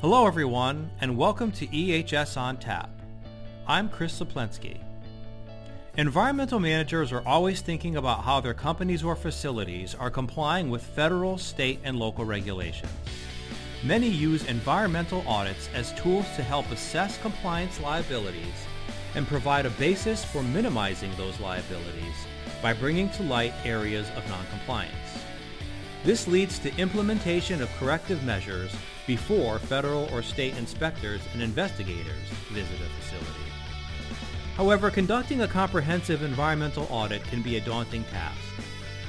Hello, 0.00 0.26
everyone, 0.26 0.90
and 1.02 1.14
welcome 1.14 1.52
to 1.52 1.66
EHS 1.66 2.38
on 2.38 2.56
Tap. 2.56 2.88
I'm 3.66 3.90
Chris 3.90 4.18
Saplensky. 4.18 4.78
Environmental 5.98 6.58
managers 6.58 7.12
are 7.12 7.22
always 7.26 7.60
thinking 7.60 7.96
about 7.96 8.24
how 8.24 8.40
their 8.40 8.54
companies 8.54 9.04
or 9.04 9.14
facilities 9.14 9.94
are 9.94 10.08
complying 10.08 10.70
with 10.70 10.82
federal, 10.82 11.36
state, 11.36 11.80
and 11.84 11.98
local 11.98 12.24
regulations. 12.24 12.90
Many 13.84 14.08
use 14.08 14.42
environmental 14.46 15.22
audits 15.28 15.68
as 15.74 15.92
tools 15.92 16.24
to 16.36 16.42
help 16.42 16.70
assess 16.70 17.18
compliance 17.18 17.78
liabilities 17.78 18.56
and 19.16 19.28
provide 19.28 19.66
a 19.66 19.70
basis 19.70 20.24
for 20.24 20.42
minimizing 20.42 21.14
those 21.18 21.38
liabilities 21.40 22.16
by 22.62 22.72
bringing 22.72 23.10
to 23.10 23.22
light 23.24 23.52
areas 23.66 24.08
of 24.16 24.26
noncompliance. 24.30 25.19
This 26.02 26.26
leads 26.26 26.58
to 26.60 26.74
implementation 26.76 27.60
of 27.60 27.70
corrective 27.78 28.24
measures 28.24 28.74
before 29.06 29.58
federal 29.58 30.08
or 30.14 30.22
state 30.22 30.56
inspectors 30.56 31.20
and 31.34 31.42
investigators 31.42 32.28
visit 32.50 32.80
a 32.80 33.02
facility. 33.02 33.50
However, 34.56 34.90
conducting 34.90 35.42
a 35.42 35.48
comprehensive 35.48 36.22
environmental 36.22 36.86
audit 36.90 37.22
can 37.24 37.42
be 37.42 37.56
a 37.56 37.60
daunting 37.60 38.04
task. 38.04 38.38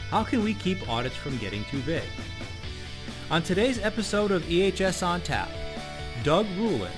How 0.09 0.23
can 0.23 0.43
we 0.43 0.53
keep 0.53 0.89
audits 0.89 1.15
from 1.15 1.37
getting 1.37 1.63
too 1.65 1.81
big? 1.81 2.03
On 3.29 3.41
today's 3.41 3.79
episode 3.79 4.31
of 4.31 4.43
EHS 4.43 5.05
on 5.05 5.21
Tap, 5.21 5.49
Doug 6.23 6.45
Rulin, 6.57 6.91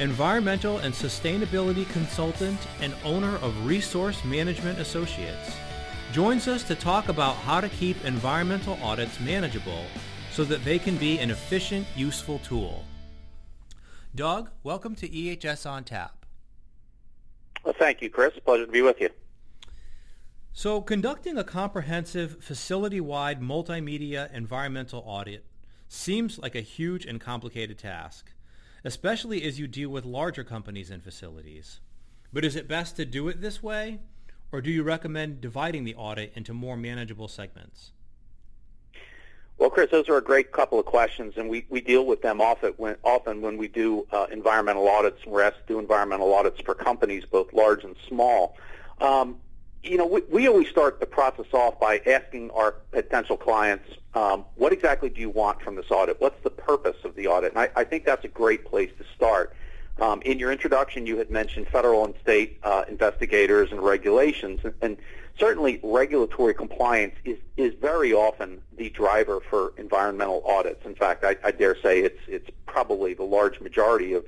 environmental 0.00 0.78
and 0.78 0.92
sustainability 0.92 1.88
consultant 1.90 2.58
and 2.80 2.92
owner 3.04 3.36
of 3.36 3.64
Resource 3.64 4.24
Management 4.24 4.80
Associates, 4.80 5.52
joins 6.16 6.48
us 6.48 6.62
to 6.62 6.74
talk 6.74 7.10
about 7.10 7.36
how 7.36 7.60
to 7.60 7.68
keep 7.68 8.02
environmental 8.02 8.78
audits 8.82 9.20
manageable 9.20 9.84
so 10.30 10.44
that 10.44 10.64
they 10.64 10.78
can 10.78 10.96
be 10.96 11.18
an 11.18 11.30
efficient, 11.30 11.86
useful 11.94 12.38
tool. 12.38 12.86
Doug, 14.14 14.48
welcome 14.62 14.94
to 14.94 15.06
EHS 15.06 15.70
on 15.70 15.84
Tap. 15.84 16.24
Well, 17.62 17.74
thank 17.78 18.00
you, 18.00 18.08
Chris. 18.08 18.32
Pleasure 18.46 18.64
to 18.64 18.72
be 18.72 18.80
with 18.80 18.98
you. 18.98 19.10
So, 20.54 20.80
conducting 20.80 21.36
a 21.36 21.44
comprehensive 21.44 22.42
facility-wide 22.42 23.42
multimedia 23.42 24.32
environmental 24.32 25.04
audit 25.04 25.44
seems 25.86 26.38
like 26.38 26.54
a 26.54 26.62
huge 26.62 27.04
and 27.04 27.20
complicated 27.20 27.76
task, 27.76 28.32
especially 28.86 29.42
as 29.42 29.58
you 29.58 29.68
deal 29.68 29.90
with 29.90 30.06
larger 30.06 30.44
companies 30.44 30.90
and 30.90 31.04
facilities. 31.04 31.80
But 32.32 32.46
is 32.46 32.56
it 32.56 32.66
best 32.66 32.96
to 32.96 33.04
do 33.04 33.28
it 33.28 33.42
this 33.42 33.62
way, 33.62 34.00
or 34.52 34.60
do 34.60 34.70
you 34.70 34.82
recommend 34.82 35.40
dividing 35.40 35.84
the 35.84 35.94
audit 35.94 36.32
into 36.34 36.54
more 36.54 36.76
manageable 36.76 37.28
segments? 37.28 37.92
Well, 39.58 39.70
Chris, 39.70 39.90
those 39.90 40.08
are 40.10 40.18
a 40.18 40.22
great 40.22 40.52
couple 40.52 40.78
of 40.78 40.84
questions, 40.84 41.34
and 41.36 41.48
we, 41.48 41.64
we 41.70 41.80
deal 41.80 42.04
with 42.04 42.20
them 42.20 42.42
often 42.42 42.74
when, 42.76 42.96
often 43.02 43.40
when 43.40 43.56
we 43.56 43.68
do 43.68 44.06
uh, 44.12 44.26
environmental 44.30 44.86
audits. 44.86 45.24
We're 45.24 45.42
asked 45.42 45.66
to 45.66 45.74
do 45.74 45.78
environmental 45.78 46.32
audits 46.34 46.60
for 46.60 46.74
companies, 46.74 47.24
both 47.24 47.52
large 47.54 47.82
and 47.82 47.96
small. 48.06 48.56
Um, 49.00 49.38
you 49.82 49.96
know, 49.96 50.06
we, 50.06 50.20
we 50.30 50.46
always 50.46 50.68
start 50.68 51.00
the 51.00 51.06
process 51.06 51.46
off 51.54 51.80
by 51.80 52.02
asking 52.06 52.50
our 52.50 52.72
potential 52.90 53.38
clients, 53.38 53.88
um, 54.14 54.44
what 54.56 54.72
exactly 54.72 55.08
do 55.08 55.20
you 55.20 55.30
want 55.30 55.62
from 55.62 55.74
this 55.74 55.90
audit? 55.90 56.20
What's 56.20 56.42
the 56.42 56.50
purpose 56.50 56.96
of 57.04 57.14
the 57.14 57.26
audit? 57.26 57.52
And 57.52 57.60
I, 57.60 57.70
I 57.76 57.84
think 57.84 58.04
that's 58.04 58.24
a 58.24 58.28
great 58.28 58.66
place 58.66 58.90
to 58.98 59.04
start. 59.14 59.54
Um, 59.98 60.20
in 60.22 60.38
your 60.38 60.52
introduction, 60.52 61.06
you 61.06 61.16
had 61.16 61.30
mentioned 61.30 61.68
federal 61.68 62.04
and 62.04 62.14
state 62.22 62.58
uh, 62.62 62.84
investigators 62.88 63.72
and 63.72 63.80
regulations, 63.80 64.60
and, 64.62 64.74
and 64.82 64.96
certainly 65.38 65.80
regulatory 65.82 66.54
compliance 66.54 67.14
is, 67.24 67.38
is 67.56 67.72
very 67.80 68.12
often 68.12 68.60
the 68.76 68.90
driver 68.90 69.40
for 69.48 69.72
environmental 69.78 70.42
audits. 70.46 70.84
In 70.84 70.94
fact, 70.94 71.24
I, 71.24 71.36
I 71.42 71.50
dare 71.50 71.76
say 71.80 72.00
it's, 72.00 72.20
it's 72.28 72.50
probably 72.66 73.14
the 73.14 73.22
large 73.22 73.60
majority 73.60 74.12
of 74.12 74.26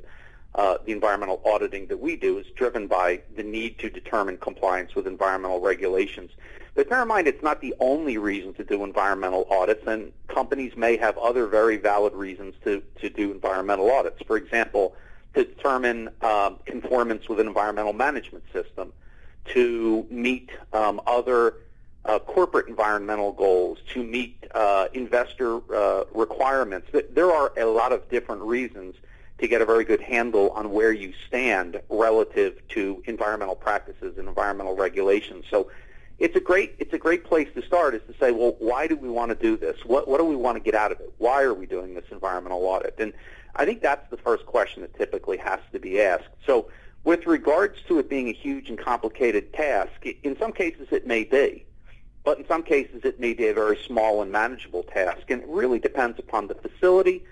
uh, 0.54 0.78
the 0.86 0.92
environmental 0.92 1.42
auditing 1.44 1.86
that 1.88 2.00
we 2.00 2.16
do 2.16 2.38
is 2.38 2.46
driven 2.56 2.86
by 2.86 3.20
the 3.36 3.42
need 3.42 3.78
to 3.78 3.90
determine 3.90 4.38
compliance 4.38 4.94
with 4.94 5.06
environmental 5.06 5.60
regulations. 5.60 6.30
But 6.74 6.88
bear 6.88 7.02
in 7.02 7.08
mind, 7.08 7.28
it's 7.28 7.42
not 7.42 7.60
the 7.60 7.74
only 7.80 8.18
reason 8.18 8.54
to 8.54 8.64
do 8.64 8.84
environmental 8.84 9.46
audits, 9.50 9.86
and 9.86 10.12
companies 10.28 10.76
may 10.76 10.96
have 10.96 11.18
other 11.18 11.46
very 11.46 11.76
valid 11.76 12.14
reasons 12.14 12.54
to, 12.64 12.82
to 13.00 13.10
do 13.10 13.30
environmental 13.32 13.90
audits. 13.90 14.22
For 14.26 14.36
example, 14.36 14.94
to 15.34 15.44
determine 15.44 16.10
um, 16.22 16.58
conformance 16.64 17.28
with 17.28 17.40
an 17.40 17.46
environmental 17.46 17.92
management 17.92 18.44
system, 18.52 18.92
to 19.46 20.06
meet 20.10 20.50
um, 20.72 21.00
other 21.06 21.54
uh, 22.04 22.18
corporate 22.20 22.68
environmental 22.68 23.32
goals, 23.32 23.78
to 23.90 24.02
meet 24.02 24.44
uh, 24.54 24.88
investor 24.94 25.60
uh, 25.74 26.04
requirements. 26.12 26.88
There 27.10 27.30
are 27.30 27.52
a 27.56 27.64
lot 27.64 27.92
of 27.92 28.08
different 28.08 28.42
reasons 28.42 28.94
to 29.38 29.46
get 29.46 29.60
a 29.60 29.64
very 29.66 29.84
good 29.84 30.00
handle 30.00 30.50
on 30.50 30.70
where 30.72 30.92
you 30.92 31.12
stand 31.26 31.80
relative 31.88 32.66
to 32.68 33.02
environmental 33.06 33.54
practices 33.54 34.18
and 34.18 34.28
environmental 34.28 34.74
regulations. 34.74 35.44
So 35.50 35.70
it's 36.18 36.34
a 36.34 36.40
great 36.40 36.74
it's 36.78 36.92
a 36.92 36.98
great 36.98 37.24
place 37.24 37.48
to 37.54 37.62
start 37.62 37.94
is 37.94 38.02
to 38.08 38.14
say, 38.18 38.32
well, 38.32 38.56
why 38.58 38.86
do 38.86 38.96
we 38.96 39.08
want 39.08 39.30
to 39.30 39.36
do 39.36 39.56
this? 39.56 39.84
What 39.84 40.08
what 40.08 40.18
do 40.18 40.24
we 40.24 40.36
want 40.36 40.56
to 40.56 40.60
get 40.62 40.74
out 40.74 40.92
of 40.92 41.00
it? 41.00 41.12
Why 41.18 41.42
are 41.42 41.54
we 41.54 41.66
doing 41.66 41.94
this 41.94 42.04
environmental 42.10 42.64
audit? 42.64 42.96
And 42.98 43.12
I 43.54 43.64
think 43.64 43.82
that's 43.82 44.08
the 44.10 44.16
first 44.16 44.46
question 44.46 44.82
that 44.82 44.96
typically 44.96 45.36
has 45.38 45.60
to 45.72 45.78
be 45.78 46.00
asked. 46.00 46.28
So 46.44 46.68
with 47.04 47.26
regards 47.26 47.78
to 47.88 47.98
it 47.98 48.08
being 48.08 48.28
a 48.28 48.32
huge 48.32 48.68
and 48.68 48.78
complicated 48.78 49.52
task, 49.52 50.04
in 50.22 50.36
some 50.38 50.52
cases 50.52 50.88
it 50.90 51.06
may 51.06 51.24
be, 51.24 51.64
but 52.24 52.38
in 52.38 52.46
some 52.46 52.62
cases 52.62 53.02
it 53.04 53.20
may 53.20 53.32
be 53.32 53.46
a 53.46 53.54
very 53.54 53.78
small 53.86 54.20
and 54.20 54.32
manageable 54.32 54.82
task. 54.82 55.22
And 55.28 55.42
it 55.42 55.48
really 55.48 55.78
depends 55.78 56.18
upon 56.18 56.48
the 56.48 56.54
facility, 56.54 57.24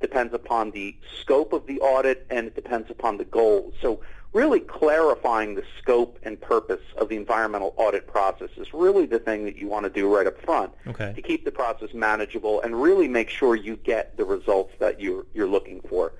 depends 0.00 0.32
upon 0.32 0.70
the 0.70 0.96
scope 1.20 1.52
of 1.52 1.66
the 1.66 1.78
audit, 1.80 2.26
and 2.30 2.46
it 2.46 2.54
depends 2.54 2.90
upon 2.90 3.18
the 3.18 3.24
goals. 3.24 3.74
So 3.82 4.00
really 4.32 4.60
clarifying 4.60 5.54
the 5.54 5.64
scope 5.80 6.18
and 6.22 6.40
purpose 6.40 6.82
of 6.96 7.08
the 7.08 7.16
environmental 7.16 7.74
audit 7.76 8.06
process 8.06 8.50
is 8.56 8.72
really 8.72 9.06
the 9.06 9.18
thing 9.18 9.44
that 9.44 9.56
you 9.56 9.66
want 9.66 9.84
to 9.84 9.90
do 9.90 10.14
right 10.14 10.26
up 10.26 10.40
front 10.42 10.72
okay. 10.86 11.12
to 11.14 11.22
keep 11.22 11.44
the 11.44 11.50
process 11.50 11.92
manageable 11.92 12.60
and 12.62 12.80
really 12.80 13.08
make 13.08 13.28
sure 13.28 13.56
you 13.56 13.76
get 13.76 14.16
the 14.16 14.24
results 14.24 14.72
that 14.78 15.00
you're, 15.00 15.26
you're 15.34 15.48
looking 15.48 15.80
for. 15.88 16.12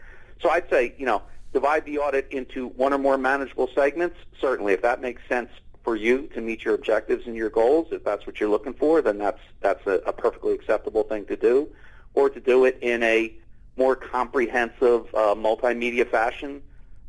So 0.42 0.50
I'd 0.50 0.68
say, 0.68 0.94
you 0.98 1.06
know, 1.06 1.22
divide 1.52 1.84
the 1.84 1.98
audit 1.98 2.26
into 2.30 2.68
one 2.68 2.92
or 2.92 2.98
more 2.98 3.16
manageable 3.16 3.68
segments. 3.74 4.16
Certainly, 4.40 4.72
if 4.72 4.82
that 4.82 5.00
makes 5.00 5.22
sense 5.28 5.50
for 5.84 5.94
you 5.94 6.26
to 6.28 6.40
meet 6.40 6.64
your 6.64 6.74
objectives 6.74 7.26
and 7.26 7.36
your 7.36 7.50
goals, 7.50 7.88
if 7.92 8.04
that's 8.04 8.26
what 8.26 8.40
you're 8.40 8.48
looking 8.48 8.74
for, 8.74 9.02
then 9.02 9.18
that's, 9.18 9.40
that's 9.60 9.86
a, 9.86 10.00
a 10.06 10.12
perfectly 10.12 10.52
acceptable 10.52 11.04
thing 11.04 11.26
to 11.26 11.36
do. 11.36 11.68
Or 12.14 12.28
to 12.28 12.40
do 12.40 12.64
it 12.64 12.78
in 12.80 13.02
a 13.04 13.32
more 13.76 13.94
comprehensive 13.94 15.06
uh, 15.14 15.34
multimedia 15.34 16.08
fashion, 16.08 16.60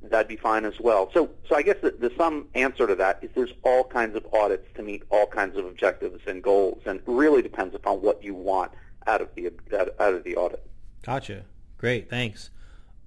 that'd 0.03 0.27
be 0.27 0.35
fine 0.35 0.65
as 0.65 0.79
well. 0.79 1.09
So, 1.13 1.29
so 1.47 1.55
I 1.55 1.61
guess 1.61 1.77
the, 1.81 1.91
the 1.91 2.11
some 2.17 2.47
answer 2.55 2.87
to 2.87 2.95
that 2.95 3.19
is 3.21 3.29
there's 3.35 3.53
all 3.63 3.83
kinds 3.83 4.15
of 4.15 4.25
audits 4.33 4.67
to 4.75 4.83
meet 4.83 5.03
all 5.09 5.27
kinds 5.27 5.57
of 5.57 5.65
objectives 5.65 6.21
and 6.27 6.41
goals, 6.41 6.81
and 6.85 6.99
it 6.99 7.03
really 7.05 7.41
depends 7.41 7.75
upon 7.75 8.01
what 8.01 8.23
you 8.23 8.33
want 8.33 8.71
out 9.07 9.21
of 9.21 9.29
the 9.35 9.51
out, 9.77 9.89
of 9.99 10.23
the 10.23 10.35
audit. 10.35 10.65
Gotcha. 11.03 11.43
Great. 11.77 12.09
Thanks. 12.09 12.49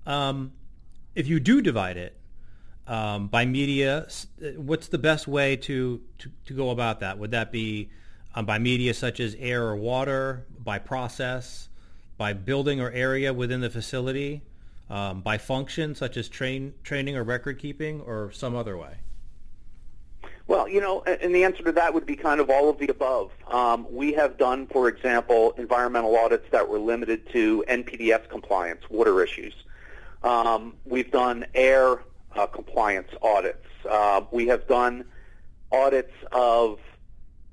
Um, 0.07 0.53
if 1.15 1.27
you 1.27 1.41
do 1.41 1.63
divide 1.63 1.97
it 1.97 2.17
um, 2.87 3.29
by 3.29 3.45
media, 3.45 4.07
what's 4.57 4.89
the 4.89 4.99
best 4.99 5.29
way 5.29 5.57
to, 5.57 6.01
to, 6.19 6.31
to 6.47 6.55
go 6.55 6.71
about 6.71 7.01
that? 7.01 7.19
Would 7.19 7.31
that 7.31 7.53
be 7.53 7.91
um, 8.35 8.47
by 8.47 8.59
media 8.59 8.95
such 8.95 9.21
as 9.21 9.37
air 9.39 9.65
or 9.65 9.77
water, 9.77 10.45
by 10.59 10.79
process, 10.79 11.69
by 12.17 12.33
building 12.33 12.81
or 12.81 12.91
area 12.91 13.33
within 13.33 13.61
the 13.61 13.71
facility? 13.71 14.43
Um, 14.95 15.23
by 15.23 15.37
function, 15.37 15.93
such 15.97 16.17
as 16.17 16.29
train, 16.29 16.73
training 16.85 17.17
or 17.17 17.25
record 17.25 17.59
keeping, 17.59 18.01
or 18.03 18.31
some 18.31 18.55
other 18.55 18.79
way? 18.79 18.95
Well, 20.47 20.69
you 20.69 20.81
know, 20.81 21.03
and 21.03 21.35
the 21.35 21.43
answer 21.43 21.65
to 21.65 21.73
that 21.73 21.93
would 21.93 22.07
be 22.07 22.15
kind 22.15 22.39
of 22.39 22.49
all 22.49 22.71
of 22.71 22.79
the 22.79 22.87
above. 22.87 23.33
Um, 23.51 23.87
we 23.91 24.13
have 24.13 24.39
done, 24.39 24.69
for 24.69 24.89
example, 24.89 25.53
environmental 25.59 26.17
audits 26.17 26.47
that 26.53 26.69
were 26.69 26.79
limited 26.79 27.29
to 27.33 27.65
NPDES 27.67 28.29
compliance, 28.29 28.83
water 28.89 29.21
issues. 29.23 29.55
Um, 30.23 30.75
we've 30.85 31.11
done 31.11 31.45
air 31.55 32.05
uh, 32.37 32.47
compliance 32.47 33.09
audits. 33.21 33.67
Uh, 33.89 34.21
we 34.31 34.47
have 34.47 34.69
done 34.69 35.07
audits 35.73 36.13
of 36.31 36.79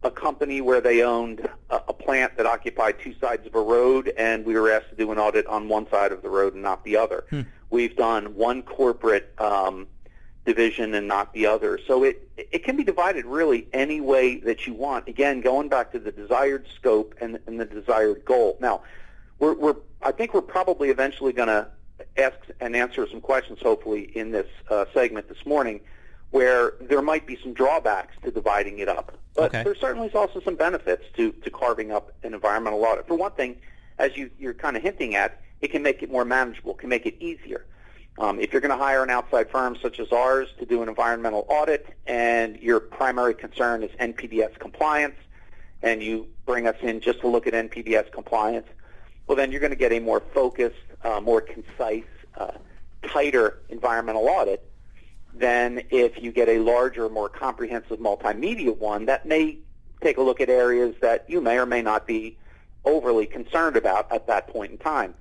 a 0.04 0.12
company 0.12 0.62
where 0.62 0.82
they 0.82 1.04
owned 1.04 1.48
a, 1.70 1.76
a 1.88 1.94
plant 1.94 2.38
that 2.38 2.46
occupied 2.46 3.00
two 3.00 3.14
sides 3.20 3.46
of 3.46 3.56
a 3.56 3.62
road, 3.62 4.12
and 4.18 4.46
we 4.46 4.56
were 4.56 4.72
asked 4.72 4.90
to 4.90 4.96
do 4.96 5.12
an 5.12 5.18
audit 5.18 5.46
on 5.48 5.68
one 5.68 5.90
side 5.90 6.12
of 6.12 6.22
the 6.22 6.30
road 6.30 6.54
and 6.54 6.64
not 6.64 6.84
the 6.84 6.98
other. 6.98 7.26
Hmm. 7.30 7.42
We've 7.70 7.96
done 7.96 8.36
one 8.36 8.64
corporate 8.64 9.34
um, 9.40 9.88
division 10.46 10.94
and 10.96 11.08
not 11.08 11.34
the 11.34 11.46
other. 11.46 11.80
So 11.88 12.04
it 12.04 12.28
it 12.36 12.64
can 12.64 12.76
be 12.76 12.84
divided 12.84 13.26
really 13.26 13.68
any 13.74 14.02
way 14.02 14.38
that 14.40 14.66
you 14.66 14.74
want. 14.74 15.08
Again, 15.08 15.42
going 15.42 15.70
back 15.70 15.92
to 15.92 16.00
the 16.00 16.12
desired 16.12 16.66
scope 16.76 17.16
and, 17.22 17.40
and 17.46 17.60
the 17.60 17.66
desired 17.66 18.26
goal. 18.26 18.58
Now, 18.60 18.82
we're, 19.40 19.54
we're 19.54 19.76
I 20.02 20.12
think 20.12 20.34
we're 20.34 20.42
probably 20.42 20.90
eventually 20.90 21.32
going 21.32 21.48
to 21.48 21.68
ask 22.18 22.38
and 22.60 22.76
answer 22.76 23.08
some 23.08 23.22
questions, 23.22 23.60
hopefully, 23.62 24.12
in 24.16 24.32
this 24.32 24.48
uh, 24.70 24.86
segment 24.94 25.30
this 25.30 25.46
morning 25.46 25.82
where 26.32 26.74
there 26.82 27.02
might 27.02 27.28
be 27.28 27.38
some 27.44 27.54
drawbacks 27.54 28.16
to 28.24 28.32
dividing 28.32 28.80
it 28.80 28.88
up. 28.88 29.18
But 29.36 29.46
okay. 29.46 29.64
there 29.64 29.76
certainly 29.76 30.08
is 30.08 30.16
also 30.16 30.42
some 30.42 30.56
benefits 30.56 31.04
to, 31.16 31.32
to 31.32 31.50
carving 31.50 31.92
up 31.92 32.14
an 32.24 32.34
environmental 32.34 32.84
audit. 32.84 33.08
For 33.08 33.16
one 33.16 33.32
thing, 33.32 33.58
as 34.00 34.18
you, 34.18 34.30
you're 34.40 34.54
kind 34.54 34.76
of 34.76 34.84
hinting 34.84 35.16
at, 35.16 35.42
it 35.62 35.72
can 35.72 35.84
make 35.84 36.02
it 36.02 36.12
more 36.12 36.26
manageable, 36.26 36.74
can 36.74 36.90
make 36.90 37.06
it 37.06 37.16
easier. 37.22 37.66
Um, 38.18 38.40
if 38.40 38.52
you're 38.52 38.62
going 38.62 38.78
to 38.78 38.84
hire 38.84 39.04
an 39.04 39.10
outside 39.10 39.50
firm 39.50 39.78
such 39.82 40.00
as 40.00 40.12
ours 40.12 40.50
to 40.60 40.66
do 40.66 40.82
an 40.82 40.90
environmental 40.90 41.46
audit 41.48 41.88
and 42.08 42.58
your 42.58 42.80
primary 42.80 43.34
concern 43.34 43.84
is 43.84 43.92
NPDES 44.00 44.60
compliance 44.60 45.16
and 45.82 46.04
you 46.04 46.28
bring 46.46 46.68
us 46.68 46.76
in 46.82 47.00
just 47.00 47.22
to 47.22 47.28
look 47.28 47.48
at 47.48 47.54
NPDES 47.54 48.12
compliance, 48.12 48.68
well, 49.28 49.36
then 49.36 49.52
you're 49.52 49.62
going 49.62 49.72
to 49.72 49.78
get 49.78 49.92
a 49.92 50.00
more 50.00 50.22
focused, 50.34 50.76
uh, 51.04 51.22
more 51.22 51.42
concise, 51.42 52.04
uh, 52.36 52.52
tighter 53.04 53.60
environmental 53.70 54.28
audit 54.28 54.71
than 55.34 55.84
if 55.90 56.22
you 56.22 56.32
get 56.32 56.50
a 56.50 56.60
larger, 56.60 57.10
more 57.10 57.30
comprehensive 57.30 58.00
multimedia 58.00 58.76
one 58.78 59.06
that 59.06 59.26
may 59.26 59.58
take 60.02 60.18
a 60.18 60.22
look 60.22 60.42
at 60.42 60.50
areas 60.50 60.96
that 61.02 61.26
you 61.28 61.42
may 61.42 61.58
or 61.58 61.66
may 61.66 61.82
not 61.82 62.08
be 62.08 62.38
overly 62.86 63.26
concerned 63.26 63.76
about 63.76 64.12
at 64.12 64.28
that 64.28 64.48
point 64.48 64.72
in 64.72 64.78
time. 64.78 65.14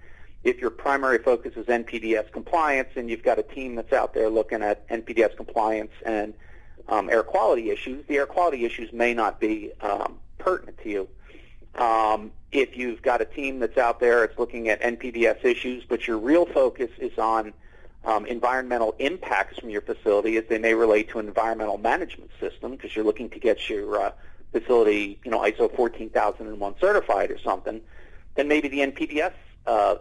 If 0.42 0.58
your 0.58 0.70
primary 0.70 1.18
focus 1.18 1.52
is 1.56 1.66
NPDES 1.66 2.32
compliance 2.32 2.88
and 2.96 3.10
you've 3.10 3.22
got 3.22 3.38
a 3.38 3.42
team 3.42 3.74
that's 3.74 3.92
out 3.92 4.14
there 4.14 4.30
looking 4.30 4.62
at 4.62 4.88
NPDES 4.88 5.36
compliance 5.36 5.92
and 6.04 6.32
um, 6.88 7.10
air 7.10 7.22
quality 7.22 7.70
issues, 7.70 8.04
the 8.06 8.16
air 8.16 8.26
quality 8.26 8.64
issues 8.64 8.92
may 8.92 9.12
not 9.12 9.38
be 9.38 9.70
um, 9.82 10.18
pertinent 10.38 10.78
to 10.82 10.88
you. 10.88 11.08
Um, 11.74 12.32
if 12.52 12.76
you've 12.76 13.02
got 13.02 13.20
a 13.20 13.24
team 13.26 13.60
that's 13.60 13.78
out 13.78 14.00
there 14.00 14.26
that's 14.26 14.38
looking 14.38 14.68
at 14.70 14.80
NPDES 14.80 15.44
issues, 15.44 15.84
but 15.86 16.08
your 16.08 16.18
real 16.18 16.46
focus 16.46 16.90
is 16.98 17.16
on 17.18 17.52
um, 18.04 18.26
environmental 18.26 18.94
impacts 18.98 19.58
from 19.58 19.70
your 19.70 19.82
facility 19.82 20.36
as 20.36 20.44
they 20.48 20.58
may 20.58 20.74
relate 20.74 21.10
to 21.10 21.18
an 21.18 21.28
environmental 21.28 21.78
management 21.78 22.30
system 22.40 22.72
because 22.72 22.94
you're 22.96 23.04
looking 23.04 23.28
to 23.30 23.38
get 23.38 23.68
your 23.68 24.00
uh, 24.00 24.12
facility, 24.52 25.18
you 25.24 25.30
know, 25.30 25.40
ISO 25.40 25.74
14001 25.74 26.74
certified 26.80 27.30
or 27.30 27.38
something, 27.38 27.80
then 28.34 28.48
maybe 28.48 28.68
the 28.68 28.78
NPDES 28.78 29.32
uh, 29.66 29.96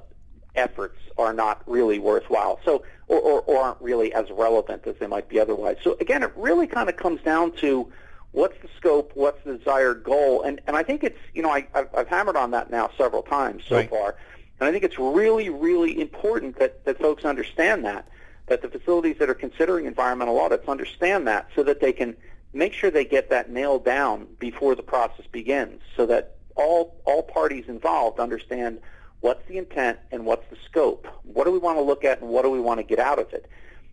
efforts 0.56 0.98
are 1.18 1.34
not 1.34 1.62
really 1.68 2.00
worthwhile. 2.00 2.60
So, 2.64 2.84
or, 3.08 3.20
or, 3.20 3.42
or 3.42 3.62
aren't 3.62 3.82
really 3.82 4.14
as 4.14 4.30
relevant 4.32 4.88
as 4.88 4.96
they 5.00 5.08
might 5.08 5.28
be 5.28 5.40
otherwise. 5.40 5.78
So 5.84 5.98
again, 6.00 6.24
it 6.24 6.32
really 6.36 6.68
kind 6.68 6.90
of 6.90 6.96
comes 6.96 7.22
down 7.22 7.52
to 7.58 7.92
what's 8.32 8.60
the 8.62 8.70
scope, 8.78 9.12
what's 9.16 9.44
the 9.44 9.58
desired 9.58 10.04
goal, 10.04 10.44
and 10.44 10.62
and 10.68 10.76
I 10.76 10.84
think 10.84 11.04
it's 11.04 11.18
you 11.34 11.42
know 11.42 11.50
I 11.50 11.68
I've, 11.74 11.90
I've 11.96 12.08
hammered 12.08 12.36
on 12.36 12.52
that 12.52 12.70
now 12.70 12.90
several 12.98 13.24
times 13.24 13.64
so 13.68 13.78
right. 13.78 13.90
far, 13.90 14.16
and 14.60 14.68
I 14.68 14.72
think 14.72 14.84
it's 14.84 15.00
really 15.00 15.50
really 15.50 16.00
important 16.00 16.60
that 16.60 16.86
that 16.86 17.00
folks 17.00 17.26
understand 17.26 17.86
that 17.86 18.08
that 18.48 18.62
the 18.62 18.70
facilities 18.70 19.18
that 19.20 19.30
are 19.30 19.36
considering 19.36 19.86
environmental 19.86 20.40
audits 20.40 20.68
understand 20.68 21.28
that 21.28 21.48
so 21.56 21.64
that 21.64 21.80
they 21.80 21.94
can 21.94 22.16
make 22.54 22.74
sure 22.74 22.90
they 22.90 23.06
get 23.06 23.30
that 23.30 23.50
nailed 23.50 23.86
down 23.86 24.28
before 24.40 24.76
the 24.76 24.84
process 24.84 25.26
begins, 25.32 25.82
so 25.96 26.06
that 26.08 26.36
all 26.56 27.00
all 27.06 27.24
parties 27.24 27.66
involved 27.68 28.20
understand 28.20 28.80
what's 29.22 29.46
the 29.48 29.58
intent 29.58 30.00
and 30.12 30.26
what's 30.26 30.50
the 30.50 30.58
scope. 30.66 31.08
What 31.24 31.46
do 31.46 31.52
we 31.52 31.60
want 31.60 31.78
to 31.78 31.82
look 31.82 32.04
at 32.04 32.22
and 32.22 32.30
what 32.30 32.44
do 32.44 32.50
we 32.50 32.60
want 32.60 32.80
to 32.80 32.84
get 32.84 33.00
out 33.00 33.20
of 33.20 33.32
it? 33.34 33.50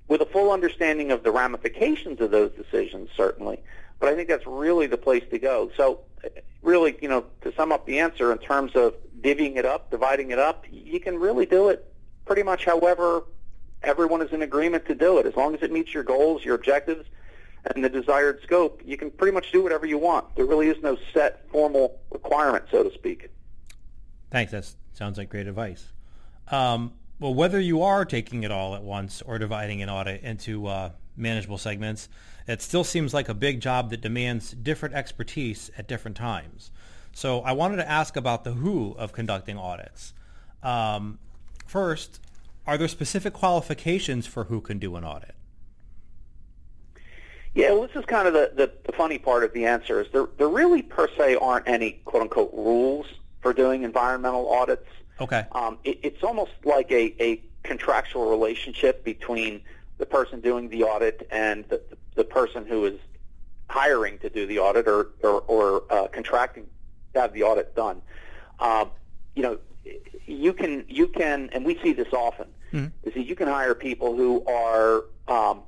With 0.08 0.20
a 0.20 0.26
full 0.26 0.52
understanding 0.52 1.10
of 1.10 1.24
the 1.24 1.32
ramifications 1.32 2.20
of 2.20 2.30
those 2.30 2.52
decisions, 2.52 3.10
certainly, 3.16 3.60
but 3.98 4.08
I 4.08 4.14
think 4.14 4.28
that's 4.28 4.46
really 4.46 4.86
the 4.86 4.96
place 4.96 5.24
to 5.30 5.38
go. 5.38 5.70
So 5.76 6.00
really, 6.62 6.96
you 7.00 7.08
know, 7.08 7.24
to 7.42 7.52
sum 7.54 7.72
up 7.72 7.86
the 7.86 7.98
answer 7.98 8.32
in 8.32 8.38
terms 8.38 8.72
of 8.74 8.94
divvying 9.20 9.56
it 9.56 9.64
up, 9.64 9.90
dividing 9.90 10.30
it 10.30 10.38
up, 10.38 10.64
you 10.70 11.00
can 11.00 11.18
really 11.18 11.46
do 11.46 11.68
it 11.68 11.92
pretty 12.24 12.42
much 12.42 12.64
however 12.64 13.24
everyone 13.82 14.20
is 14.20 14.32
in 14.32 14.42
agreement 14.42 14.86
to 14.86 14.94
do 14.94 15.18
it. 15.18 15.26
As 15.26 15.36
long 15.36 15.54
as 15.54 15.62
it 15.62 15.70
meets 15.72 15.94
your 15.94 16.02
goals, 16.02 16.44
your 16.44 16.54
objectives, 16.54 17.06
and 17.74 17.82
the 17.82 17.88
desired 17.88 18.40
scope, 18.42 18.80
you 18.84 18.96
can 18.96 19.10
pretty 19.10 19.32
much 19.32 19.50
do 19.52 19.62
whatever 19.62 19.86
you 19.86 19.98
want. 19.98 20.36
There 20.36 20.44
really 20.44 20.68
is 20.68 20.76
no 20.82 20.96
set 21.12 21.48
formal 21.50 22.00
requirement, 22.10 22.64
so 22.70 22.82
to 22.84 22.92
speak. 22.94 23.30
Thanks. 24.30 24.52
That 24.52 24.70
sounds 24.92 25.18
like 25.18 25.28
great 25.28 25.46
advice. 25.46 25.92
Um, 26.48 26.92
well, 27.18 27.34
whether 27.34 27.58
you 27.58 27.82
are 27.82 28.04
taking 28.04 28.44
it 28.44 28.50
all 28.50 28.74
at 28.74 28.82
once 28.82 29.22
or 29.22 29.38
dividing 29.38 29.82
an 29.82 29.88
audit 29.88 30.22
into 30.22 30.66
uh, 30.66 30.90
manageable 31.16 31.58
segments, 31.58 32.08
it 32.46 32.62
still 32.62 32.84
seems 32.84 33.12
like 33.12 33.28
a 33.28 33.34
big 33.34 33.60
job 33.60 33.90
that 33.90 34.00
demands 34.00 34.52
different 34.52 34.94
expertise 34.94 35.70
at 35.76 35.88
different 35.88 36.16
times. 36.16 36.70
So 37.16 37.40
I 37.40 37.52
wanted 37.52 37.76
to 37.76 37.90
ask 37.90 38.14
about 38.14 38.44
the 38.44 38.52
who 38.52 38.94
of 38.98 39.14
conducting 39.14 39.56
audits. 39.56 40.12
Um, 40.62 41.18
first, 41.64 42.20
are 42.66 42.76
there 42.76 42.88
specific 42.88 43.32
qualifications 43.32 44.26
for 44.26 44.44
who 44.44 44.60
can 44.60 44.78
do 44.78 44.96
an 44.96 45.04
audit? 45.04 45.34
Yeah, 47.54 47.70
well, 47.70 47.86
this 47.86 47.96
is 47.96 48.04
kind 48.04 48.28
of 48.28 48.34
the, 48.34 48.52
the, 48.54 48.70
the 48.84 48.92
funny 48.92 49.16
part 49.16 49.44
of 49.44 49.54
the 49.54 49.64
answer 49.64 50.02
is 50.02 50.08
there, 50.12 50.26
there 50.36 50.50
really 50.50 50.82
per 50.82 51.08
se 51.16 51.36
aren't 51.36 51.66
any 51.66 51.92
quote 52.04 52.20
unquote 52.20 52.52
rules 52.52 53.06
for 53.40 53.54
doing 53.54 53.82
environmental 53.82 54.52
audits. 54.52 54.86
Okay. 55.18 55.46
Um, 55.52 55.78
it, 55.84 55.98
it's 56.02 56.22
almost 56.22 56.52
like 56.66 56.92
a, 56.92 57.14
a 57.18 57.40
contractual 57.62 58.28
relationship 58.28 59.04
between 59.04 59.62
the 59.96 60.04
person 60.04 60.42
doing 60.42 60.68
the 60.68 60.82
audit 60.82 61.26
and 61.30 61.66
the, 61.70 61.80
the 62.14 62.24
person 62.24 62.66
who 62.66 62.84
is 62.84 63.00
hiring 63.70 64.18
to 64.18 64.28
do 64.28 64.46
the 64.46 64.58
audit 64.58 64.86
or, 64.86 65.12
or, 65.22 65.40
or 65.48 65.82
uh, 65.88 66.08
contracting 66.08 66.66
to 67.16 67.22
have 67.22 67.32
the 67.32 67.42
audit 67.42 67.74
done. 67.74 68.00
Uh, 68.58 68.86
you 69.34 69.42
know, 69.42 69.58
you 70.26 70.52
can 70.52 70.84
you 70.88 71.08
can, 71.08 71.50
and 71.52 71.64
we 71.64 71.78
see 71.82 71.92
this 71.92 72.12
often. 72.12 72.48
Mm-hmm. 72.72 73.08
Is 73.08 73.14
that 73.14 73.26
you 73.26 73.36
can 73.36 73.48
hire 73.48 73.74
people 73.74 74.16
who 74.16 74.44
are 74.46 75.04
um, 75.28 75.62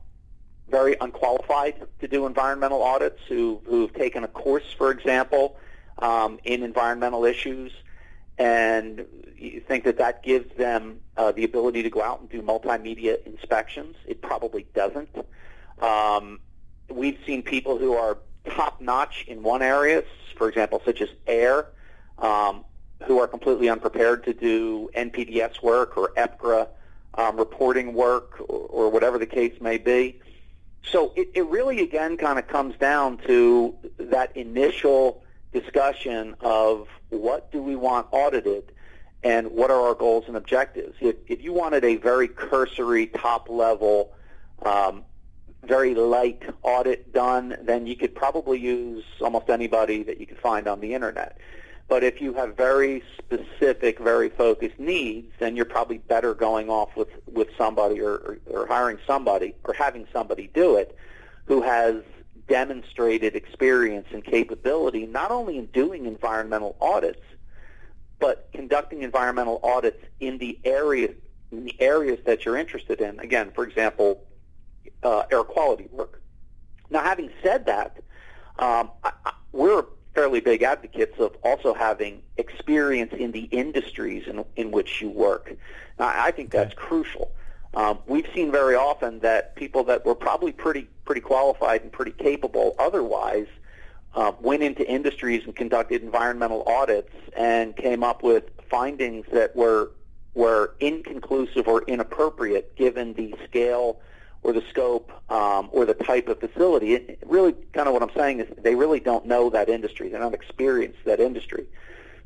very 0.68 0.96
unqualified 1.00 1.86
to 2.00 2.08
do 2.08 2.26
environmental 2.26 2.82
audits, 2.82 3.20
who 3.28 3.60
who've 3.66 3.92
taken 3.94 4.24
a 4.24 4.28
course, 4.28 4.74
for 4.76 4.90
example, 4.90 5.56
um, 5.98 6.38
in 6.44 6.62
environmental 6.62 7.24
issues, 7.24 7.72
and 8.38 9.06
you 9.36 9.60
think 9.60 9.84
that 9.84 9.98
that 9.98 10.22
gives 10.22 10.54
them 10.56 11.00
uh, 11.16 11.32
the 11.32 11.44
ability 11.44 11.82
to 11.82 11.90
go 11.90 12.02
out 12.02 12.20
and 12.20 12.28
do 12.28 12.42
multimedia 12.42 13.24
inspections. 13.24 13.96
It 14.06 14.20
probably 14.20 14.66
doesn't. 14.74 15.14
Um, 15.80 16.40
we've 16.88 17.18
seen 17.24 17.42
people 17.42 17.78
who 17.78 17.94
are 17.94 18.18
top 18.50 18.80
notch 18.80 19.24
in 19.28 19.42
one 19.42 19.62
area, 19.62 20.02
for 20.38 20.48
example, 20.48 20.80
such 20.84 21.02
as 21.02 21.08
air, 21.26 21.66
um, 22.18 22.64
who 23.04 23.18
are 23.20 23.26
completely 23.26 23.68
unprepared 23.68 24.24
to 24.24 24.32
do 24.32 24.88
NPDES 24.96 25.62
work 25.62 25.96
or 25.96 26.12
EPCRA 26.16 26.68
um, 27.14 27.36
reporting 27.36 27.94
work 27.94 28.40
or, 28.48 28.66
or, 28.68 28.90
whatever 28.90 29.18
the 29.18 29.26
case 29.26 29.60
may 29.60 29.76
be. 29.76 30.20
So 30.84 31.12
it, 31.16 31.28
it 31.34 31.46
really, 31.46 31.80
again, 31.80 32.16
kind 32.16 32.38
of 32.38 32.46
comes 32.46 32.76
down 32.76 33.18
to 33.26 33.74
that 33.98 34.36
initial 34.36 35.22
discussion 35.52 36.36
of 36.40 36.88
what 37.10 37.50
do 37.50 37.62
we 37.62 37.76
want 37.76 38.06
audited 38.12 38.72
and 39.24 39.50
what 39.50 39.70
are 39.70 39.80
our 39.88 39.94
goals 39.94 40.24
and 40.28 40.36
objectives. 40.36 40.96
If, 41.00 41.16
if 41.26 41.42
you 41.42 41.52
wanted 41.52 41.84
a 41.84 41.96
very 41.96 42.28
cursory, 42.28 43.06
top-level, 43.06 44.12
um, 44.64 45.04
very 45.64 45.94
light 45.94 46.42
audit 46.62 47.12
done, 47.12 47.56
then 47.62 47.86
you 47.86 47.96
could 47.96 48.14
probably 48.14 48.58
use 48.58 49.04
almost 49.20 49.50
anybody 49.50 50.02
that 50.04 50.20
you 50.20 50.26
could 50.26 50.38
find 50.38 50.66
on 50.66 50.80
the 50.80 50.94
internet. 50.94 51.38
But 51.88 52.04
if 52.04 52.20
you 52.20 52.34
have 52.34 52.56
very 52.56 53.02
specific, 53.16 53.98
very 53.98 54.28
focused 54.28 54.78
needs, 54.78 55.32
then 55.38 55.56
you're 55.56 55.64
probably 55.64 55.98
better 55.98 56.34
going 56.34 56.68
off 56.68 56.94
with, 56.96 57.08
with 57.26 57.48
somebody 57.56 58.00
or, 58.00 58.14
or, 58.14 58.38
or 58.46 58.66
hiring 58.66 58.98
somebody 59.06 59.54
or 59.64 59.72
having 59.72 60.06
somebody 60.12 60.50
do 60.52 60.76
it 60.76 60.96
who 61.46 61.62
has 61.62 62.02
demonstrated 62.46 63.34
experience 63.34 64.06
and 64.12 64.22
capability 64.24 65.06
not 65.06 65.30
only 65.30 65.58
in 65.58 65.66
doing 65.66 66.06
environmental 66.06 66.76
audits, 66.80 67.22
but 68.18 68.48
conducting 68.52 69.02
environmental 69.02 69.60
audits 69.62 70.02
in 70.20 70.38
the 70.38 70.58
area 70.64 71.10
in 71.50 71.64
the 71.64 71.80
areas 71.80 72.18
that 72.26 72.44
you're 72.44 72.58
interested 72.58 73.00
in. 73.00 73.18
Again, 73.20 73.50
for 73.54 73.64
example, 73.64 74.22
uh, 75.02 75.24
air 75.30 75.44
quality 75.44 75.88
work. 75.92 76.20
Now, 76.90 77.02
having 77.02 77.30
said 77.42 77.66
that, 77.66 77.96
um, 78.58 78.90
I, 79.04 79.12
I, 79.24 79.32
we're 79.52 79.84
fairly 80.14 80.40
big 80.40 80.62
advocates 80.62 81.18
of 81.18 81.36
also 81.42 81.74
having 81.74 82.22
experience 82.38 83.12
in 83.16 83.32
the 83.32 83.44
industries 83.44 84.26
in, 84.26 84.44
in 84.56 84.70
which 84.70 85.00
you 85.00 85.08
work. 85.08 85.54
Now, 85.98 86.12
I 86.14 86.30
think 86.30 86.50
that's 86.50 86.72
okay. 86.74 86.82
crucial. 86.82 87.30
Um, 87.74 87.98
we've 88.06 88.26
seen 88.34 88.50
very 88.50 88.74
often 88.74 89.20
that 89.20 89.54
people 89.54 89.84
that 89.84 90.04
were 90.04 90.14
probably 90.14 90.52
pretty 90.52 90.88
pretty 91.04 91.20
qualified 91.20 91.82
and 91.82 91.92
pretty 91.92 92.12
capable 92.12 92.74
otherwise 92.78 93.46
uh, 94.14 94.32
went 94.40 94.62
into 94.62 94.86
industries 94.90 95.44
and 95.44 95.54
conducted 95.54 96.02
environmental 96.02 96.62
audits 96.64 97.12
and 97.36 97.76
came 97.76 98.02
up 98.02 98.22
with 98.22 98.44
findings 98.70 99.26
that 99.32 99.54
were 99.54 99.92
were 100.34 100.74
inconclusive 100.80 101.68
or 101.68 101.82
inappropriate 101.84 102.74
given 102.76 103.12
the 103.14 103.34
scale 103.46 104.00
or 104.42 104.52
the 104.52 104.62
scope 104.70 105.10
um, 105.30 105.68
or 105.72 105.84
the 105.84 105.94
type 105.94 106.28
of 106.28 106.40
facility. 106.40 106.94
It, 106.94 107.18
really, 107.26 107.52
kind 107.72 107.88
of 107.88 107.94
what 107.94 108.02
I'm 108.02 108.14
saying 108.14 108.40
is 108.40 108.46
they 108.58 108.74
really 108.74 109.00
don't 109.00 109.26
know 109.26 109.50
that 109.50 109.68
industry. 109.68 110.08
They're 110.08 110.20
not 110.20 110.34
experienced 110.34 111.00
that 111.04 111.20
industry. 111.20 111.66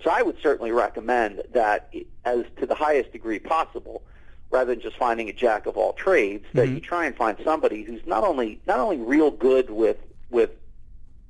So 0.04 0.10
I 0.10 0.22
would 0.22 0.36
certainly 0.42 0.72
recommend 0.72 1.42
that, 1.52 1.92
as 2.24 2.44
to 2.58 2.66
the 2.66 2.74
highest 2.74 3.12
degree 3.12 3.38
possible, 3.38 4.02
rather 4.50 4.74
than 4.74 4.82
just 4.82 4.96
finding 4.96 5.28
a 5.28 5.32
jack 5.32 5.66
of 5.66 5.76
all 5.76 5.92
trades, 5.94 6.44
that 6.54 6.66
mm-hmm. 6.66 6.74
you 6.74 6.80
try 6.80 7.06
and 7.06 7.16
find 7.16 7.38
somebody 7.44 7.82
who's 7.82 8.04
not 8.06 8.24
only 8.24 8.60
not 8.66 8.80
only 8.80 8.98
real 8.98 9.30
good 9.30 9.70
with 9.70 9.98
with 10.30 10.50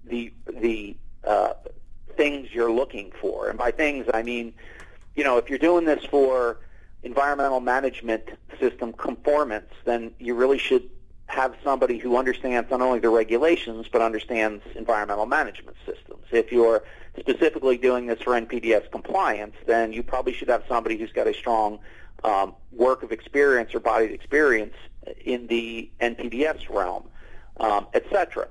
the 0.05 0.33
the 0.51 0.97
uh, 1.25 1.53
things 2.17 2.49
you're 2.53 2.73
looking 2.73 3.13
for, 3.21 3.49
and 3.49 3.59
by 3.59 3.71
things 3.71 4.07
I 4.13 4.23
mean, 4.23 4.55
you 5.15 5.23
know, 5.23 5.37
if 5.37 5.49
you're 5.49 5.59
doing 5.59 5.85
this 5.85 6.05
for 6.05 6.59
environmental 7.03 7.61
management 7.61 8.25
system 8.61 8.93
conformance, 8.93 9.71
then 9.85 10.13
you 10.19 10.35
really 10.35 10.59
should 10.59 10.89
have 11.27 11.55
somebody 11.65 11.99
who 11.99 12.17
understands 12.17 12.71
not 12.71 12.81
only 12.83 12.99
the 12.99 13.09
regulations 13.09 13.87
but 13.91 14.03
understands 14.03 14.63
environmental 14.75 15.27
management 15.27 15.77
systems. 15.87 16.25
If 16.31 16.53
you're 16.53 16.85
specifically 17.19 17.79
doing 17.79 18.07
this 18.07 18.21
for 18.21 18.33
NPDES 18.33 18.91
compliance, 18.91 19.55
then 19.67 19.93
you 19.93 20.03
probably 20.03 20.35
should 20.35 20.49
have 20.49 20.63
somebody 20.69 20.99
who's 20.99 21.13
got 21.13 21.27
a 21.27 21.35
strong 21.35 21.79
um, 22.25 22.55
work 22.71 23.03
of 23.03 23.13
experience 23.13 23.75
or 23.75 23.81
body 23.81 24.07
of 24.07 24.13
experience 24.13 24.75
in 25.25 25.47
the 25.47 25.91
NPDES 26.01 26.69
realm, 26.69 27.09
um, 27.59 27.87
etc. 27.95 28.49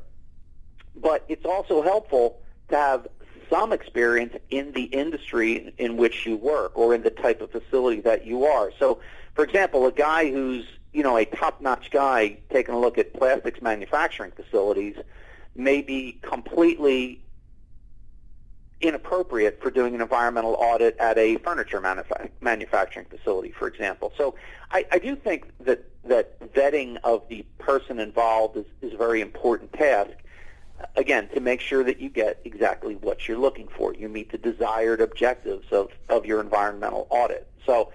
But 0.96 1.24
it's 1.30 1.46
also 1.46 1.82
helpful 1.82 2.40
to 2.70 2.76
have 2.76 3.08
some 3.52 3.74
experience 3.74 4.34
in 4.50 4.72
the 4.72 4.84
industry 4.84 5.74
in 5.78 5.98
which 5.98 6.26
you 6.26 6.38
work 6.38 6.72
or 6.76 6.96
in 6.96 7.04
the 7.04 7.10
type 7.10 7.42
of 7.42 7.52
facility 7.52 8.02
that 8.02 8.26
you 8.26 8.46
are. 8.46 8.72
So, 8.80 9.02
for 9.36 9.44
example, 9.44 9.86
a 9.86 9.92
guy 9.92 10.32
who's 10.32 10.66
you 10.94 11.04
know 11.04 11.18
a 11.18 11.26
top-notch 11.26 11.92
guy 11.92 12.38
taking 12.52 12.74
a 12.74 12.80
look 12.80 12.98
at 12.98 13.14
plastics 13.14 13.62
manufacturing 13.62 14.32
facilities 14.32 14.96
may 15.56 15.82
be 15.82 16.20
completely 16.22 17.22
inappropriate 18.82 19.62
for 19.62 19.70
doing 19.70 19.94
an 19.96 20.02
environmental 20.02 20.56
audit 20.56 20.98
at 20.98 21.18
a 21.18 21.38
furniture 21.38 21.80
manufa- 21.80 22.30
manufacturing 22.42 23.06
facility, 23.06 23.52
for 23.52 23.68
example. 23.68 24.12
So 24.18 24.36
I, 24.72 24.86
I 24.92 25.00
do 25.00 25.16
think 25.16 25.52
that, 25.66 25.86
that 26.06 26.40
vetting 26.54 26.98
of 27.04 27.22
the 27.30 27.46
person 27.60 28.00
involved 28.00 28.58
is, 28.58 28.66
is 28.82 28.94
a 28.94 28.98
very 28.98 29.22
important 29.22 29.72
task. 29.74 30.12
Again, 30.96 31.30
to 31.34 31.40
make 31.40 31.62
sure 31.62 31.84
that 31.84 32.00
you 32.00 32.10
get 32.10 32.40
exactly 32.46 32.96
what 32.96 33.28
you're 33.28 33.38
looking 33.38 33.68
for. 33.68 33.94
You 33.94 34.10
meet 34.10 34.32
the 34.32 34.38
desired 34.38 35.02
objectives 35.02 35.72
of, 35.72 35.90
of 36.10 36.26
your 36.26 36.40
environmental 36.42 37.08
audit. 37.10 37.48
So 37.66 37.92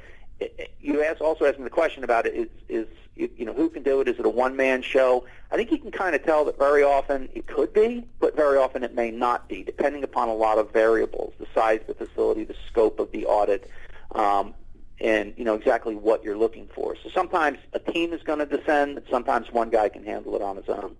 you 0.80 1.02
asked, 1.02 1.20
also 1.20 1.44
asked 1.46 1.58
me 1.58 1.64
the 1.64 1.70
question 1.70 2.04
about 2.04 2.26
it 2.26 2.34
is, 2.34 2.48
is 2.68 2.86
you 3.16 3.46
know, 3.46 3.54
who 3.54 3.70
can 3.70 3.82
do 3.82 4.02
it? 4.02 4.08
Is 4.08 4.18
it 4.18 4.26
a 4.26 4.30
one-man 4.30 4.82
show? 4.82 5.24
I 5.50 5.56
think 5.56 5.70
you 5.70 5.78
can 5.78 5.90
kind 5.90 6.14
of 6.14 6.22
tell 6.22 6.44
that 6.44 6.58
very 6.58 6.82
often 6.82 7.30
it 7.34 7.46
could 7.46 7.72
be, 7.72 8.04
but 8.20 8.36
very 8.36 8.58
often 8.58 8.82
it 8.82 8.94
may 8.94 9.10
not 9.10 9.48
be, 9.48 9.62
depending 9.62 10.04
upon 10.04 10.28
a 10.28 10.34
lot 10.34 10.58
of 10.58 10.70
variables, 10.70 11.32
the 11.38 11.46
size 11.54 11.80
of 11.88 11.98
the 11.98 12.06
facility, 12.06 12.44
the 12.44 12.56
scope 12.68 13.00
of 13.00 13.10
the 13.12 13.24
audit, 13.24 13.70
um, 14.14 14.52
and, 15.00 15.32
you 15.38 15.44
know, 15.44 15.54
exactly 15.54 15.94
what 15.94 16.22
you're 16.24 16.36
looking 16.36 16.68
for. 16.74 16.94
So 17.02 17.08
sometimes 17.08 17.58
a 17.72 17.78
team 17.78 18.12
is 18.12 18.22
going 18.22 18.40
to 18.40 18.46
descend, 18.46 19.00
sometimes 19.10 19.50
one 19.50 19.70
guy 19.70 19.88
can 19.88 20.04
handle 20.04 20.36
it 20.36 20.42
on 20.42 20.56
his 20.56 20.68
own. 20.68 20.94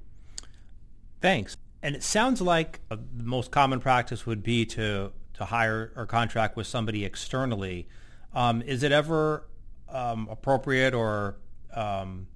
Thanks. 1.21 1.57
And 1.83 1.95
it 1.95 2.03
sounds 2.03 2.41
like 2.41 2.81
the 2.89 2.99
most 3.13 3.51
common 3.51 3.81
practice 3.81 4.27
would 4.27 4.43
be 4.43 4.65
to, 4.67 5.13
to 5.35 5.45
hire 5.45 5.93
or 5.95 6.07
contract 6.07 6.57
with 6.57 6.67
somebody 6.67 7.05
externally. 7.05 7.87
Um, 8.35 8.63
is 8.63 8.83
it 8.83 8.93
ever 8.93 9.47
um, 9.89 10.29
appropriate 10.31 10.95
or 10.95 11.37
um, 11.75 12.27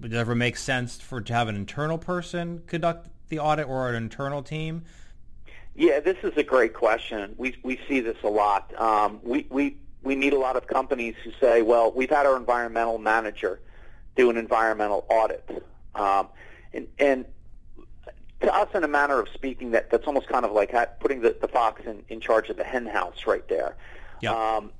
would 0.00 0.12
it 0.12 0.16
ever 0.16 0.34
make 0.34 0.56
sense 0.56 1.00
for 1.00 1.20
to 1.20 1.32
have 1.32 1.48
an 1.48 1.56
internal 1.56 1.98
person 1.98 2.62
conduct 2.66 3.08
the 3.28 3.38
audit 3.38 3.68
or 3.68 3.88
an 3.88 3.94
internal 3.94 4.42
team? 4.42 4.84
Yeah, 5.74 6.00
this 6.00 6.16
is 6.22 6.36
a 6.36 6.42
great 6.42 6.74
question. 6.74 7.34
We 7.36 7.56
we 7.62 7.78
see 7.88 8.00
this 8.00 8.16
a 8.24 8.28
lot. 8.28 8.72
Um, 8.80 9.20
we 9.22 9.46
we 9.48 9.76
we 10.02 10.16
meet 10.16 10.32
a 10.32 10.38
lot 10.38 10.56
of 10.56 10.66
companies 10.66 11.14
who 11.22 11.30
say, 11.40 11.62
"Well, 11.62 11.92
we've 11.92 12.10
had 12.10 12.26
our 12.26 12.36
environmental 12.36 12.98
manager 12.98 13.60
do 14.16 14.28
an 14.28 14.36
environmental 14.36 15.06
audit," 15.08 15.64
um, 15.94 16.28
and 16.72 16.88
and 16.98 17.24
to 18.40 18.54
us, 18.54 18.68
in 18.74 18.84
a 18.84 18.88
manner 18.88 19.18
of 19.18 19.28
speaking, 19.34 19.72
that 19.72 19.90
that's 19.90 20.06
almost 20.06 20.28
kind 20.28 20.44
of 20.44 20.52
like 20.52 20.74
putting 21.00 21.20
the, 21.22 21.36
the 21.40 21.48
fox 21.48 21.82
in, 21.84 22.02
in 22.08 22.20
charge 22.20 22.48
of 22.48 22.56
the 22.56 22.64
hen 22.64 22.86
house 22.86 23.26
right 23.26 23.46
there. 23.48 23.76
Yep. 24.20 24.32
Um, 24.32 24.72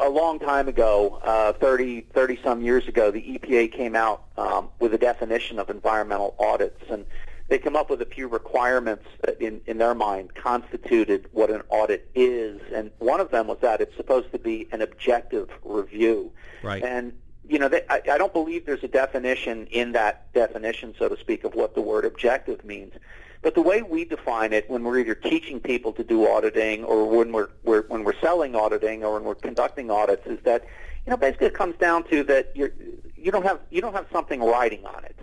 a 0.00 0.08
long 0.08 0.38
time 0.38 0.68
ago, 0.68 1.20
uh, 1.22 1.52
30, 1.54 2.02
30 2.12 2.38
some 2.42 2.62
years 2.62 2.86
ago, 2.88 3.10
the 3.10 3.20
EPA 3.20 3.72
came 3.72 3.94
out 3.94 4.24
um, 4.36 4.68
with 4.80 4.94
a 4.94 4.98
definition 4.98 5.58
of 5.58 5.70
environmental 5.70 6.34
audits, 6.38 6.82
and 6.90 7.04
they 7.48 7.58
come 7.58 7.76
up 7.76 7.90
with 7.90 8.00
a 8.00 8.06
few 8.06 8.28
requirements 8.28 9.04
that, 9.24 9.40
in, 9.40 9.60
in 9.66 9.78
their 9.78 9.94
mind, 9.94 10.34
constituted 10.34 11.28
what 11.32 11.50
an 11.50 11.62
audit 11.68 12.08
is. 12.14 12.60
And 12.72 12.90
one 12.98 13.20
of 13.20 13.30
them 13.30 13.46
was 13.46 13.58
that 13.60 13.80
it's 13.80 13.96
supposed 13.96 14.32
to 14.32 14.38
be 14.38 14.68
an 14.72 14.82
objective 14.82 15.48
review. 15.62 16.32
Right. 16.62 16.82
And 16.82 17.12
you 17.48 17.58
know, 17.58 17.70
I, 17.90 18.00
I 18.10 18.18
don't 18.18 18.32
believe 18.32 18.66
there's 18.66 18.84
a 18.84 18.88
definition 18.88 19.66
in 19.66 19.92
that 19.92 20.32
definition, 20.32 20.94
so 20.98 21.08
to 21.08 21.16
speak, 21.18 21.44
of 21.44 21.54
what 21.54 21.74
the 21.74 21.80
word 21.80 22.04
objective 22.04 22.64
means. 22.64 22.94
But 23.42 23.56
the 23.56 23.62
way 23.62 23.82
we 23.82 24.04
define 24.04 24.52
it, 24.52 24.70
when 24.70 24.84
we're 24.84 25.00
either 25.00 25.16
teaching 25.16 25.58
people 25.58 25.92
to 25.94 26.04
do 26.04 26.28
auditing, 26.28 26.84
or 26.84 27.08
when 27.08 27.32
we're, 27.32 27.48
we're 27.64 27.82
when 27.82 28.04
we're 28.04 28.18
selling 28.20 28.54
auditing, 28.54 29.02
or 29.02 29.14
when 29.14 29.24
we're 29.24 29.34
conducting 29.34 29.90
audits, 29.90 30.24
is 30.26 30.38
that 30.44 30.64
you 31.04 31.10
know 31.10 31.16
basically 31.16 31.48
it 31.48 31.54
comes 31.54 31.76
down 31.78 32.04
to 32.04 32.22
that 32.24 32.52
you're 32.54 32.72
you 33.16 33.32
don't 33.32 33.44
have 33.44 33.58
you 33.70 33.80
don't 33.80 33.94
have 33.94 34.06
something 34.12 34.40
riding 34.40 34.86
on 34.86 35.04
it. 35.04 35.18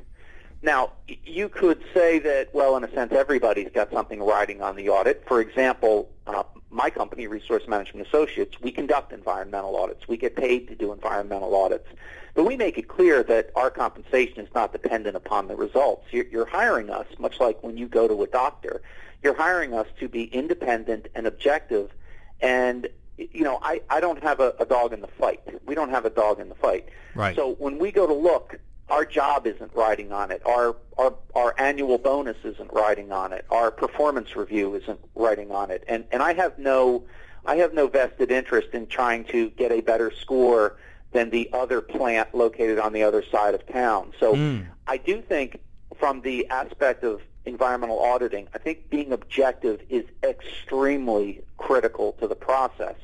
Now 0.61 0.91
you 1.07 1.47
could 1.47 1.81
say 1.93 2.19
that 2.19 2.53
well, 2.53 2.75
in 2.75 2.83
a 2.83 2.91
sense, 2.93 3.13
everybody's 3.13 3.69
got 3.73 3.89
something 3.93 4.21
riding 4.21 4.61
on 4.61 4.75
the 4.75 4.89
audit. 4.89 5.23
For 5.25 5.39
example, 5.39 6.09
uh, 6.27 6.43
my 6.71 6.89
company, 6.89 7.27
Resource 7.27 7.67
Management 7.67 8.07
Associates, 8.07 8.59
we 8.61 8.71
conduct 8.71 9.11
environmental 9.11 9.75
audits. 9.75 10.07
We 10.07 10.17
get 10.17 10.35
paid 10.35 10.67
to 10.67 10.75
do 10.75 10.93
environmental 10.93 11.55
audits. 11.55 11.87
But 12.35 12.45
we 12.45 12.55
make 12.57 12.77
it 12.77 12.87
clear 12.87 13.23
that 13.23 13.51
our 13.55 13.71
compensation 13.71 14.39
is 14.39 14.53
not 14.53 14.71
dependent 14.71 15.15
upon 15.15 15.47
the 15.47 15.55
results. 15.55 16.05
You're, 16.11 16.27
you're 16.27 16.45
hiring 16.45 16.89
us, 16.89 17.07
much 17.17 17.39
like 17.39 17.61
when 17.63 17.77
you 17.77 17.87
go 17.87 18.07
to 18.07 18.21
a 18.23 18.27
doctor, 18.27 18.81
you're 19.23 19.35
hiring 19.35 19.73
us 19.73 19.87
to 19.99 20.07
be 20.07 20.25
independent 20.25 21.07
and 21.15 21.25
objective. 21.25 21.91
And, 22.39 22.87
you 23.17 23.43
know, 23.43 23.59
I, 23.61 23.81
I 23.89 23.99
don't 23.99 24.21
have 24.23 24.39
a, 24.39 24.53
a 24.59 24.65
dog 24.65 24.93
in 24.93 25.01
the 25.01 25.07
fight. 25.07 25.41
We 25.65 25.75
don't 25.75 25.89
have 25.89 26.05
a 26.05 26.09
dog 26.09 26.39
in 26.39 26.49
the 26.49 26.55
fight. 26.55 26.87
Right. 27.15 27.35
So 27.35 27.55
when 27.55 27.79
we 27.79 27.91
go 27.91 28.05
to 28.05 28.13
look, 28.13 28.59
our 28.89 29.05
job 29.05 29.45
isn't 29.47 29.71
riding 29.73 30.11
on 30.11 30.31
it. 30.31 30.41
Our, 30.45 30.75
our, 30.97 31.13
our 31.35 31.55
annual 31.57 31.97
bonus 31.97 32.37
isn't 32.43 32.71
riding 32.73 33.11
on 33.11 33.33
it. 33.33 33.45
Our 33.49 33.71
performance 33.71 34.35
review 34.35 34.75
isn't 34.75 34.99
riding 35.15 35.51
on 35.51 35.71
it. 35.71 35.83
And, 35.87 36.05
and 36.11 36.23
I 36.23 36.33
have 36.33 36.57
no, 36.57 37.03
I 37.45 37.57
have 37.57 37.73
no 37.73 37.87
vested 37.87 38.31
interest 38.31 38.69
in 38.73 38.87
trying 38.87 39.25
to 39.25 39.49
get 39.51 39.71
a 39.71 39.81
better 39.81 40.11
score 40.11 40.77
than 41.11 41.29
the 41.29 41.49
other 41.53 41.81
plant 41.81 42.33
located 42.35 42.79
on 42.79 42.93
the 42.93 43.03
other 43.03 43.23
side 43.31 43.53
of 43.53 43.65
town. 43.67 44.13
So 44.19 44.35
mm. 44.35 44.65
I 44.87 44.97
do 44.97 45.21
think 45.21 45.59
from 45.97 46.21
the 46.21 46.47
aspect 46.49 47.03
of 47.03 47.21
environmental 47.45 47.99
auditing, 47.99 48.47
I 48.53 48.57
think 48.57 48.89
being 48.89 49.11
objective 49.11 49.81
is 49.89 50.05
extremely 50.23 51.41
critical 51.57 52.13
to 52.13 52.27
the 52.27 52.35
process. 52.35 52.95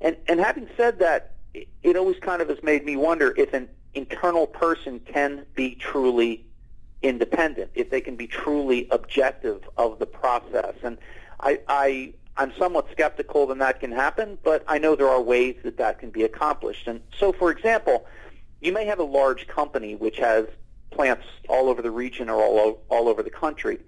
And, 0.00 0.16
and 0.28 0.40
having 0.40 0.68
said 0.76 0.98
that, 0.98 1.32
it 1.54 1.96
always 1.96 2.18
kind 2.20 2.42
of 2.42 2.48
has 2.48 2.62
made 2.62 2.84
me 2.84 2.96
wonder 2.96 3.32
if 3.36 3.54
an 3.54 3.68
internal 3.96 4.46
person 4.46 5.00
can 5.00 5.46
be 5.54 5.74
truly 5.74 6.44
independent, 7.02 7.70
if 7.74 7.90
they 7.90 8.00
can 8.00 8.16
be 8.16 8.26
truly 8.26 8.86
objective 8.90 9.62
of 9.76 9.98
the 9.98 10.06
process. 10.06 10.74
And 10.82 10.98
I, 11.40 11.60
I 11.68 12.12
I'm 12.36 12.52
somewhat 12.58 12.86
skeptical 12.92 13.46
that 13.46 13.58
that 13.58 13.80
can 13.80 13.92
happen, 13.92 14.38
but 14.44 14.62
I 14.68 14.78
know 14.78 14.94
there 14.94 15.08
are 15.08 15.20
ways 15.20 15.56
that 15.64 15.78
that 15.78 15.98
can 15.98 16.10
be 16.10 16.22
accomplished. 16.22 16.86
And 16.86 17.00
so, 17.18 17.32
for 17.32 17.50
example, 17.50 18.06
you 18.60 18.72
may 18.72 18.84
have 18.84 18.98
a 18.98 19.04
large 19.04 19.46
company 19.46 19.94
which 19.94 20.18
has 20.18 20.46
plants 20.90 21.24
all 21.48 21.68
over 21.68 21.80
the 21.80 21.90
region 21.90 22.28
or 22.28 22.42
all, 22.42 22.82
all 22.88 23.08
over 23.08 23.22
the 23.22 23.30
country. 23.30 23.78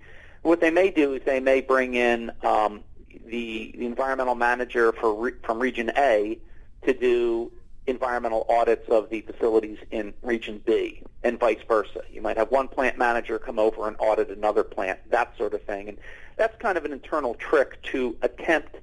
What 0.42 0.60
they 0.60 0.70
may 0.70 0.90
do 0.90 1.14
is 1.14 1.22
they 1.24 1.40
may 1.40 1.60
bring 1.60 1.94
in 1.94 2.30
um, 2.42 2.80
the, 3.26 3.74
the 3.76 3.86
environmental 3.86 4.34
manager 4.34 4.92
for 4.92 5.14
re, 5.14 5.32
from 5.42 5.58
Region 5.58 5.90
A 5.96 6.38
to 6.84 6.94
do 6.94 7.52
environmental 7.88 8.46
audits 8.48 8.88
of 8.88 9.08
the 9.10 9.22
facilities 9.22 9.78
in 9.90 10.12
Region 10.22 10.62
B 10.64 11.02
and 11.24 11.40
vice 11.40 11.58
versa. 11.66 12.02
You 12.10 12.22
might 12.22 12.36
have 12.36 12.50
one 12.50 12.68
plant 12.68 12.98
manager 12.98 13.38
come 13.38 13.58
over 13.58 13.88
and 13.88 13.96
audit 13.98 14.30
another 14.30 14.62
plant, 14.62 14.98
that 15.10 15.36
sort 15.36 15.54
of 15.54 15.62
thing. 15.62 15.88
And 15.88 15.98
that's 16.36 16.56
kind 16.58 16.78
of 16.78 16.84
an 16.84 16.92
internal 16.92 17.34
trick 17.34 17.82
to 17.84 18.16
attempt 18.22 18.76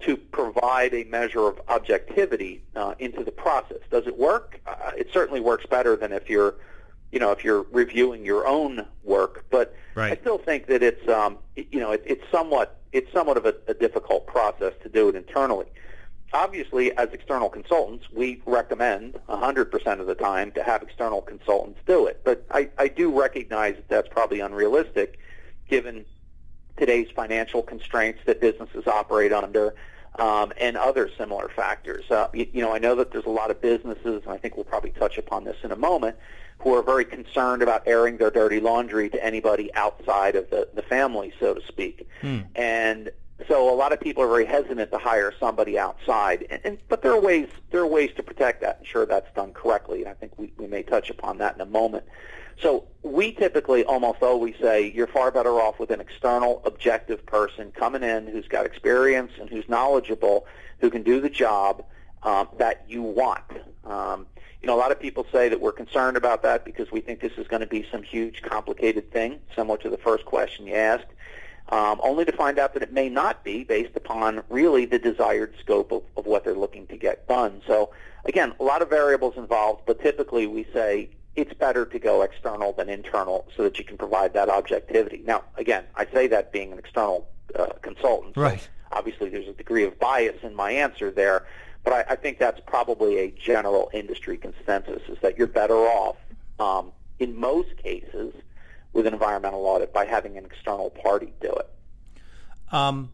to 0.00 0.16
provide 0.16 0.94
a 0.94 1.04
measure 1.04 1.46
of 1.46 1.60
objectivity 1.68 2.62
uh, 2.76 2.94
into 2.98 3.24
the 3.24 3.32
process. 3.32 3.78
Does 3.90 4.06
it 4.06 4.18
work? 4.18 4.60
Uh, 4.66 4.92
it 4.96 5.08
certainly 5.12 5.40
works 5.40 5.66
better 5.66 5.96
than 5.96 6.12
if 6.12 6.30
you're, 6.30 6.54
you 7.10 7.18
know, 7.18 7.32
if 7.32 7.44
you're 7.44 7.66
reviewing 7.72 8.24
your 8.24 8.46
own 8.46 8.86
work. 9.02 9.44
But 9.50 9.74
right. 9.94 10.12
I 10.12 10.20
still 10.20 10.38
think 10.38 10.66
that 10.66 10.82
it's, 10.82 11.08
um, 11.08 11.38
you 11.56 11.80
know, 11.80 11.92
it, 11.92 12.02
it's 12.06 12.24
somewhat 12.30 12.80
it's 12.92 13.12
somewhat 13.12 13.36
of 13.36 13.44
a, 13.44 13.54
a 13.66 13.74
difficult 13.74 14.24
process 14.26 14.72
to 14.84 14.88
do 14.88 15.08
it 15.08 15.16
internally. 15.16 15.66
Obviously, 16.34 16.90
as 16.98 17.10
external 17.12 17.48
consultants, 17.48 18.10
we 18.12 18.42
recommend 18.44 19.14
100% 19.28 20.00
of 20.00 20.06
the 20.06 20.16
time 20.16 20.50
to 20.52 20.64
have 20.64 20.82
external 20.82 21.22
consultants 21.22 21.78
do 21.86 22.06
it. 22.06 22.22
But 22.24 22.44
I, 22.50 22.68
I 22.76 22.88
do 22.88 23.16
recognize 23.16 23.76
that 23.76 23.88
that's 23.88 24.08
probably 24.08 24.40
unrealistic 24.40 25.20
given 25.68 26.04
today's 26.76 27.08
financial 27.14 27.62
constraints 27.62 28.18
that 28.26 28.40
businesses 28.40 28.88
operate 28.88 29.32
under, 29.32 29.76
um, 30.18 30.52
and 30.60 30.76
other 30.76 31.08
similar 31.16 31.48
factors. 31.54 32.10
Uh, 32.10 32.26
you, 32.34 32.48
you, 32.52 32.62
know, 32.62 32.74
I 32.74 32.78
know 32.78 32.96
that 32.96 33.12
there's 33.12 33.26
a 33.26 33.30
lot 33.30 33.52
of 33.52 33.60
businesses, 33.60 34.22
and 34.24 34.32
I 34.32 34.36
think 34.36 34.56
we'll 34.56 34.64
probably 34.64 34.90
touch 34.90 35.18
upon 35.18 35.44
this 35.44 35.56
in 35.62 35.70
a 35.70 35.76
moment, 35.76 36.16
who 36.58 36.74
are 36.74 36.82
very 36.82 37.04
concerned 37.04 37.62
about 37.62 37.86
airing 37.86 38.16
their 38.16 38.30
dirty 38.30 38.58
laundry 38.58 39.08
to 39.10 39.24
anybody 39.24 39.72
outside 39.74 40.34
of 40.34 40.50
the, 40.50 40.68
the 40.74 40.82
family, 40.82 41.32
so 41.38 41.54
to 41.54 41.64
speak. 41.66 42.08
Hmm. 42.20 42.40
And 42.56 43.10
so 43.48 43.72
a 43.72 43.74
lot 43.74 43.92
of 43.92 44.00
people 44.00 44.22
are 44.22 44.28
very 44.28 44.44
hesitant 44.44 44.90
to 44.92 44.98
hire 44.98 45.32
somebody 45.40 45.78
outside, 45.78 46.46
and, 46.50 46.60
and, 46.64 46.78
but 46.88 47.02
there 47.02 47.12
are 47.12 47.20
ways 47.20 47.48
there 47.70 47.80
are 47.80 47.86
ways 47.86 48.10
to 48.16 48.22
protect 48.22 48.60
that, 48.60 48.76
and 48.76 48.86
ensure 48.86 49.06
that's 49.06 49.32
done 49.34 49.52
correctly, 49.52 50.00
and 50.00 50.08
I 50.08 50.14
think 50.14 50.38
we, 50.38 50.52
we 50.56 50.66
may 50.66 50.82
touch 50.82 51.10
upon 51.10 51.38
that 51.38 51.54
in 51.54 51.60
a 51.60 51.66
moment. 51.66 52.04
So 52.62 52.86
we 53.02 53.32
typically 53.32 53.84
almost 53.84 54.22
always 54.22 54.54
say 54.60 54.92
you're 54.94 55.08
far 55.08 55.32
better 55.32 55.60
off 55.60 55.80
with 55.80 55.90
an 55.90 56.00
external, 56.00 56.62
objective 56.64 57.26
person 57.26 57.72
coming 57.72 58.04
in 58.04 58.28
who's 58.28 58.46
got 58.46 58.64
experience 58.64 59.32
and 59.40 59.50
who's 59.50 59.68
knowledgeable, 59.68 60.46
who 60.78 60.88
can 60.88 61.02
do 61.02 61.20
the 61.20 61.28
job 61.28 61.84
um, 62.22 62.48
that 62.58 62.84
you 62.88 63.02
want. 63.02 63.42
Um, 63.84 64.26
you 64.62 64.68
know, 64.68 64.76
a 64.76 64.78
lot 64.78 64.92
of 64.92 65.00
people 65.00 65.26
say 65.32 65.48
that 65.48 65.60
we're 65.60 65.72
concerned 65.72 66.16
about 66.16 66.44
that 66.44 66.64
because 66.64 66.92
we 66.92 67.00
think 67.00 67.20
this 67.20 67.32
is 67.36 67.48
going 67.48 67.60
to 67.60 67.66
be 67.66 67.86
some 67.90 68.04
huge, 68.04 68.40
complicated 68.42 69.10
thing, 69.10 69.40
similar 69.56 69.76
to 69.78 69.90
the 69.90 69.98
first 69.98 70.24
question 70.24 70.68
you 70.68 70.74
asked 70.74 71.06
um, 71.70 72.00
only 72.02 72.24
to 72.24 72.32
find 72.32 72.58
out 72.58 72.74
that 72.74 72.82
it 72.82 72.92
may 72.92 73.08
not 73.08 73.42
be 73.44 73.64
based 73.64 73.96
upon 73.96 74.42
really 74.48 74.84
the 74.84 74.98
desired 74.98 75.54
scope 75.60 75.92
of, 75.92 76.02
of 76.16 76.26
what 76.26 76.44
they're 76.44 76.54
looking 76.54 76.86
to 76.88 76.96
get 76.96 77.26
done. 77.26 77.62
So 77.66 77.90
again, 78.24 78.52
a 78.60 78.64
lot 78.64 78.82
of 78.82 78.90
variables 78.90 79.36
involved, 79.36 79.82
but 79.86 80.00
typically 80.00 80.46
we 80.46 80.66
say 80.72 81.08
it's 81.36 81.54
better 81.54 81.84
to 81.84 81.98
go 81.98 82.22
external 82.22 82.72
than 82.72 82.88
internal 82.88 83.48
so 83.56 83.64
that 83.64 83.78
you 83.78 83.84
can 83.84 83.96
provide 83.96 84.34
that 84.34 84.48
objectivity. 84.48 85.22
Now, 85.26 85.44
again, 85.56 85.84
I 85.96 86.06
say 86.12 86.26
that 86.28 86.52
being 86.52 86.72
an 86.72 86.78
external 86.78 87.28
uh, 87.58 87.66
consultant. 87.82 88.36
Right. 88.36 88.60
So 88.60 88.68
obviously, 88.92 89.30
there's 89.30 89.48
a 89.48 89.52
degree 89.52 89.84
of 89.84 89.98
bias 89.98 90.36
in 90.42 90.54
my 90.54 90.70
answer 90.70 91.10
there, 91.10 91.46
but 91.82 91.92
I, 91.92 92.12
I 92.12 92.16
think 92.16 92.38
that's 92.38 92.60
probably 92.66 93.18
a 93.18 93.30
general 93.30 93.90
industry 93.92 94.36
consensus: 94.36 95.02
is 95.08 95.18
that 95.22 95.36
you're 95.36 95.46
better 95.48 95.76
off 95.76 96.16
um, 96.60 96.92
in 97.18 97.36
most 97.36 97.76
cases 97.78 98.32
with 98.94 99.06
an 99.06 99.12
environmental 99.12 99.66
audit 99.66 99.92
by 99.92 100.06
having 100.06 100.38
an 100.38 100.44
external 100.44 100.88
party 100.90 101.32
do 101.40 101.52
it. 101.52 101.70
Um, 102.72 103.10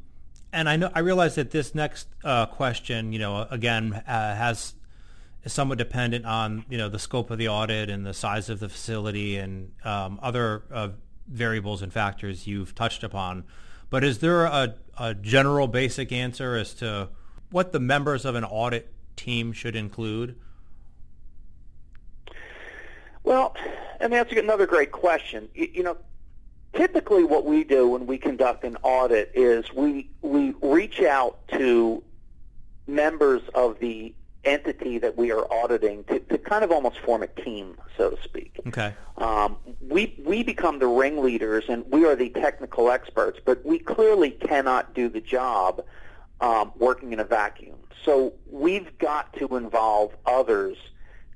and 0.53 0.69
I 0.69 0.77
know 0.77 0.91
I 0.95 1.01
realize 1.01 1.35
that 1.35 1.51
this 1.51 1.75
next 1.75 2.07
uh, 2.23 2.47
question, 2.47 3.13
you 3.13 3.19
know, 3.19 3.47
again 3.51 3.95
uh, 4.07 4.35
has 4.37 4.75
is 5.43 5.53
somewhat 5.53 5.79
dependent 5.79 6.27
on 6.27 6.65
you 6.69 6.79
know 6.79 6.89
the 6.89 6.99
scope 6.99 7.31
of 7.31 7.39
the 7.39 7.49
audit 7.49 7.89
and 7.89 8.05
the 8.05 8.15
size 8.15 8.51
of 8.51 8.61
the 8.61 8.69
facility 8.69 9.37
and 9.37 9.73
um, 9.85 10.21
other 10.23 10.65
uh, 10.71 10.89
variables 11.27 11.83
and 11.83 11.93
factors 11.93 12.47
you've 12.47 12.75
touched 12.75 13.03
upon. 13.03 13.45
But 13.89 14.05
is 14.05 14.19
there 14.19 14.45
a, 14.45 14.77
a 14.99 15.15
general 15.15 15.67
basic 15.67 16.13
answer 16.13 16.57
as 16.57 16.75
to 16.75 17.09
what 17.51 17.73
the 17.73 17.81
members 17.81 18.25
of 18.25 18.35
an 18.35 18.45
audit 18.45 18.93
team 19.17 19.53
should 19.53 19.75
include? 19.75 20.37
Well, 23.23 23.55
I 24.01 24.05
mean, 24.05 24.13
that's 24.13 24.33
another 24.33 24.67
great 24.67 24.93
question. 24.93 25.49
You, 25.55 25.69
you, 25.73 25.83
know, 25.83 25.97
typically 26.75 27.25
what 27.25 27.45
we 27.45 27.65
do 27.65 27.89
when 27.89 28.07
we 28.07 28.19
conduct 28.19 28.65
an 28.65 28.77
audit 28.83 29.31
is 29.35 29.73
we 29.73 30.09
we 30.23 30.55
reach 30.63 31.01
out 31.01 31.39
to 31.49 32.03
members 32.87 33.43
of 33.55 33.79
the 33.79 34.15
entity 34.45 34.99
that 34.99 35.17
we 35.17 35.31
are 35.31 35.47
auditing 35.53 36.03
to, 36.05 36.19
to 36.19 36.39
kind 36.39 36.65
of 36.65 36.73
almost 36.73 36.99
form 37.01 37.23
a 37.23 37.27
team, 37.27 37.77
so 37.97 38.11
to 38.11 38.23
speak. 38.23 38.59
Okay. 38.69 38.95
Um, 39.19 39.57
we 39.87 40.19
we 40.25 40.43
become 40.43 40.79
the 40.79 40.87
ringleaders 40.87 41.65
and 41.69 41.85
we 41.91 42.07
are 42.07 42.17
the 42.17 42.31
technical 42.31 42.91
experts, 42.91 43.39
but 43.45 43.65
we 43.65 43.79
clearly 43.79 44.31
cannot 44.31 44.95
do 44.95 45.09
the 45.09 45.21
job 45.21 45.85
um, 46.41 46.73
working 46.79 47.13
in 47.13 47.21
a 47.21 47.25
vacuum. 47.25 47.77
So 48.05 48.33
we've 48.51 48.97
got 48.99 49.33
to 49.35 49.57
involve 49.57 50.17
others 50.25 50.79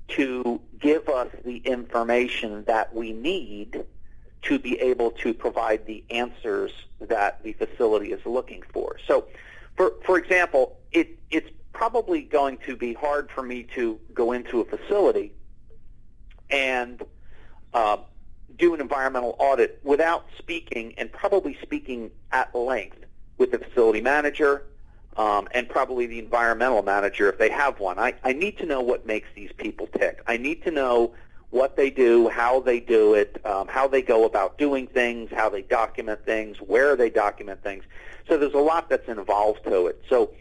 to 0.08 0.60
give 0.78 1.08
us 1.08 1.28
the 1.44 1.58
information 1.58 2.64
that 2.64 2.94
we 2.94 3.12
need 3.12 3.84
to 4.42 4.58
be 4.58 4.78
able 4.80 5.10
to 5.10 5.32
provide 5.32 5.86
the 5.86 6.04
answers 6.10 6.70
that 7.00 7.42
the 7.42 7.52
facility 7.54 8.12
is 8.12 8.24
looking 8.26 8.62
for. 8.72 8.96
So, 9.06 9.26
for, 9.76 9.94
for 10.04 10.18
example, 10.18 10.78
it, 10.92 11.18
it's 11.30 11.50
probably 11.72 12.22
going 12.22 12.58
to 12.58 12.76
be 12.76 12.92
hard 12.92 13.30
for 13.30 13.42
me 13.42 13.64
to 13.74 13.98
go 14.12 14.32
into 14.32 14.60
a 14.60 14.64
facility 14.64 15.32
and 16.50 17.02
uh, 17.72 17.96
do 18.58 18.74
an 18.74 18.80
environmental 18.80 19.34
audit 19.38 19.80
without 19.82 20.26
speaking 20.38 20.94
and 20.98 21.10
probably 21.10 21.56
speaking 21.62 22.10
at 22.30 22.54
length 22.54 22.98
with 23.38 23.50
the 23.50 23.58
facility 23.58 24.00
manager, 24.00 24.64
um, 25.16 25.48
and 25.52 25.68
probably 25.68 26.06
the 26.06 26.18
environmental 26.18 26.82
manager 26.82 27.28
if 27.28 27.38
they 27.38 27.50
have 27.50 27.80
one. 27.80 27.98
I, 27.98 28.14
I 28.24 28.32
need 28.32 28.58
to 28.58 28.66
know 28.66 28.80
what 28.80 29.06
makes 29.06 29.28
these 29.34 29.50
people 29.56 29.86
tick. 29.86 30.22
I 30.26 30.36
need 30.36 30.62
to 30.64 30.70
know 30.70 31.14
what 31.50 31.76
they 31.76 31.88
do, 31.88 32.28
how 32.28 32.58
they 32.60 32.80
do 32.80 33.14
it, 33.14 33.40
um, 33.46 33.68
how 33.68 33.86
they 33.86 34.02
go 34.02 34.24
about 34.24 34.58
doing 34.58 34.88
things, 34.88 35.30
how 35.30 35.48
they 35.48 35.62
document 35.62 36.24
things, 36.24 36.56
where 36.58 36.96
they 36.96 37.10
document 37.10 37.62
things. 37.62 37.84
So 38.28 38.36
there's 38.36 38.54
a 38.54 38.58
lot 38.58 38.88
that's 38.88 39.08
involved 39.08 39.62
to 39.64 39.86
it. 39.86 40.02
So 40.08 40.32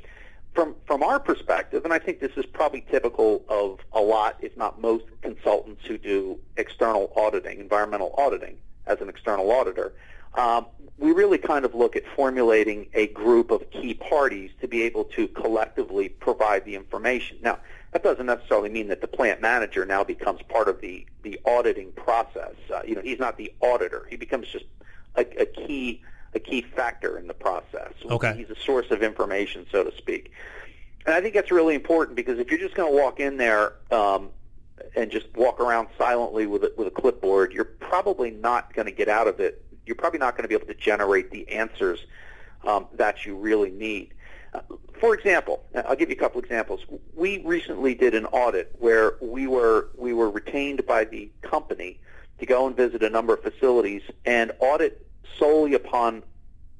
from 0.53 0.75
from 0.85 1.03
our 1.03 1.19
perspective, 1.19 1.83
and 1.83 1.93
I 1.93 1.99
think 1.99 2.19
this 2.19 2.31
is 2.35 2.45
probably 2.45 2.85
typical 2.89 3.43
of 3.47 3.79
a 3.91 4.01
lot, 4.01 4.37
if 4.41 4.55
not 4.57 4.81
most, 4.81 5.05
consultants 5.21 5.85
who 5.85 5.97
do 5.97 6.39
external 6.57 7.11
auditing, 7.15 7.59
environmental 7.59 8.13
auditing, 8.17 8.57
as 8.87 9.01
an 9.01 9.09
external 9.09 9.51
auditor. 9.51 9.93
Um, 10.35 10.65
we 10.97 11.11
really 11.11 11.37
kind 11.37 11.65
of 11.65 11.73
look 11.73 11.95
at 11.95 12.03
formulating 12.15 12.87
a 12.93 13.07
group 13.07 13.51
of 13.51 13.69
key 13.71 13.93
parties 13.93 14.51
to 14.61 14.67
be 14.67 14.83
able 14.83 15.05
to 15.05 15.27
collectively 15.29 16.09
provide 16.09 16.65
the 16.65 16.75
information. 16.75 17.37
Now, 17.41 17.59
that 17.91 18.03
doesn't 18.03 18.25
necessarily 18.25 18.69
mean 18.69 18.87
that 18.87 19.01
the 19.01 19.07
plant 19.07 19.41
manager 19.41 19.85
now 19.85 20.03
becomes 20.03 20.41
part 20.43 20.67
of 20.67 20.81
the, 20.81 21.05
the 21.23 21.39
auditing 21.45 21.91
process. 21.91 22.55
Uh, 22.73 22.81
you 22.85 22.95
know, 22.95 23.01
he's 23.01 23.19
not 23.19 23.37
the 23.37 23.53
auditor. 23.59 24.07
He 24.09 24.17
becomes 24.17 24.47
just 24.47 24.65
a, 25.15 25.25
a 25.41 25.45
key 25.45 26.01
a 26.35 26.39
key 26.39 26.61
factor 26.61 27.17
in 27.19 27.27
the 27.27 27.33
process. 27.33 27.93
Okay. 28.05 28.35
He's 28.35 28.49
a 28.49 28.59
source 28.59 28.89
of 28.89 29.03
information, 29.03 29.67
so 29.71 29.83
to 29.83 29.95
speak. 29.97 30.31
And 31.05 31.13
I 31.13 31.21
think 31.21 31.35
that's 31.35 31.51
really 31.51 31.75
important 31.75 32.15
because 32.15 32.39
if 32.39 32.49
you're 32.49 32.59
just 32.59 32.75
going 32.75 32.91
to 32.91 32.97
walk 32.97 33.19
in 33.19 33.37
there 33.37 33.73
um, 33.91 34.29
and 34.95 35.11
just 35.11 35.27
walk 35.35 35.59
around 35.59 35.89
silently 35.97 36.47
with 36.47 36.63
a, 36.63 36.73
with 36.77 36.87
a 36.87 36.91
clipboard, 36.91 37.51
you're 37.51 37.65
probably 37.65 38.31
not 38.31 38.73
going 38.73 38.87
to 38.87 38.91
get 38.91 39.09
out 39.09 39.27
of 39.27 39.39
it 39.39 39.62
you're 39.85 39.95
probably 39.95 40.19
not 40.19 40.35
going 40.35 40.43
to 40.43 40.47
be 40.47 40.55
able 40.55 40.67
to 40.67 40.73
generate 40.73 41.31
the 41.31 41.47
answers 41.49 41.99
um, 42.65 42.87
that 42.93 43.25
you 43.25 43.35
really 43.35 43.71
need. 43.71 44.13
Uh, 44.53 44.61
for 44.99 45.13
example, 45.13 45.63
I'll 45.75 45.95
give 45.95 46.09
you 46.09 46.15
a 46.15 46.19
couple 46.19 46.39
examples. 46.39 46.81
We 47.15 47.43
recently 47.43 47.95
did 47.95 48.13
an 48.13 48.25
audit 48.27 48.75
where 48.79 49.15
we 49.19 49.47
were 49.47 49.89
we 49.97 50.13
were 50.13 50.29
retained 50.29 50.85
by 50.85 51.05
the 51.05 51.29
company 51.41 51.99
to 52.39 52.45
go 52.45 52.67
and 52.67 52.75
visit 52.75 53.03
a 53.03 53.09
number 53.09 53.33
of 53.33 53.41
facilities 53.41 54.01
and 54.25 54.51
audit 54.59 55.05
solely 55.37 55.73
upon 55.73 56.23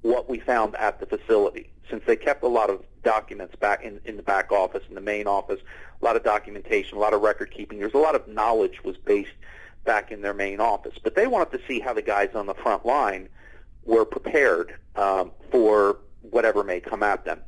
what 0.02 0.30
we 0.30 0.40
found 0.40 0.76
at 0.76 1.00
the 1.00 1.06
facility. 1.06 1.70
Since 1.90 2.04
they 2.06 2.16
kept 2.16 2.44
a 2.44 2.48
lot 2.48 2.70
of 2.70 2.84
documents 3.04 3.56
back 3.56 3.84
in, 3.84 4.00
in 4.06 4.18
the 4.18 4.24
back 4.24 4.52
office, 4.52 4.84
in 4.88 4.96
the 4.96 5.02
main 5.02 5.28
office, 5.28 5.60
a 6.02 6.06
lot 6.06 6.16
of 6.16 6.24
documentation, 6.24 6.98
a 6.98 7.02
lot 7.02 7.14
of 7.14 7.22
record 7.22 7.52
keeping. 7.52 7.80
There's 7.80 7.94
a 7.94 7.98
lot 7.98 8.16
of 8.16 8.28
knowledge 8.28 8.84
was 8.84 8.98
based 8.98 9.32
back 9.84 10.12
in 10.12 10.22
their 10.22 10.34
main 10.34 10.60
office. 10.60 10.96
But 11.02 11.16
they 11.16 11.28
wanted 11.28 11.58
to 11.58 11.68
see 11.68 11.80
how 11.80 11.94
the 11.94 12.02
guys 12.02 12.30
on 12.36 12.46
the 12.46 12.54
front 12.54 12.86
line 12.86 13.30
were 13.86 14.06
prepared 14.06 14.76
um, 14.96 15.32
for 15.52 15.98
whatever 16.22 16.64
may 16.64 16.80
come 16.80 17.04
at 17.04 17.26
them. 17.26 17.42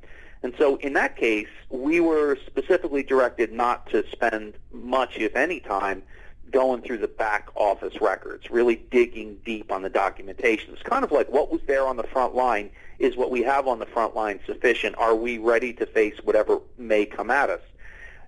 And 0.43 0.53
so 0.57 0.75
in 0.77 0.93
that 0.93 1.15
case, 1.15 1.47
we 1.69 1.99
were 1.99 2.37
specifically 2.45 3.03
directed 3.03 3.51
not 3.51 3.89
to 3.89 4.03
spend 4.11 4.53
much, 4.71 5.17
if 5.17 5.35
any, 5.35 5.59
time 5.59 6.03
going 6.51 6.81
through 6.81 6.99
the 6.99 7.07
back 7.07 7.49
office 7.55 7.99
records, 7.99 8.51
really 8.51 8.75
digging 8.75 9.37
deep 9.43 9.71
on 9.71 9.81
the 9.81 9.89
documentation. 9.89 10.71
It's 10.73 10.83
kind 10.83 11.03
of 11.03 11.11
like 11.11 11.29
what 11.29 11.51
was 11.51 11.61
there 11.65 11.87
on 11.87 11.97
the 11.97 12.03
front 12.03 12.35
line 12.35 12.69
is 12.99 13.17
what 13.17 13.31
we 13.31 13.41
have 13.41 13.67
on 13.67 13.79
the 13.79 13.85
front 13.85 14.15
line 14.15 14.39
sufficient? 14.45 14.95
Are 14.97 15.15
we 15.15 15.37
ready 15.37 15.73
to 15.73 15.85
face 15.85 16.17
whatever 16.23 16.59
may 16.77 17.05
come 17.05 17.31
at 17.31 17.49
us? 17.49 17.61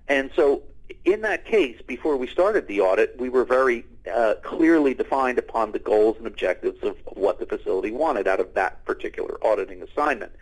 And 0.08 0.30
so 0.34 0.62
in 1.04 1.22
that 1.22 1.44
case, 1.44 1.80
before 1.86 2.16
we 2.16 2.26
started 2.26 2.66
the 2.66 2.80
audit, 2.80 3.18
we 3.18 3.28
were 3.28 3.44
very 3.44 3.84
uh, 4.08 4.34
clearly 4.42 4.94
defined 4.94 5.38
upon 5.38 5.72
the 5.72 5.78
goals 5.78 6.16
and 6.18 6.26
objectives 6.26 6.82
of, 6.82 6.96
of, 7.06 7.16
what 7.16 7.38
the 7.38 7.46
facility 7.46 7.90
wanted 7.90 8.26
out 8.26 8.40
of 8.40 8.54
that 8.54 8.84
particular 8.84 9.38
auditing 9.44 9.82
assignment. 9.82 10.32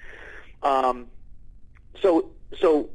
Um, 0.62 1.06
so, 2.00 2.30
so 2.58 2.90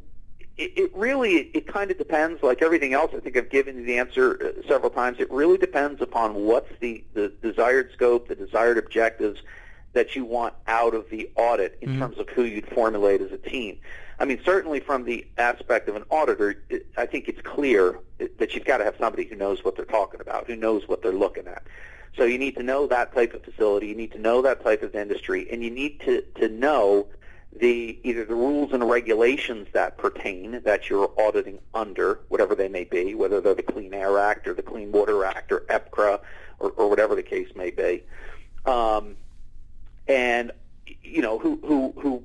it, 0.57 0.73
it 0.77 0.95
really 0.95 1.33
it, 1.33 1.51
it 1.53 1.67
kind 1.67 1.91
of 1.91 1.97
depends. 1.97 2.43
Like 2.43 2.61
everything 2.61 2.93
else, 2.93 3.11
I 3.15 3.19
think 3.19 3.37
I've 3.37 3.49
given 3.49 3.77
you 3.77 3.85
the 3.85 3.97
answer 3.97 4.53
uh, 4.57 4.67
several 4.67 4.89
times. 4.89 5.19
It 5.19 5.31
really 5.31 5.57
depends 5.57 6.01
upon 6.01 6.35
what's 6.35 6.71
the, 6.79 7.03
the 7.13 7.33
desired 7.41 7.91
scope, 7.93 8.27
the 8.27 8.35
desired 8.35 8.77
objectives 8.77 9.41
that 9.93 10.15
you 10.15 10.23
want 10.23 10.53
out 10.67 10.93
of 10.93 11.09
the 11.09 11.29
audit 11.35 11.77
in 11.81 11.89
mm-hmm. 11.89 11.99
terms 11.99 12.17
of 12.17 12.29
who 12.29 12.43
you'd 12.43 12.67
formulate 12.67 13.21
as 13.21 13.31
a 13.31 13.37
team. 13.37 13.77
I 14.21 14.25
mean, 14.25 14.39
certainly 14.45 14.79
from 14.79 15.05
the 15.05 15.25
aspect 15.39 15.89
of 15.89 15.95
an 15.95 16.03
auditor, 16.11 16.63
it, 16.69 16.85
I 16.95 17.07
think 17.07 17.27
it's 17.27 17.41
clear 17.41 17.97
that 18.37 18.53
you've 18.53 18.65
got 18.65 18.77
to 18.77 18.83
have 18.83 18.93
somebody 18.99 19.25
who 19.25 19.35
knows 19.35 19.65
what 19.65 19.75
they're 19.75 19.83
talking 19.83 20.21
about, 20.21 20.45
who 20.45 20.55
knows 20.55 20.87
what 20.87 21.01
they're 21.01 21.11
looking 21.11 21.47
at. 21.47 21.63
So 22.15 22.25
you 22.25 22.37
need 22.37 22.55
to 22.57 22.61
know 22.61 22.85
that 22.85 23.15
type 23.15 23.33
of 23.33 23.43
facility, 23.43 23.87
you 23.87 23.95
need 23.95 24.11
to 24.11 24.19
know 24.19 24.43
that 24.43 24.63
type 24.63 24.83
of 24.83 24.93
industry, 24.93 25.47
and 25.51 25.63
you 25.63 25.71
need 25.71 26.01
to, 26.01 26.21
to 26.35 26.49
know 26.49 27.07
the 27.51 27.99
either 28.03 28.23
the 28.23 28.35
rules 28.35 28.73
and 28.73 28.87
regulations 28.87 29.67
that 29.73 29.97
pertain 29.97 30.61
that 30.65 30.87
you're 30.87 31.11
auditing 31.17 31.57
under, 31.73 32.19
whatever 32.27 32.53
they 32.53 32.69
may 32.69 32.83
be, 32.83 33.15
whether 33.15 33.41
they're 33.41 33.55
the 33.55 33.63
Clean 33.63 33.91
Air 33.91 34.19
Act 34.19 34.47
or 34.47 34.53
the 34.53 34.61
Clean 34.61 34.91
Water 34.91 35.25
Act 35.25 35.51
or 35.51 35.61
EPCRA 35.61 36.19
or, 36.59 36.69
or 36.69 36.89
whatever 36.89 37.15
the 37.15 37.23
case 37.23 37.49
may 37.55 37.71
be. 37.71 38.03
Um, 38.67 39.15
and 40.07 40.51
you 41.01 41.23
know 41.23 41.39
who 41.39 41.59
who 41.65 41.93
who 41.97 42.23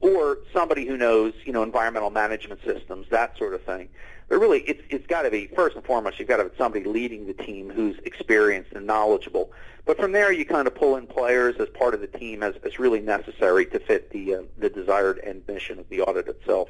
or 0.00 0.38
somebody 0.52 0.86
who 0.86 0.96
knows, 0.96 1.34
you 1.44 1.52
know, 1.52 1.62
environmental 1.62 2.10
management 2.10 2.60
systems, 2.64 3.06
that 3.10 3.36
sort 3.36 3.54
of 3.54 3.62
thing. 3.62 3.88
But 4.28 4.38
really, 4.38 4.60
it's 4.62 4.82
it's 4.90 5.06
got 5.06 5.22
to 5.22 5.30
be 5.30 5.46
first 5.48 5.76
and 5.76 5.84
foremost, 5.84 6.18
you've 6.18 6.28
got 6.28 6.38
to 6.38 6.44
have 6.44 6.52
somebody 6.58 6.84
leading 6.84 7.26
the 7.26 7.34
team 7.34 7.70
who's 7.70 7.96
experienced 8.04 8.72
and 8.72 8.86
knowledgeable. 8.86 9.52
But 9.84 9.98
from 9.98 10.10
there, 10.10 10.32
you 10.32 10.44
kind 10.44 10.66
of 10.66 10.74
pull 10.74 10.96
in 10.96 11.06
players 11.06 11.56
as 11.60 11.68
part 11.68 11.94
of 11.94 12.00
the 12.00 12.08
team 12.08 12.42
as, 12.42 12.56
as 12.64 12.80
really 12.80 13.00
necessary 13.00 13.66
to 13.66 13.78
fit 13.78 14.10
the 14.10 14.34
uh, 14.34 14.42
the 14.58 14.68
desired 14.68 15.20
end 15.22 15.42
mission 15.46 15.78
of 15.78 15.88
the 15.88 16.00
audit 16.00 16.26
itself. 16.26 16.68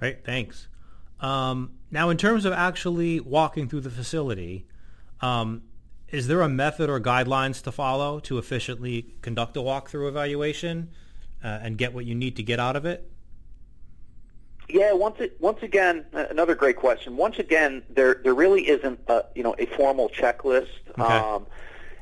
Great, 0.00 0.24
thanks. 0.24 0.68
Um, 1.20 1.74
now, 1.90 2.10
in 2.10 2.16
terms 2.16 2.44
of 2.44 2.52
actually 2.52 3.20
walking 3.20 3.68
through 3.68 3.82
the 3.82 3.90
facility, 3.90 4.66
um, 5.20 5.62
is 6.08 6.26
there 6.26 6.42
a 6.42 6.48
method 6.48 6.90
or 6.90 7.00
guidelines 7.00 7.62
to 7.62 7.72
follow 7.72 8.18
to 8.20 8.38
efficiently 8.38 9.14
conduct 9.22 9.56
a 9.56 9.60
walkthrough 9.60 10.08
evaluation 10.08 10.90
uh, 11.44 11.60
and 11.62 11.76
get 11.76 11.92
what 11.92 12.06
you 12.06 12.14
need 12.14 12.36
to 12.36 12.42
get 12.42 12.58
out 12.58 12.74
of 12.74 12.86
it? 12.86 13.08
Yeah, 14.68 14.94
once 14.94 15.16
it, 15.20 15.36
once 15.40 15.62
again, 15.62 16.06
another 16.12 16.54
great 16.54 16.76
question. 16.76 17.18
Once 17.18 17.38
again, 17.38 17.82
there 17.90 18.20
there 18.24 18.34
really 18.34 18.66
isn't 18.68 18.98
a, 19.08 19.24
you 19.34 19.42
know 19.42 19.54
a 19.58 19.66
formal 19.66 20.08
checklist. 20.08 20.68
Okay. 20.98 21.02
Um, 21.02 21.46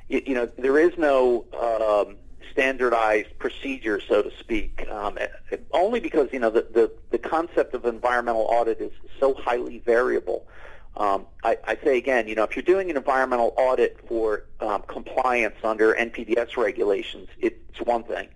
you, 0.09 0.23
you, 0.27 0.35
know, 0.35 0.47
there 0.59 0.79
is 0.79 0.97
no 0.97 1.45
um, 1.59 2.17
standardized 2.53 3.37
procedure, 3.39 4.01
so 4.01 4.23
to 4.23 4.31
speak. 4.39 4.87
Um, 4.89 5.19
only 5.73 5.99
because 5.99 6.29
you 6.33 6.39
know 6.39 6.51
the, 6.51 6.69
the 6.73 6.93
the 7.11 7.19
concept 7.19 7.75
of 7.75 7.85
environmental 7.85 8.43
audit 8.43 8.81
is 8.81 8.93
so 9.19 9.35
highly 9.35 9.81
variable. 9.81 10.47
Um, 10.97 11.27
I, 11.43 11.57
I 11.65 11.77
say 11.83 11.97
again, 11.97 12.29
you 12.29 12.35
know, 12.35 12.45
if 12.45 12.55
you're 12.55 12.63
doing 12.63 12.91
an 12.91 12.97
environmental 12.97 13.55
audit 13.57 13.99
for 14.07 14.45
um, 14.61 14.83
compliance 14.87 15.57
under 15.65 15.95
NPDES 15.95 16.57
regulations, 16.57 17.29
it's 17.41 17.81
one 17.81 18.05
thing. 18.05 18.29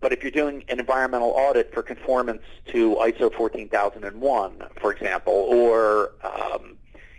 But 0.00 0.12
if 0.12 0.22
you're 0.22 0.30
doing 0.30 0.64
an 0.68 0.80
environmental 0.80 1.30
audit 1.30 1.74
for 1.74 1.82
conformance 1.82 2.42
to 2.68 2.96
ISO 2.96 3.32
14001, 3.32 4.62
for 4.80 4.92
example, 4.92 5.32
or 5.32 6.12
um, 6.22 6.76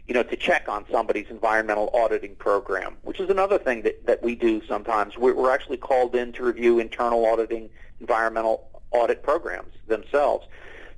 you 0.07 0.15
know, 0.15 0.23
to 0.23 0.35
check 0.35 0.67
on 0.67 0.85
somebody's 0.91 1.27
environmental 1.29 1.89
auditing 1.93 2.35
program, 2.35 2.97
which 3.03 3.19
is 3.19 3.29
another 3.29 3.57
thing 3.57 3.83
that, 3.83 4.05
that 4.07 4.21
we 4.21 4.35
do 4.35 4.61
sometimes. 4.67 5.17
We're, 5.17 5.33
we're 5.35 5.51
actually 5.51 5.77
called 5.77 6.15
in 6.15 6.33
to 6.33 6.43
review 6.43 6.79
internal 6.79 7.25
auditing 7.25 7.69
environmental 8.01 8.67
audit 8.91 9.23
programs 9.23 9.73
themselves. 9.87 10.47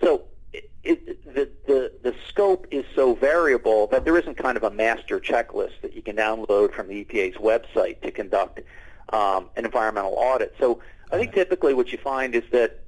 So 0.01 0.23
it, 0.51 0.69
it, 0.83 1.25
the, 1.25 1.49
the, 1.67 1.91
the 2.01 2.15
scope 2.27 2.65
is 2.71 2.85
so 2.95 3.13
variable 3.13 3.87
that 3.87 4.03
there 4.03 4.17
isn't 4.17 4.37
kind 4.37 4.57
of 4.57 4.63
a 4.63 4.71
master 4.71 5.19
checklist 5.19 5.81
that 5.81 5.93
you 5.93 6.01
can 6.01 6.15
download 6.15 6.73
from 6.73 6.87
the 6.87 7.05
EPA's 7.05 7.37
website 7.37 8.01
to 8.01 8.09
conduct 8.09 8.61
um, 9.09 9.49
an 9.55 9.65
environmental 9.65 10.13
audit. 10.13 10.55
So 10.59 10.79
I 11.11 11.17
think 11.17 11.33
typically 11.33 11.73
what 11.73 11.91
you 11.91 11.97
find 11.97 12.33
is 12.35 12.43
that 12.51 12.79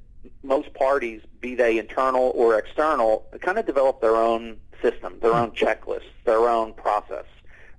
most 0.44 0.74
parties, 0.74 1.22
be 1.40 1.56
they 1.56 1.78
internal 1.78 2.32
or 2.36 2.58
external, 2.58 3.26
kind 3.42 3.58
of 3.58 3.66
develop 3.66 4.02
their 4.02 4.16
own 4.16 4.58
system, 4.82 5.18
their 5.22 5.34
own 5.34 5.52
checklist, 5.52 6.10
their 6.26 6.50
own 6.50 6.74
process, 6.74 7.26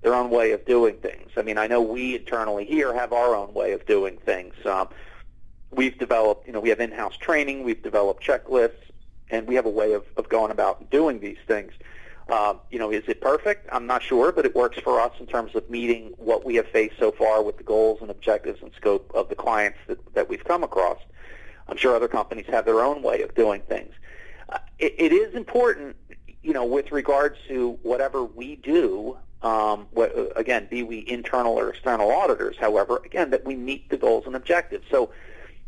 their 0.01 0.13
own 0.13 0.29
way 0.29 0.51
of 0.51 0.65
doing 0.65 0.95
things. 0.97 1.31
I 1.37 1.41
mean, 1.41 1.57
I 1.57 1.67
know 1.67 1.81
we 1.81 2.15
internally 2.15 2.65
here 2.65 2.93
have 2.93 3.11
our 3.13 3.35
own 3.35 3.53
way 3.53 3.73
of 3.73 3.85
doing 3.85 4.17
things. 4.17 4.53
Um, 4.65 4.89
we've 5.71 5.97
developed, 5.97 6.47
you 6.47 6.53
know, 6.53 6.59
we 6.59 6.69
have 6.69 6.79
in-house 6.79 7.17
training, 7.17 7.63
we've 7.63 7.81
developed 7.83 8.23
checklists, 8.23 8.91
and 9.29 9.47
we 9.47 9.55
have 9.55 9.65
a 9.65 9.69
way 9.69 9.93
of, 9.93 10.05
of 10.15 10.29
going 10.29 10.51
about 10.51 10.89
doing 10.89 11.19
these 11.19 11.37
things. 11.47 11.73
Uh, 12.29 12.55
you 12.71 12.77
know, 12.77 12.91
is 12.91 13.03
it 13.07 13.21
perfect? 13.21 13.69
I'm 13.71 13.87
not 13.87 14.03
sure, 14.03 14.31
but 14.31 14.45
it 14.45 14.53
works 14.53 14.77
for 14.79 14.99
us 14.99 15.13
in 15.19 15.27
terms 15.27 15.55
of 15.55 15.69
meeting 15.69 16.13
what 16.17 16.43
we 16.45 16.55
have 16.55 16.67
faced 16.67 16.95
so 16.99 17.11
far 17.11 17.41
with 17.41 17.57
the 17.57 17.63
goals 17.63 17.99
and 18.01 18.11
objectives 18.11 18.61
and 18.61 18.71
scope 18.75 19.09
of 19.15 19.29
the 19.29 19.35
clients 19.35 19.77
that, 19.87 20.13
that 20.13 20.27
we've 20.29 20.43
come 20.43 20.63
across. 20.63 20.97
I'm 21.69 21.77
sure 21.77 21.95
other 21.95 22.07
companies 22.09 22.45
have 22.49 22.65
their 22.65 22.81
own 22.81 23.01
way 23.01 23.21
of 23.21 23.33
doing 23.33 23.61
things. 23.61 23.93
Uh, 24.49 24.59
it, 24.77 24.95
it 24.97 25.13
is 25.13 25.35
important, 25.35 25.95
you 26.43 26.53
know, 26.53 26.65
with 26.65 26.91
regards 26.91 27.37
to 27.47 27.79
whatever 27.83 28.23
we 28.23 28.57
do. 28.57 29.17
Um, 29.41 29.87
what, 29.91 30.13
again, 30.35 30.67
be 30.69 30.83
we 30.83 31.07
internal 31.07 31.53
or 31.53 31.69
external 31.69 32.11
auditors. 32.11 32.57
However, 32.59 33.01
again, 33.05 33.29
that 33.29 33.45
we 33.45 33.55
meet 33.55 33.89
the 33.89 33.97
goals 33.97 34.25
and 34.25 34.35
objectives. 34.35 34.85
So, 34.89 35.11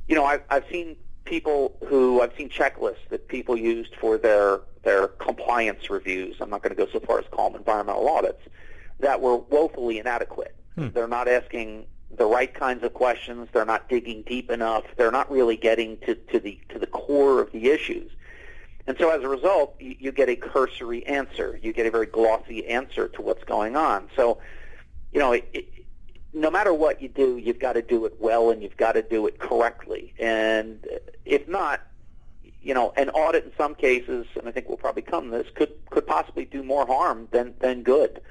you 0.08 0.16
know, 0.16 0.26
I've, 0.26 0.42
I've 0.50 0.66
seen 0.72 0.98
people 1.26 1.76
who 1.88 2.22
I've 2.22 2.34
seen 2.38 2.50
checklists 2.50 3.08
that 3.10 3.28
people 3.28 3.58
used 3.58 3.96
for 3.96 4.18
their 4.18 4.62
their 4.84 5.08
compliance 5.08 5.90
reviews. 5.90 6.38
I'm 6.40 6.50
not 6.50 6.64
going 6.64 6.76
to 6.76 6.86
go 6.86 6.90
so 6.92 7.00
far 7.00 7.20
as 7.20 7.26
call 7.32 7.50
them 7.50 7.60
environmental 7.60 8.08
audits 8.08 8.42
that 9.00 9.22
were 9.22 9.38
woefully 9.38 10.00
inadequate. 10.00 10.56
Hmm. 10.76 10.88
They're 10.94 11.08
not 11.08 11.28
asking 11.28 11.86
the 12.16 12.26
right 12.26 12.54
kinds 12.54 12.84
of 12.84 12.94
questions. 12.94 13.50
They're 13.52 13.66
not 13.66 13.90
digging 13.90 14.24
deep 14.24 14.50
enough. 14.50 14.84
They're 14.98 15.12
not 15.12 15.30
really 15.32 15.58
getting 15.58 15.98
to, 16.00 16.16
to 16.16 16.40
the 16.40 16.60
to 16.70 16.80
the 16.80 16.88
core 16.88 17.42
of 17.42 17.52
the 17.52 17.70
issues. 17.70 18.12
And 18.88 18.98
so 18.98 19.12
as 19.12 19.22
a 19.22 19.28
result, 19.28 19.76
you, 19.80 19.96
you 20.00 20.12
get 20.12 20.30
a 20.30 20.36
cursory 20.36 21.06
answer. 21.06 21.60
You 21.62 21.74
get 21.74 21.86
a 21.86 21.92
very 21.92 22.08
glossy 22.08 22.66
answer 22.68 23.08
to 23.10 23.22
what's 23.22 23.44
going 23.44 23.76
on. 23.76 24.10
So, 24.16 24.40
you 25.14 25.20
know, 25.20 25.34
it, 25.34 25.48
it, 25.54 25.79
no 26.34 26.52
matter 26.52 26.74
what 26.74 27.02
you 27.02 27.10
do, 27.10 27.38
you've 27.38 27.60
got 27.60 27.74
to 27.74 27.82
do 27.82 28.06
it 28.06 28.16
well 28.20 28.52
and 28.52 28.62
you've 28.62 28.78
got 28.78 28.94
to 28.94 29.02
do 29.02 29.26
it 29.28 29.40
correctly. 29.40 30.14
And 30.20 30.86
if 31.26 31.48
not, 31.48 31.82
you 32.62 32.74
know, 32.74 32.94
an 32.98 33.10
audit 33.10 33.46
in 33.46 33.52
some 33.58 33.74
cases, 33.74 34.26
and 34.36 34.48
I 34.48 34.52
think 34.52 34.68
we'll 34.68 34.78
probably 34.78 35.02
come 35.02 35.32
to 35.32 35.38
this, 35.38 35.48
could 35.56 35.72
could 35.90 36.06
possibly 36.06 36.46
do 36.46 36.62
more 36.62 36.86
harm 36.86 37.28
than 37.32 37.54
than 37.60 37.84
good 37.84 38.22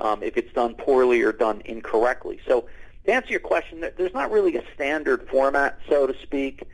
um, 0.00 0.22
if 0.22 0.36
it's 0.36 0.52
done 0.52 0.74
poorly 0.74 1.22
or 1.22 1.32
done 1.32 1.62
incorrectly. 1.64 2.40
So, 2.46 2.68
to 3.04 3.12
answer 3.12 3.30
your 3.30 3.40
question, 3.40 3.84
there's 3.96 4.12
not 4.12 4.30
really 4.30 4.56
a 4.56 4.64
standard 4.74 5.28
format, 5.28 5.78
so 5.88 6.06
to 6.06 6.14
speak. 6.22 6.64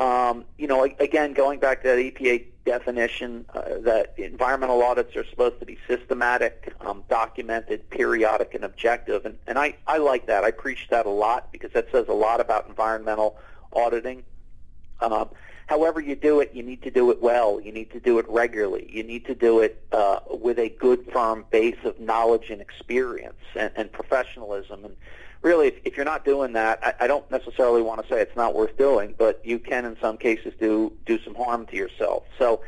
Um, 0.00 0.46
you 0.56 0.66
know, 0.66 0.84
again, 0.84 1.34
going 1.34 1.60
back 1.60 1.82
to 1.82 1.88
that 1.88 1.98
EPA 1.98 2.46
definition, 2.64 3.44
uh, 3.52 3.80
that 3.82 4.14
environmental 4.16 4.82
audits 4.82 5.14
are 5.14 5.26
supposed 5.26 5.60
to 5.60 5.66
be 5.66 5.76
systematic, 5.86 6.72
um, 6.80 7.04
documented, 7.10 7.88
periodic, 7.90 8.54
and 8.54 8.64
objective, 8.64 9.26
and, 9.26 9.36
and 9.46 9.58
I, 9.58 9.76
I 9.86 9.98
like 9.98 10.26
that. 10.26 10.42
I 10.42 10.52
preach 10.52 10.88
that 10.88 11.04
a 11.04 11.10
lot 11.10 11.52
because 11.52 11.72
that 11.72 11.88
says 11.92 12.06
a 12.08 12.14
lot 12.14 12.40
about 12.40 12.66
environmental 12.66 13.36
auditing. 13.74 14.24
Um, 15.02 15.28
however 15.66 16.00
you 16.00 16.16
do 16.16 16.40
it, 16.40 16.52
you 16.54 16.62
need 16.62 16.80
to 16.82 16.90
do 16.90 17.10
it 17.10 17.20
well. 17.20 17.60
You 17.60 17.70
need 17.70 17.90
to 17.92 18.00
do 18.00 18.18
it 18.18 18.26
regularly. 18.26 18.88
You 18.90 19.02
need 19.02 19.26
to 19.26 19.34
do 19.34 19.60
it 19.60 19.84
uh, 19.92 20.20
with 20.30 20.58
a 20.58 20.70
good, 20.70 21.12
firm 21.12 21.44
base 21.50 21.78
of 21.84 22.00
knowledge 22.00 22.48
and 22.48 22.62
experience 22.62 23.42
and, 23.54 23.70
and 23.76 23.92
professionalism. 23.92 24.82
And 24.82 24.96
really, 25.42 25.68
if, 25.68 25.74
if 25.84 25.96
you're 25.96 26.04
not 26.04 26.24
doing 26.24 26.52
that, 26.54 26.78
I, 26.82 27.04
I 27.04 27.06
don't 27.06 27.28
necessarily 27.30 27.82
want 27.82 28.02
to 28.02 28.08
say 28.08 28.20
it's 28.20 28.36
not 28.36 28.54
worth 28.54 28.76
doing, 28.76 29.14
but 29.18 29.40
you 29.44 29.58
can, 29.58 29.84
in 29.84 29.96
some 30.00 30.16
cases, 30.16 30.52
do 30.60 30.92
do 31.06 31.18
some 31.22 31.34
harm 31.34 31.66
to 31.66 31.76
yourself. 31.76 32.24
So, 32.38 32.62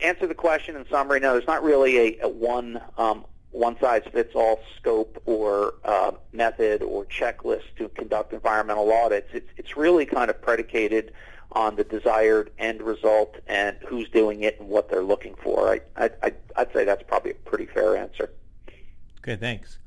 answer 0.00 0.26
the 0.26 0.34
question 0.34 0.76
in 0.76 0.86
summary. 0.88 1.20
No, 1.20 1.32
there's 1.32 1.46
not 1.46 1.62
really 1.62 1.98
a, 2.20 2.24
a 2.24 2.28
one 2.28 2.80
um, 2.98 3.24
one 3.50 3.78
size 3.78 4.02
fits 4.12 4.34
all 4.34 4.60
scope 4.76 5.22
or 5.26 5.74
uh, 5.84 6.12
method 6.32 6.82
or 6.82 7.04
checklist 7.04 7.62
to 7.76 7.88
conduct 7.90 8.32
environmental 8.32 8.92
audits. 8.92 9.28
It's 9.32 9.50
it's 9.56 9.76
really 9.76 10.06
kind 10.06 10.30
of 10.30 10.40
predicated 10.40 11.12
on 11.52 11.76
the 11.76 11.84
desired 11.84 12.50
end 12.58 12.82
result 12.82 13.36
and 13.46 13.76
who's 13.86 14.08
doing 14.08 14.42
it 14.42 14.58
and 14.58 14.68
what 14.68 14.90
they're 14.90 15.04
looking 15.04 15.36
for. 15.36 15.80
I, 15.96 16.10
I, 16.22 16.32
I'd 16.56 16.72
say 16.72 16.84
that's 16.84 17.04
probably 17.04 17.30
a 17.30 17.34
pretty 17.34 17.66
fair 17.66 17.96
answer. 17.96 18.30
Okay, 19.18 19.36
thanks. 19.36 19.78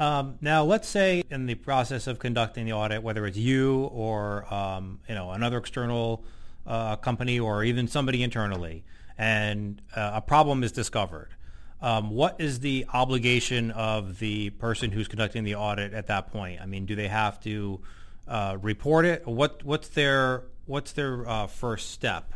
Um, 0.00 0.38
now, 0.40 0.64
let's 0.64 0.88
say 0.88 1.22
in 1.30 1.44
the 1.44 1.56
process 1.56 2.06
of 2.06 2.18
conducting 2.18 2.64
the 2.64 2.72
audit, 2.72 3.02
whether 3.02 3.26
it's 3.26 3.36
you 3.36 3.82
or 3.92 4.52
um, 4.52 4.98
you 5.06 5.14
know 5.14 5.30
another 5.30 5.58
external 5.58 6.24
uh, 6.66 6.96
company 6.96 7.38
or 7.38 7.62
even 7.64 7.86
somebody 7.86 8.22
internally, 8.22 8.82
and 9.18 9.82
uh, 9.94 10.12
a 10.14 10.22
problem 10.22 10.64
is 10.64 10.72
discovered, 10.72 11.28
um, 11.82 12.08
what 12.08 12.40
is 12.40 12.60
the 12.60 12.86
obligation 12.94 13.70
of 13.72 14.18
the 14.20 14.48
person 14.48 14.90
who's 14.90 15.06
conducting 15.06 15.44
the 15.44 15.54
audit 15.54 15.92
at 15.92 16.06
that 16.06 16.32
point? 16.32 16.62
I 16.62 16.66
mean, 16.66 16.86
do 16.86 16.96
they 16.96 17.08
have 17.08 17.38
to 17.42 17.82
uh, 18.26 18.56
report 18.62 19.04
it? 19.04 19.26
What 19.26 19.62
what's 19.64 19.88
their 19.88 20.44
what's 20.64 20.92
their 20.92 21.28
uh, 21.28 21.46
first 21.46 21.90
step? 21.90 22.32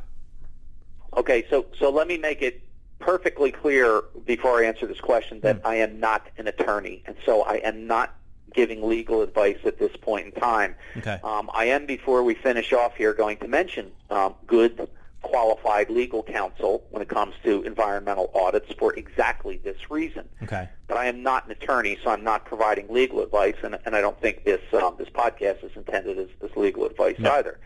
Okay, 1.17 1.47
so 1.49 1.65
so 1.79 1.89
let 1.89 2.09
me 2.09 2.19
make 2.19 2.43
it 2.43 2.61
perfectly 2.99 3.53
clear 3.53 4.03
before 4.25 4.63
I 4.63 4.67
answer 4.67 4.87
this 4.87 5.01
question 5.01 5.41
that 5.41 5.63
mm. 5.63 5.67
I 5.67 5.77
am 5.77 6.01
not 6.01 6.29
an 6.39 6.47
attorney, 6.47 7.03
and 7.07 7.17
so 7.25 7.43
I 7.43 7.55
am 7.57 7.87
not 7.87 8.15
giving 8.55 8.87
legal 8.89 9.21
advice 9.23 9.59
at 9.65 9.79
this 9.79 9.95
point 9.97 10.27
in 10.27 10.33
time. 10.41 10.75
Okay. 10.97 11.19
Um, 11.25 11.51
I 11.53 11.67
am, 11.67 11.87
before 11.87 12.23
we 12.23 12.35
finish 12.35 12.73
off 12.73 12.97
here, 12.97 13.13
going 13.13 13.37
to 13.39 13.49
mention 13.49 13.91
um, 14.11 14.35
good, 14.47 14.89
qualified 15.23 15.91
legal 15.91 16.23
counsel 16.23 16.85
when 16.91 17.03
it 17.03 17.09
comes 17.09 17.35
to 17.43 17.63
environmental 17.63 18.31
audits 18.35 18.73
for 18.79 18.95
exactly 18.95 19.57
this 19.65 19.91
reason. 19.91 20.29
Okay. 20.43 20.69
But 20.87 20.99
I 20.99 21.07
am 21.07 21.23
not 21.23 21.47
an 21.47 21.53
attorney, 21.53 21.99
so 22.03 22.11
I'm 22.11 22.23
not 22.23 22.45
providing 22.45 22.87
legal 22.89 23.21
advice, 23.23 23.57
and, 23.63 23.79
and 23.85 23.97
I 23.97 24.01
don't 24.01 24.21
think 24.21 24.45
this 24.45 24.61
um, 24.75 24.95
this 24.99 25.09
podcast 25.09 25.65
is 25.65 25.73
intended 25.75 26.19
as, 26.19 26.29
as 26.43 26.57
legal 26.57 26.85
advice 26.85 27.19
no. 27.19 27.33
either. 27.33 27.59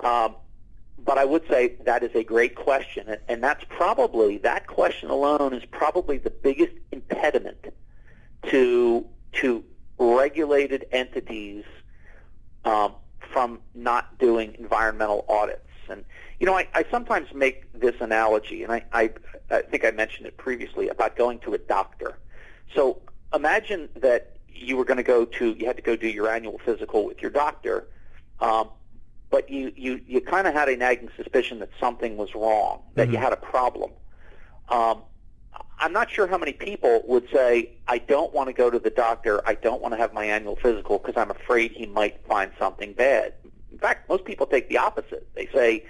Um, 0.00 0.36
but 1.04 1.18
I 1.18 1.24
would 1.24 1.46
say 1.48 1.76
that 1.84 2.02
is 2.02 2.14
a 2.14 2.24
great 2.24 2.54
question, 2.54 3.16
and 3.28 3.42
that's 3.42 3.64
probably 3.68 4.38
that 4.38 4.66
question 4.66 5.10
alone 5.10 5.52
is 5.52 5.64
probably 5.70 6.18
the 6.18 6.30
biggest 6.30 6.72
impediment 6.90 7.66
to 8.48 9.06
to 9.34 9.64
regulated 9.98 10.86
entities 10.92 11.64
um, 12.64 12.94
from 13.32 13.60
not 13.74 14.18
doing 14.18 14.54
environmental 14.58 15.24
audits. 15.28 15.60
And 15.88 16.04
you 16.38 16.46
know, 16.46 16.56
I, 16.56 16.66
I 16.74 16.84
sometimes 16.90 17.32
make 17.34 17.72
this 17.72 17.94
analogy, 18.00 18.62
and 18.62 18.72
I, 18.72 18.84
I, 18.92 19.10
I 19.50 19.62
think 19.62 19.84
I 19.84 19.90
mentioned 19.90 20.26
it 20.26 20.36
previously 20.36 20.88
about 20.88 21.16
going 21.16 21.38
to 21.40 21.54
a 21.54 21.58
doctor. 21.58 22.18
So 22.74 23.00
imagine 23.34 23.88
that 23.96 24.36
you 24.48 24.76
were 24.76 24.84
going 24.84 24.96
to 24.96 25.02
go 25.02 25.24
to, 25.24 25.52
you 25.58 25.66
had 25.66 25.76
to 25.76 25.82
go 25.82 25.96
do 25.96 26.08
your 26.08 26.28
annual 26.28 26.58
physical 26.64 27.04
with 27.04 27.22
your 27.22 27.30
doctor, 27.30 27.88
um, 28.40 28.68
but 29.32 29.48
you, 29.48 29.72
you, 29.74 29.98
you 30.06 30.20
kind 30.20 30.46
of 30.46 30.52
had 30.52 30.68
a 30.68 30.76
nagging 30.76 31.08
suspicion 31.16 31.58
that 31.58 31.70
something 31.80 32.18
was 32.18 32.34
wrong, 32.34 32.82
that 32.94 33.04
mm-hmm. 33.04 33.14
you 33.14 33.18
had 33.18 33.32
a 33.32 33.36
problem. 33.36 33.90
Um, 34.68 35.02
I'm 35.80 35.92
not 35.92 36.10
sure 36.10 36.26
how 36.26 36.36
many 36.36 36.52
people 36.52 37.02
would 37.06 37.26
say, 37.32 37.70
I 37.88 37.96
don't 37.96 38.32
want 38.34 38.48
to 38.48 38.52
go 38.52 38.70
to 38.70 38.78
the 38.78 38.90
doctor, 38.90 39.40
I 39.48 39.54
don't 39.54 39.80
want 39.80 39.94
to 39.94 39.98
have 39.98 40.12
my 40.12 40.26
annual 40.26 40.56
physical 40.56 40.98
because 40.98 41.16
I'm 41.16 41.30
afraid 41.30 41.72
he 41.72 41.86
might 41.86 42.24
find 42.28 42.52
something 42.58 42.92
bad. 42.92 43.32
In 43.72 43.78
fact, 43.78 44.06
most 44.10 44.26
people 44.26 44.46
take 44.46 44.68
the 44.68 44.76
opposite. 44.76 45.26
They 45.34 45.48
say, 45.52 45.86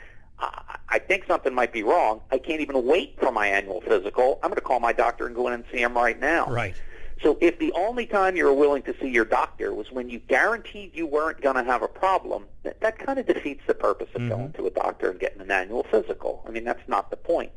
I 0.89 0.99
think 0.99 1.25
something 1.27 1.53
might 1.53 1.73
be 1.73 1.83
wrong. 1.83 2.21
I 2.31 2.39
can't 2.39 2.61
even 2.61 2.85
wait 2.87 3.19
for 3.19 3.33
my 3.33 3.49
annual 3.49 3.81
physical. 3.81 4.39
I'm 4.43 4.51
going 4.51 4.57
to 4.57 4.61
call 4.61 4.79
my 4.79 4.93
doctor 4.93 5.27
and 5.27 5.35
go 5.35 5.49
in 5.49 5.53
and 5.53 5.65
see 5.73 5.79
him 5.79 5.95
right 5.95 6.19
now. 6.19 6.47
Right. 6.47 6.75
So 7.23 7.39
if 7.41 7.59
the 7.59 7.73
only 7.73 8.07
time 8.07 8.37
you 8.37 8.45
were 8.45 8.53
willing 8.53 8.83
to 8.83 8.95
see 9.01 9.09
your 9.09 9.25
doctor 9.25 9.73
was 9.73 9.93
when 9.93 10.11
you 10.11 10.19
guaranteed 10.19 10.91
you 10.95 11.07
weren't 11.07 11.41
going 11.41 11.55
to 11.55 11.63
have 11.63 11.83
a 11.83 11.89
problem, 11.89 12.47
that, 12.65 12.81
that 12.81 12.99
kind 12.99 13.19
of 13.19 13.27
defeats 13.27 13.63
the 13.67 13.75
purpose 13.75 14.09
of 14.15 14.23
mm-hmm. 14.23 14.31
going 14.31 14.53
to 14.55 14.67
a 14.67 14.71
doctor 14.71 15.11
and 15.11 15.21
getting 15.21 15.41
an 15.41 15.51
annual 15.51 15.85
physical. 15.85 16.43
I 16.47 16.51
mean, 16.51 16.65
that's 16.65 16.87
not 16.89 17.11
the 17.11 17.17
point. 17.17 17.53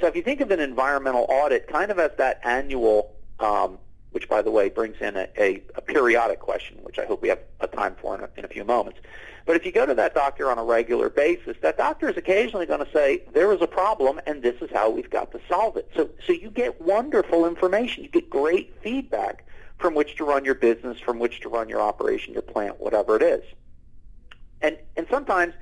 So 0.00 0.06
if 0.06 0.16
you 0.16 0.22
think 0.22 0.40
of 0.40 0.50
an 0.50 0.60
environmental 0.60 1.26
audit 1.28 1.68
kind 1.68 1.90
of 1.90 1.98
as 1.98 2.10
that 2.18 2.40
annual, 2.44 3.14
um, 3.38 3.78
which 4.16 4.30
by 4.30 4.40
the 4.40 4.50
way 4.50 4.70
brings 4.70 4.96
in 5.02 5.14
a, 5.14 5.28
a, 5.36 5.62
a 5.74 5.82
periodic 5.82 6.40
question, 6.40 6.78
which 6.84 6.98
I 6.98 7.04
hope 7.04 7.20
we 7.20 7.28
have 7.28 7.40
a 7.60 7.66
time 7.66 7.94
for 8.00 8.14
in 8.14 8.22
a, 8.22 8.28
in 8.38 8.46
a 8.46 8.48
few 8.48 8.64
moments. 8.64 8.98
But 9.44 9.56
if 9.56 9.66
you 9.66 9.72
go 9.72 9.84
to 9.84 9.92
that 9.92 10.14
doctor 10.14 10.50
on 10.50 10.56
a 10.56 10.64
regular 10.64 11.10
basis, 11.10 11.54
that 11.60 11.76
doctor 11.76 12.08
is 12.08 12.16
occasionally 12.16 12.64
going 12.64 12.82
to 12.82 12.90
say, 12.90 13.24
there 13.34 13.52
is 13.52 13.60
a 13.60 13.66
problem 13.66 14.18
and 14.26 14.42
this 14.42 14.54
is 14.62 14.70
how 14.72 14.88
we've 14.88 15.10
got 15.10 15.32
to 15.32 15.40
solve 15.50 15.76
it. 15.76 15.90
So, 15.94 16.08
so 16.26 16.32
you 16.32 16.48
get 16.48 16.80
wonderful 16.80 17.44
information. 17.46 18.04
You 18.04 18.08
get 18.08 18.30
great 18.30 18.74
feedback 18.82 19.44
from 19.78 19.94
which 19.94 20.16
to 20.16 20.24
run 20.24 20.46
your 20.46 20.54
business, 20.54 20.98
from 20.98 21.18
which 21.18 21.40
to 21.40 21.50
run 21.50 21.68
your 21.68 21.82
operation, 21.82 22.32
your 22.32 22.40
plant, 22.40 22.80
whatever 22.80 23.16
it 23.16 23.22
is. 23.22 23.42
And, 24.62 24.78
and 24.96 25.06
sometimes, 25.10 25.52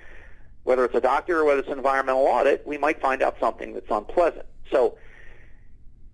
whether 0.63 0.85
it's 0.85 0.95
a 0.95 1.01
doctor 1.01 1.41
or 1.41 1.45
whether 1.45 1.59
it's 1.59 1.69
an 1.69 1.79
environmental 1.79 2.23
audit, 2.23 2.65
we 2.65 2.79
might 2.79 3.01
find 3.01 3.21
out 3.21 3.35
something 3.41 3.75
that's 3.75 3.91
unpleasant. 3.91 4.47
So 4.71 4.97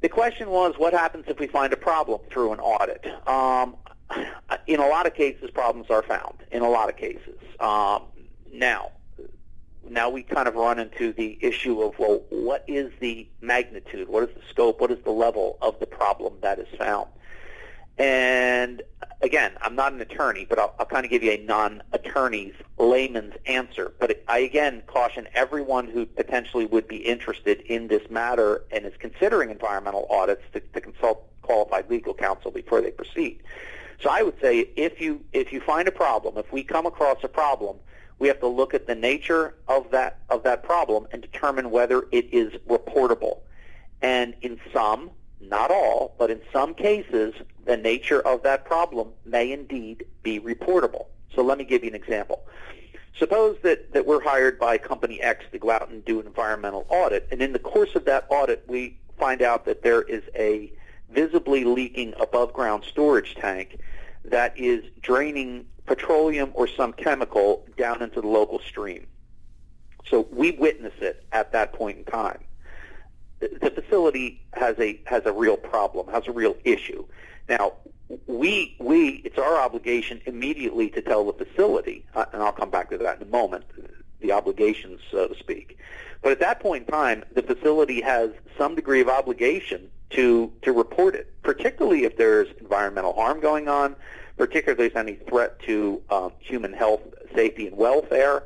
the 0.01 0.09
question 0.09 0.51
was, 0.51 0.75
what 0.79 0.93
happens 0.93 1.25
if 1.29 1.39
we 1.39 1.47
find 1.47 1.73
a 1.73 1.77
problem 1.77 2.21
through 2.31 2.53
an 2.53 2.61
audit? 2.61 3.07
Um, 3.27 3.77
in 4.67 4.81
a 4.81 4.89
lot 4.89 5.07
of 5.07 5.15
cases, 5.15 5.51
problems 5.51 5.91
are 5.91 6.03
found. 6.03 6.35
In 6.51 6.63
a 6.63 6.69
lot 6.69 6.89
of 6.89 6.97
cases. 6.97 7.39
Um, 7.61 8.03
now, 8.53 8.91
now 9.89 10.09
we 10.09 10.23
kind 10.23 10.49
of 10.49 10.55
run 10.55 10.79
into 10.79 11.13
the 11.13 11.39
issue 11.41 11.83
of 11.83 11.99
well, 11.99 12.23
what 12.31 12.65
is 12.67 12.93
the 13.01 13.29
magnitude? 13.41 14.09
What 14.09 14.29
is 14.29 14.35
the 14.35 14.43
scope? 14.49 14.81
What 14.81 14.91
is 14.91 14.99
the 15.05 15.11
level 15.11 15.59
of 15.61 15.79
the 15.81 15.87
problem 15.87 16.35
that 16.43 16.59
is 16.59 16.69
found? 16.79 17.09
And 17.99 18.83
again, 19.21 19.53
I'm 19.61 19.77
not 19.77 19.93
an 19.93 20.01
attorney, 20.01 20.47
but 20.49 20.59
I'll, 20.59 20.75
I'll 20.79 20.87
kind 20.87 21.05
of 21.05 21.11
give 21.11 21.23
you 21.23 21.33
a 21.33 21.45
non-attorney's 21.45 22.55
layman's 22.81 23.35
answer. 23.47 23.93
But 23.99 24.23
I 24.27 24.39
again 24.39 24.83
caution 24.87 25.29
everyone 25.35 25.87
who 25.89 26.07
potentially 26.07 26.67
would 26.67 26.89
be 26.89 26.97
interested 26.97 27.61
in 27.63 27.89
this 27.89 28.09
matter 28.11 28.65
and 28.71 28.87
is 28.87 28.95
considering 28.99 29.51
environmental 29.51 30.07
audits 30.11 30.43
to, 30.53 30.61
to 30.61 30.81
consult 30.81 31.27
qualified 31.43 31.91
legal 31.91 32.15
counsel 32.15 32.51
before 32.51 32.81
they 32.81 32.91
proceed. 32.91 33.43
So 34.03 34.09
I 34.11 34.23
would 34.23 34.41
say 34.41 34.71
if 34.77 35.01
you 35.01 35.21
if 35.33 35.53
you 35.53 35.61
find 35.61 35.87
a 35.87 35.93
problem, 35.93 36.39
if 36.39 36.51
we 36.53 36.63
come 36.63 36.87
across 36.87 37.19
a 37.23 37.29
problem, 37.29 37.77
we 38.19 38.29
have 38.29 38.41
to 38.41 38.47
look 38.47 38.73
at 38.73 38.87
the 38.87 38.95
nature 38.95 39.55
of 39.69 39.91
that 39.91 40.21
of 40.31 40.43
that 40.45 40.63
problem 40.63 41.07
and 41.13 41.21
determine 41.21 41.71
whether 41.71 42.05
it 42.13 42.33
is 42.33 42.53
reportable. 42.69 43.41
And 44.03 44.35
in 44.41 44.59
some, 44.73 45.11
not 45.41 45.71
all, 45.71 46.15
but 46.19 46.31
in 46.31 46.41
some 46.53 46.75
cases, 46.75 47.35
the 47.67 47.77
nature 47.77 48.21
of 48.21 48.43
that 48.45 48.65
problem 48.65 49.09
may 49.27 49.53
indeed 49.53 50.05
be 50.23 50.41
reportable. 50.41 51.07
So 51.35 51.43
let 51.43 51.59
me 51.59 51.65
give 51.65 51.85
you 51.85 51.91
an 51.91 51.97
example. 51.97 52.45
Suppose 53.19 53.57
that, 53.63 53.93
that 53.93 54.07
we're 54.07 54.23
hired 54.23 54.59
by 54.59 54.79
company 54.79 55.21
X 55.21 55.45
to 55.53 55.59
go 55.59 55.71
out 55.71 55.91
and 55.91 56.05
do 56.05 56.21
an 56.21 56.27
environmental 56.27 56.87
audit, 56.89 57.29
and 57.31 57.43
in 57.43 57.53
the 57.53 57.59
course 57.59 57.95
of 57.95 58.05
that 58.07 58.27
audit, 58.31 58.65
we 58.67 58.99
find 59.19 59.43
out 59.43 59.65
that 59.67 59.83
there 59.83 60.03
is 60.03 60.23
a 60.35 60.73
visibly 61.11 61.65
leaking 61.65 62.15
above 62.21 62.53
ground 62.53 62.85
storage 62.89 63.35
tank 63.35 63.79
that 64.25 64.57
is 64.59 64.85
draining 65.03 65.67
petroleum 65.87 66.51
or 66.55 66.69
some 66.69 66.93
chemical 66.93 67.67
down 67.77 68.01
into 68.01 68.21
the 68.21 68.29
local 68.29 68.61
stream. 68.61 69.07
So 70.09 70.29
we 70.31 70.53
witness 70.53 70.95
it 71.01 71.25
at 71.33 71.53
that 71.53 71.73
point 71.73 71.99
in 71.99 72.05
time. 72.05 72.39
The 73.41 73.71
facility 73.71 74.43
has 74.53 74.79
a 74.79 75.01
has 75.07 75.25
a 75.25 75.33
real 75.33 75.57
problem, 75.57 76.09
has 76.09 76.29
a 76.29 76.33
real 76.33 76.57
issue. 76.65 77.07
Now, 77.49 77.73
we 78.27 78.77
we 78.79 79.23
it's 79.25 79.39
our 79.39 79.57
obligation 79.57 80.21
immediately 80.27 80.91
to 80.91 81.03
tell 81.03 81.25
the 81.25 81.45
facility, 81.45 82.05
uh, 82.15 82.27
and 82.33 82.43
I'll 82.43 82.53
come 82.53 82.71
back 82.71 82.91
to 82.91 82.99
that 82.99 83.21
in 83.21 83.23
a 83.23 83.31
moment, 83.31 83.65
the 84.21 84.33
obligations, 84.33 85.01
so 85.11 85.29
to 85.29 85.39
speak. 85.39 85.79
But 86.23 86.33
at 86.33 86.41
that 86.41 86.61
point 86.61 86.87
in 86.87 86.93
time, 86.93 87.25
the 87.35 87.43
facility 87.43 88.01
has 88.03 88.31
some 88.59 88.75
degree 88.75 89.01
of 89.01 89.09
obligation 89.09 89.89
to 90.11 90.53
to 90.63 90.73
report 90.73 91.15
it, 91.15 91.33
particularly 91.43 92.05
if 92.05 92.17
there's 92.17 92.49
environmental 92.61 93.13
harm 93.15 93.41
going 93.41 93.69
on, 93.69 93.97
particularly 94.37 94.87
if 94.87 94.93
there's 94.95 95.07
any 95.07 95.17
threat 95.29 95.59
to 95.61 96.03
um, 96.11 96.33
human 96.41 96.73
health, 96.73 97.03
safety, 97.35 97.69
and 97.69 97.77
welfare, 97.77 98.45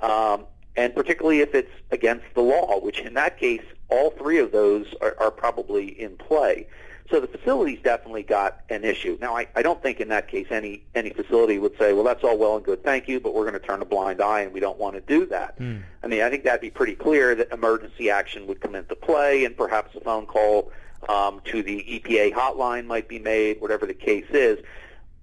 um, 0.00 0.46
and 0.76 0.94
particularly 0.94 1.40
if 1.40 1.54
it's 1.54 1.70
against 1.90 2.24
the 2.34 2.40
law, 2.40 2.80
which 2.80 2.98
in 3.00 3.14
that 3.14 3.38
case, 3.38 3.62
all 3.88 4.10
three 4.10 4.38
of 4.38 4.52
those 4.52 4.86
are, 5.00 5.14
are 5.20 5.30
probably 5.30 6.00
in 6.00 6.16
play. 6.16 6.66
So 7.12 7.20
the 7.20 7.26
facility's 7.26 7.78
definitely 7.82 8.22
got 8.22 8.62
an 8.70 8.84
issue. 8.84 9.18
Now, 9.20 9.36
I, 9.36 9.46
I 9.54 9.60
don't 9.60 9.82
think 9.82 10.00
in 10.00 10.08
that 10.08 10.28
case 10.28 10.46
any 10.50 10.82
any 10.94 11.10
facility 11.10 11.58
would 11.58 11.76
say, 11.78 11.92
well, 11.92 12.04
that's 12.04 12.24
all 12.24 12.38
well 12.38 12.56
and 12.56 12.64
good, 12.64 12.82
thank 12.82 13.06
you, 13.06 13.20
but 13.20 13.34
we're 13.34 13.42
going 13.42 13.60
to 13.60 13.66
turn 13.66 13.82
a 13.82 13.84
blind 13.84 14.22
eye 14.22 14.40
and 14.40 14.52
we 14.54 14.60
don't 14.60 14.78
want 14.78 14.94
to 14.94 15.02
do 15.02 15.26
that. 15.26 15.58
Mm. 15.58 15.82
I 16.02 16.06
mean, 16.06 16.22
I 16.22 16.30
think 16.30 16.44
that'd 16.44 16.62
be 16.62 16.70
pretty 16.70 16.94
clear 16.94 17.34
that 17.34 17.52
emergency 17.52 18.08
action 18.08 18.46
would 18.46 18.62
come 18.62 18.74
into 18.74 18.96
play 18.96 19.44
and 19.44 19.54
perhaps 19.54 19.94
a 19.94 20.00
phone 20.00 20.24
call 20.24 20.72
um, 21.06 21.42
to 21.44 21.62
the 21.62 21.84
EPA 21.86 22.32
hotline 22.32 22.86
might 22.86 23.08
be 23.08 23.18
made, 23.18 23.60
whatever 23.60 23.84
the 23.84 23.92
case 23.92 24.30
is. 24.30 24.58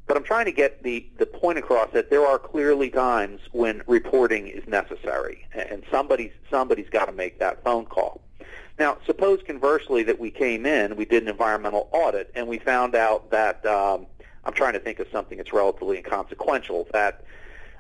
But 0.06 0.16
I'm 0.16 0.24
trying 0.24 0.46
to 0.46 0.52
get 0.52 0.84
the, 0.84 1.08
the 1.18 1.26
point 1.26 1.58
across 1.58 1.92
that 1.94 2.12
there 2.12 2.24
are 2.24 2.38
clearly 2.38 2.92
times 2.92 3.42
when 3.52 3.82
reporting 3.88 4.48
is 4.48 4.68
necessary, 4.68 5.48
and 5.54 5.84
somebody's 5.90 6.34
somebody's 6.52 6.90
got 6.90 7.06
to 7.06 7.14
make 7.14 7.40
that 7.40 7.64
phone 7.64 7.86
call. 7.86 8.22
Now, 8.80 8.98
suppose 9.06 9.42
conversely 9.46 10.04
that 10.04 10.18
we 10.18 10.32
came 10.32 10.66
in, 10.66 10.96
we 10.96 11.04
did 11.04 11.24
an 11.24 11.30
environmental 11.30 11.90
audit, 11.92 12.32
and 12.34 12.48
we 12.48 12.60
found 12.60 12.96
out 12.96 13.30
that 13.30 13.64
um, 13.66 14.08
I'm 14.46 14.54
trying 14.54 14.74
to 14.74 14.80
think 14.80 15.00
of 15.00 15.08
something 15.12 15.38
that's 15.38 15.52
relatively 15.52 15.98
inconsequential 15.98 16.88
that 16.94 17.26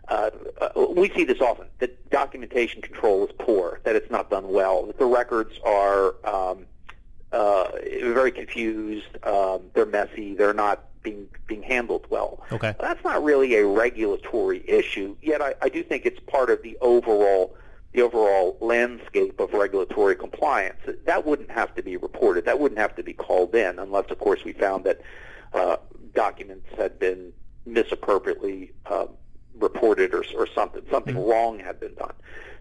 uh, 0.09 0.29
uh, 0.59 0.87
we 0.89 1.09
see 1.11 1.23
this 1.23 1.39
often 1.39 1.67
that 1.79 2.09
documentation 2.09 2.81
control 2.81 3.25
is 3.25 3.31
poor, 3.39 3.79
that 3.85 3.95
it's 3.95 4.11
not 4.11 4.29
done 4.29 4.49
well, 4.49 4.85
that 4.87 4.99
the 4.99 5.05
records 5.05 5.57
are 5.63 6.15
um, 6.25 6.65
uh, 7.31 7.69
very 8.01 8.31
confused. 8.31 9.07
Um, 9.23 9.61
they're 9.73 9.85
messy. 9.85 10.35
They're 10.35 10.53
not 10.53 10.83
being 11.01 11.29
being 11.47 11.63
handled 11.63 12.07
well. 12.09 12.43
Okay, 12.51 12.75
that's 12.79 13.03
not 13.05 13.23
really 13.23 13.55
a 13.55 13.65
regulatory 13.65 14.67
issue. 14.67 15.15
Yet 15.21 15.41
I, 15.41 15.53
I 15.61 15.69
do 15.69 15.81
think 15.81 16.05
it's 16.05 16.19
part 16.21 16.49
of 16.49 16.61
the 16.61 16.77
overall 16.81 17.55
the 17.93 18.01
overall 18.01 18.57
landscape 18.61 19.39
of 19.39 19.53
regulatory 19.53 20.15
compliance. 20.15 20.79
That 21.05 21.25
wouldn't 21.25 21.49
have 21.49 21.73
to 21.75 21.83
be 21.83 21.97
reported. 21.97 22.45
That 22.45 22.59
wouldn't 22.59 22.79
have 22.79 22.95
to 22.97 23.03
be 23.03 23.13
called 23.13 23.55
in, 23.55 23.79
unless 23.79 24.09
of 24.11 24.19
course 24.19 24.43
we 24.43 24.53
found 24.53 24.83
that 24.85 25.01
uh, 25.53 25.77
documents 26.13 26.67
had 26.77 26.99
been 26.99 27.33
misappropriately 27.65 28.71
uh, 28.85 29.07
reported 29.55 30.13
or, 30.13 30.23
or 30.35 30.47
something 30.47 30.83
something 30.91 31.15
mm-hmm. 31.15 31.29
wrong 31.29 31.59
had 31.59 31.79
been 31.79 31.93
done. 31.95 32.13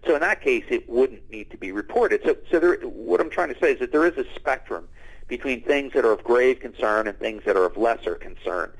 So 0.05 0.15
in 0.15 0.21
that 0.21 0.41
case, 0.41 0.63
it 0.69 0.89
wouldn't 0.89 1.29
need 1.29 1.51
to 1.51 1.57
be 1.57 1.71
reported. 1.71 2.21
So, 2.23 2.37
so 2.49 2.59
there, 2.59 2.75
what 2.81 3.19
I'm 3.19 3.29
trying 3.29 3.53
to 3.53 3.59
say 3.59 3.73
is 3.73 3.79
that 3.79 3.91
there 3.91 4.05
is 4.05 4.17
a 4.17 4.25
spectrum 4.33 4.87
between 5.27 5.61
things 5.61 5.93
that 5.93 6.05
are 6.05 6.11
of 6.11 6.23
grave 6.23 6.59
concern 6.59 7.07
and 7.07 7.17
things 7.19 7.43
that 7.45 7.55
are 7.55 7.65
of 7.65 7.77
lesser 7.77 8.15
concern. 8.15 8.71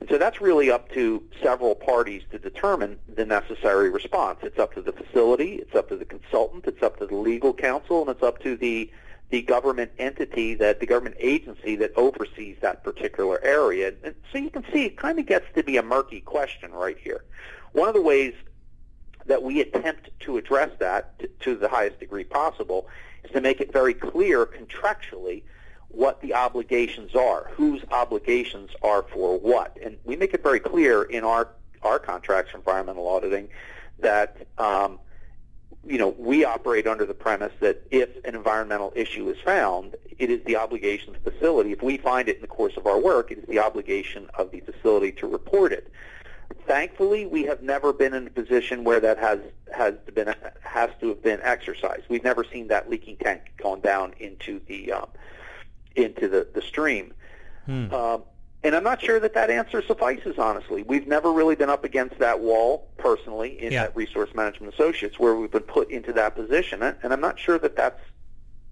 And 0.00 0.08
so 0.08 0.18
that's 0.18 0.40
really 0.40 0.70
up 0.70 0.90
to 0.92 1.22
several 1.42 1.74
parties 1.74 2.22
to 2.30 2.38
determine 2.38 2.98
the 3.14 3.26
necessary 3.26 3.90
response. 3.90 4.38
It's 4.42 4.58
up 4.58 4.74
to 4.74 4.82
the 4.82 4.92
facility, 4.92 5.56
it's 5.56 5.74
up 5.74 5.88
to 5.90 5.96
the 5.96 6.06
consultant, 6.06 6.64
it's 6.66 6.82
up 6.82 6.98
to 6.98 7.06
the 7.06 7.16
legal 7.16 7.52
counsel, 7.52 8.00
and 8.00 8.10
it's 8.10 8.22
up 8.22 8.42
to 8.42 8.56
the 8.56 8.90
the 9.28 9.42
government 9.42 9.92
entity 9.98 10.54
that 10.54 10.80
the 10.80 10.86
government 10.86 11.14
agency 11.20 11.76
that 11.76 11.92
oversees 11.96 12.56
that 12.62 12.82
particular 12.82 13.40
area. 13.44 13.92
And 14.02 14.16
so 14.32 14.38
you 14.38 14.50
can 14.50 14.64
see 14.72 14.86
it 14.86 14.96
kind 14.96 15.20
of 15.20 15.26
gets 15.26 15.46
to 15.54 15.62
be 15.62 15.76
a 15.76 15.84
murky 15.84 16.20
question 16.20 16.72
right 16.72 16.98
here. 16.98 17.22
One 17.72 17.86
of 17.86 17.94
the 17.94 18.02
ways 18.02 18.34
that 19.26 19.44
we 19.44 19.60
attempt 19.60 20.10
to 20.20 20.36
address 20.36 20.70
that 20.80 21.16
to, 21.20 21.28
to 21.28 21.56
the 21.56 21.68
highest 21.68 22.00
degree 22.00 22.24
possible 22.24 22.88
is 23.22 23.30
to 23.30 23.40
make 23.40 23.60
it 23.60 23.72
very 23.72 23.94
clear 23.94 24.46
contractually 24.46 25.44
what 25.90 26.20
the 26.20 26.34
obligations 26.34 27.14
are, 27.14 27.50
whose 27.54 27.82
obligations 27.90 28.70
are 28.82 29.02
for 29.02 29.38
what. 29.38 29.76
And 29.82 29.96
we 30.04 30.16
make 30.16 30.34
it 30.34 30.42
very 30.42 30.60
clear 30.60 31.02
in 31.02 31.24
our 31.24 31.48
our 31.82 31.98
contracts 31.98 32.50
for 32.50 32.58
environmental 32.58 33.08
auditing 33.08 33.48
that 34.00 34.46
um, 34.58 34.98
you 35.86 35.98
know 35.98 36.08
we 36.18 36.44
operate 36.44 36.86
under 36.86 37.06
the 37.06 37.14
premise 37.14 37.52
that 37.60 37.82
if 37.90 38.08
an 38.24 38.34
environmental 38.34 38.92
issue 38.94 39.28
is 39.30 39.38
found, 39.40 39.96
it 40.18 40.30
is 40.30 40.42
the 40.44 40.56
obligation 40.56 41.14
of 41.14 41.24
the 41.24 41.30
facility. 41.30 41.72
If 41.72 41.82
we 41.82 41.96
find 41.96 42.28
it 42.28 42.36
in 42.36 42.42
the 42.42 42.48
course 42.48 42.76
of 42.76 42.86
our 42.86 43.00
work, 43.00 43.30
it 43.30 43.38
is 43.38 43.46
the 43.46 43.58
obligation 43.58 44.28
of 44.34 44.50
the 44.50 44.60
facility 44.60 45.12
to 45.12 45.26
report 45.26 45.72
it. 45.72 45.90
Thankfully, 46.66 47.26
we 47.26 47.44
have 47.44 47.62
never 47.62 47.92
been 47.92 48.12
in 48.12 48.26
a 48.26 48.30
position 48.30 48.84
where 48.84 49.00
that 49.00 49.18
has 49.18 49.40
has 49.72 49.94
been 50.14 50.34
has 50.60 50.90
to 51.00 51.08
have 51.08 51.22
been 51.22 51.40
exercised. 51.42 52.04
We've 52.08 52.24
never 52.24 52.44
seen 52.44 52.68
that 52.68 52.90
leaking 52.90 53.16
tank 53.16 53.52
going 53.56 53.80
down 53.80 54.14
into 54.18 54.60
the 54.66 54.92
um, 54.92 55.08
into 55.96 56.28
the 56.28 56.46
the 56.54 56.62
stream. 56.62 57.12
Hmm. 57.66 57.92
Um, 57.92 58.22
and 58.62 58.76
I'm 58.76 58.84
not 58.84 59.00
sure 59.00 59.18
that 59.20 59.32
that 59.34 59.48
answer 59.48 59.82
suffices, 59.82 60.36
honestly. 60.38 60.82
We've 60.82 61.06
never 61.06 61.32
really 61.32 61.56
been 61.56 61.70
up 61.70 61.82
against 61.82 62.18
that 62.18 62.40
wall 62.40 62.88
personally 62.98 63.58
in 63.60 63.72
yeah. 63.72 63.88
Resource 63.94 64.34
Management 64.34 64.74
Associates 64.74 65.18
where 65.18 65.34
we've 65.34 65.50
been 65.50 65.62
put 65.62 65.90
into 65.90 66.12
that 66.12 66.34
position. 66.34 66.82
And 66.82 67.12
I'm 67.12 67.22
not 67.22 67.38
sure 67.38 67.58
that 67.58 67.74
that's 67.74 68.00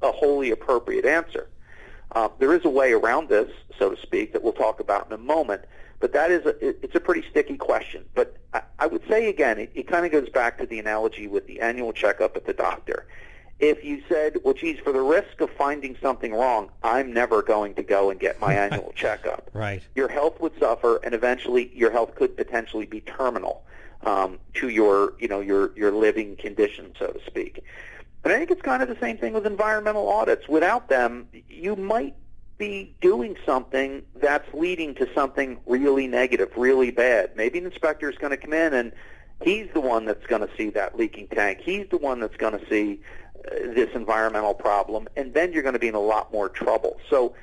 a 0.02 0.12
wholly 0.12 0.50
appropriate 0.50 1.06
answer. 1.06 1.48
Uh, 2.12 2.28
there 2.38 2.52
is 2.54 2.64
a 2.64 2.68
way 2.68 2.92
around 2.92 3.30
this, 3.30 3.50
so 3.78 3.90
to 3.94 4.00
speak, 4.00 4.32
that 4.34 4.42
we'll 4.42 4.52
talk 4.52 4.80
about 4.80 5.06
in 5.06 5.12
a 5.12 5.18
moment. 5.18 5.62
But 6.00 6.12
that 6.12 6.30
is 6.30 6.44
a, 6.44 6.84
it's 6.84 6.94
a 6.94 7.00
pretty 7.00 7.26
sticky 7.30 7.56
question. 7.56 8.04
But 8.14 8.36
I, 8.52 8.62
I 8.78 8.86
would 8.86 9.02
say 9.08 9.28
again, 9.28 9.58
it, 9.58 9.72
it 9.74 9.88
kind 9.88 10.04
of 10.04 10.12
goes 10.12 10.28
back 10.28 10.58
to 10.58 10.66
the 10.66 10.78
analogy 10.78 11.28
with 11.28 11.46
the 11.46 11.60
annual 11.60 11.94
checkup 11.94 12.36
at 12.36 12.44
the 12.44 12.52
doctor 12.52 13.06
if 13.60 13.84
you 13.84 14.02
said, 14.08 14.36
well, 14.44 14.54
geez, 14.54 14.78
for 14.78 14.92
the 14.92 15.00
risk 15.00 15.40
of 15.40 15.50
finding 15.50 15.96
something 16.00 16.32
wrong, 16.32 16.70
I'm 16.82 17.12
never 17.12 17.42
going 17.42 17.74
to 17.74 17.82
go 17.82 18.10
and 18.10 18.20
get 18.20 18.40
my 18.40 18.54
annual 18.64 18.92
checkup. 18.94 19.50
Right. 19.52 19.82
Your 19.94 20.08
health 20.08 20.40
would 20.40 20.58
suffer, 20.58 21.00
and 21.02 21.14
eventually 21.14 21.70
your 21.74 21.90
health 21.90 22.14
could 22.14 22.36
potentially 22.36 22.86
be 22.86 23.00
terminal 23.00 23.64
um, 24.04 24.38
to 24.54 24.68
your, 24.68 25.14
you 25.18 25.26
know, 25.26 25.40
your 25.40 25.76
your 25.76 25.90
living 25.90 26.36
condition, 26.36 26.92
so 26.98 27.08
to 27.08 27.20
speak. 27.26 27.64
But 28.22 28.32
I 28.32 28.38
think 28.38 28.50
it's 28.50 28.62
kind 28.62 28.82
of 28.82 28.88
the 28.88 28.98
same 29.00 29.18
thing 29.18 29.32
with 29.32 29.46
environmental 29.46 30.08
audits. 30.08 30.48
Without 30.48 30.88
them, 30.88 31.28
you 31.48 31.76
might 31.76 32.14
be 32.58 32.94
doing 33.00 33.36
something 33.46 34.02
that's 34.16 34.52
leading 34.52 34.94
to 34.96 35.08
something 35.14 35.58
really 35.66 36.06
negative, 36.08 36.50
really 36.56 36.90
bad. 36.90 37.34
Maybe 37.36 37.58
an 37.58 37.66
inspector 37.66 38.10
is 38.10 38.18
going 38.18 38.32
to 38.32 38.36
come 38.36 38.52
in 38.52 38.74
and 38.74 38.92
he's 39.42 39.68
the 39.72 39.80
one 39.80 40.04
that's 40.04 40.26
going 40.26 40.42
to 40.42 40.50
see 40.56 40.70
that 40.70 40.98
leaking 40.98 41.28
tank. 41.28 41.60
He's 41.62 41.86
the 41.90 41.98
one 41.98 42.20
that's 42.20 42.36
going 42.36 42.58
to 42.58 42.68
see 42.68 43.00
this 43.50 43.90
environmental 43.94 44.54
problem, 44.54 45.08
and 45.16 45.34
then 45.34 45.52
you're 45.52 45.62
going 45.62 45.74
to 45.74 45.78
be 45.78 45.88
in 45.88 45.94
a 45.94 46.00
lot 46.00 46.32
more 46.32 46.48
trouble. 46.48 46.98
So 47.08 47.34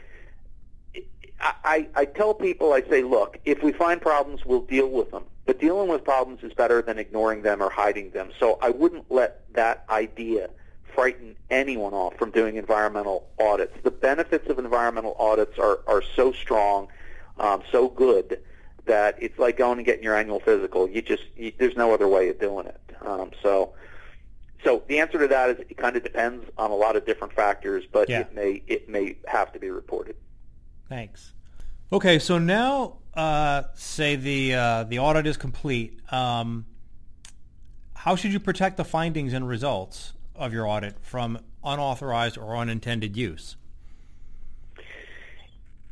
I, 1.40 1.88
I 1.96 2.06
tell 2.06 2.34
people, 2.34 2.74
I 2.74 2.82
say, 2.84 3.04
look, 3.04 3.40
if 3.46 3.62
we 3.62 3.72
find 3.72 4.02
problems, 4.02 4.46
we'll 4.46 4.62
deal 4.62 4.90
with 4.90 5.12
them. 5.12 5.24
But 5.46 5.60
dealing 5.60 5.90
with 5.90 6.04
problems 6.04 6.44
is 6.44 6.54
better 6.54 6.82
than 6.82 6.98
ignoring 6.98 7.44
them 7.44 7.62
or 7.62 7.70
hiding 7.70 8.12
them. 8.12 8.32
So 8.40 8.58
I 8.62 8.70
wouldn't 8.70 9.12
let 9.12 9.42
that 9.54 9.86
idea 9.90 10.50
frighten 10.94 11.36
anyone 11.50 11.94
off 11.94 12.16
from 12.18 12.32
doing 12.32 12.56
environmental 12.56 13.28
audits. 13.40 13.74
The 13.84 13.92
benefits 13.92 14.50
of 14.50 14.58
environmental 14.58 15.16
audits 15.20 15.60
are, 15.60 15.82
are 15.88 16.02
so 16.16 16.32
strong, 16.32 16.88
um, 17.38 17.62
so 17.72 17.90
good, 17.90 18.40
that 18.86 19.18
it's 19.22 19.38
like 19.38 19.58
going 19.58 19.78
and 19.78 19.86
getting 19.86 20.04
your 20.04 20.16
annual 20.16 20.40
physical. 20.40 20.88
You 20.88 21.02
just, 21.02 21.24
you, 21.36 21.52
there's 21.58 21.76
no 21.76 21.94
other 21.94 22.08
way 22.08 22.30
of 22.30 22.40
doing 22.40 22.66
it. 22.68 22.80
Um, 23.02 23.32
so 23.44 23.74
so 24.64 24.84
the 24.88 25.00
answer 25.00 25.20
to 25.20 25.28
that 25.28 25.50
is 25.50 25.60
it 25.60 25.78
kind 25.78 25.96
of 25.96 26.04
depends 26.04 26.46
on 26.58 26.72
a 26.72 26.76
lot 26.76 26.96
of 26.96 27.06
different 27.06 27.34
factors, 27.34 27.84
but 27.92 28.10
yeah. 28.10 28.22
it 28.22 28.34
may 28.34 28.64
it 28.68 28.90
may 28.90 29.18
have 29.28 29.52
to 29.54 29.60
be 29.60 29.70
reported. 29.70 30.16
Thanks. 30.90 31.34
Okay, 31.92 32.20
so 32.20 32.38
now 32.40 32.98
uh, 33.14 33.64
say 33.76 34.16
the 34.16 34.56
uh, 34.56 34.84
the 34.86 35.00
audit 35.00 35.28
is 35.28 35.38
complete. 35.38 36.00
Um, 36.12 36.66
how 37.94 38.16
should 38.16 38.34
you 38.34 38.40
protect 38.40 38.78
the 38.78 38.86
findings 38.86 39.34
and 39.34 39.48
results 39.48 40.14
of 40.36 40.54
your 40.54 40.68
audit 40.68 40.96
from 41.02 41.40
unauthorized 41.64 42.38
or 42.38 42.56
unintended 42.56 43.16
use? 43.18 43.56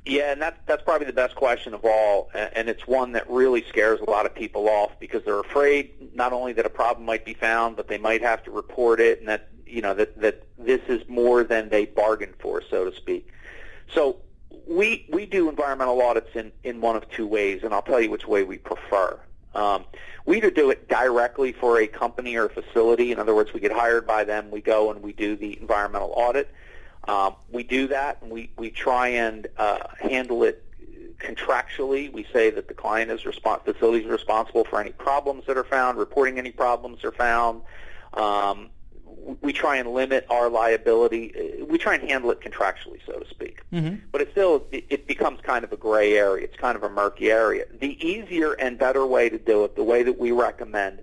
Yeah, 0.05 0.33
and 0.33 0.41
that's 0.41 0.59
that's 0.65 0.83
probably 0.83 1.07
the 1.07 1.13
best 1.13 1.35
question 1.35 1.73
of 1.73 1.85
all, 1.85 2.29
and 2.33 2.67
it's 2.67 2.85
one 2.85 3.13
that 3.13 3.29
really 3.29 3.63
scares 3.69 4.01
a 4.01 4.09
lot 4.09 4.25
of 4.25 4.35
people 4.35 4.67
off 4.67 4.91
because 4.99 5.23
they're 5.23 5.39
afraid 5.39 6.13
not 6.13 6.33
only 6.33 6.51
that 6.53 6.65
a 6.65 6.69
problem 6.69 7.05
might 7.05 7.23
be 7.23 7.33
found, 7.33 7.77
but 7.77 7.87
they 7.87 7.97
might 7.97 8.21
have 8.21 8.43
to 8.43 8.51
report 8.51 8.99
it, 8.99 9.19
and 9.19 9.29
that 9.29 9.49
you 9.65 9.81
know 9.81 9.93
that 9.93 10.19
that 10.19 10.43
this 10.57 10.81
is 10.89 11.07
more 11.07 11.45
than 11.45 11.69
they 11.69 11.85
bargained 11.85 12.33
for, 12.39 12.61
so 12.69 12.89
to 12.89 12.93
speak. 12.93 13.29
So 13.93 14.17
we 14.67 15.05
we 15.09 15.25
do 15.25 15.47
environmental 15.47 16.01
audits 16.01 16.35
in 16.35 16.51
in 16.65 16.81
one 16.81 16.97
of 16.97 17.09
two 17.09 17.25
ways, 17.25 17.61
and 17.63 17.73
I'll 17.73 17.81
tell 17.81 18.01
you 18.01 18.09
which 18.09 18.27
way 18.27 18.43
we 18.43 18.57
prefer. 18.57 19.17
Um, 19.55 19.85
we 20.25 20.37
either 20.37 20.51
do 20.51 20.69
it 20.69 20.89
directly 20.89 21.53
for 21.53 21.79
a 21.79 21.87
company 21.87 22.35
or 22.35 22.45
a 22.45 22.49
facility. 22.49 23.13
In 23.13 23.19
other 23.19 23.35
words, 23.35 23.53
we 23.53 23.61
get 23.61 23.71
hired 23.71 24.05
by 24.05 24.25
them, 24.25 24.51
we 24.51 24.59
go 24.59 24.91
and 24.91 25.01
we 25.01 25.13
do 25.13 25.37
the 25.37 25.57
environmental 25.61 26.11
audit 26.17 26.49
um, 27.07 27.35
we 27.51 27.63
do 27.63 27.87
that, 27.87 28.21
and 28.21 28.31
we, 28.31 28.51
we 28.57 28.69
try 28.69 29.09
and 29.09 29.47
uh, 29.57 29.79
handle 29.99 30.43
it 30.43 30.63
contractually. 31.19 32.11
We 32.11 32.25
say 32.31 32.49
that 32.51 32.67
the 32.67 32.73
client 32.73 33.11
is 33.11 33.21
respons- 33.21 33.63
facility 33.63 34.05
is 34.05 34.09
responsible 34.09 34.63
for 34.65 34.79
any 34.79 34.91
problems 34.91 35.45
that 35.47 35.57
are 35.57 35.63
found, 35.63 35.97
reporting 35.97 36.37
any 36.37 36.51
problems 36.51 37.03
are 37.03 37.11
found. 37.11 37.61
Um, 38.13 38.69
we 39.41 39.53
try 39.53 39.77
and 39.77 39.93
limit 39.93 40.25
our 40.29 40.49
liability. 40.49 41.55
We 41.67 41.77
try 41.77 41.95
and 41.95 42.09
handle 42.09 42.31
it 42.31 42.41
contractually, 42.41 42.99
so 43.05 43.19
to 43.19 43.29
speak. 43.29 43.61
Mm-hmm. 43.71 43.95
But 44.11 44.21
it 44.21 44.31
still 44.31 44.65
it, 44.71 44.85
it 44.89 45.07
becomes 45.07 45.39
kind 45.41 45.63
of 45.63 45.71
a 45.71 45.77
gray 45.77 46.17
area. 46.17 46.43
It's 46.43 46.57
kind 46.57 46.75
of 46.75 46.83
a 46.83 46.89
murky 46.89 47.31
area. 47.31 47.65
The 47.79 48.05
easier 48.05 48.53
and 48.53 48.77
better 48.77 49.05
way 49.05 49.29
to 49.29 49.37
do 49.37 49.63
it, 49.63 49.75
the 49.75 49.83
way 49.83 50.03
that 50.03 50.19
we 50.19 50.31
recommend, 50.31 50.99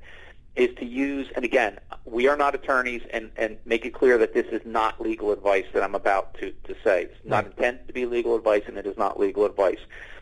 is 0.57 0.75
to 0.77 0.85
use, 0.85 1.29
and 1.37 1.45
again, 1.45 1.79
we 2.05 2.29
are 2.29 2.37
not 2.37 2.55
attorneys, 2.55 3.03
and, 3.13 3.31
and 3.37 3.57
make 3.65 3.85
it 3.85 3.95
clear 3.95 4.19
that 4.19 4.35
this 4.35 4.47
is 4.47 4.61
not 4.65 5.01
legal 5.01 5.33
advice 5.33 5.67
that 5.73 5.83
I'm 5.83 5.95
about 5.95 6.35
to, 6.35 6.53
to 6.65 6.75
say. 6.83 7.05
It's 7.05 7.15
not 7.25 7.47
intended 7.47 7.87
to 7.87 7.93
be 7.93 8.05
legal 8.07 8.35
advice, 8.35 8.63
and 8.67 8.77
it 8.77 8.87
is 8.87 8.97
not 8.97 9.19
legal 9.19 9.45
advice. 9.45 9.79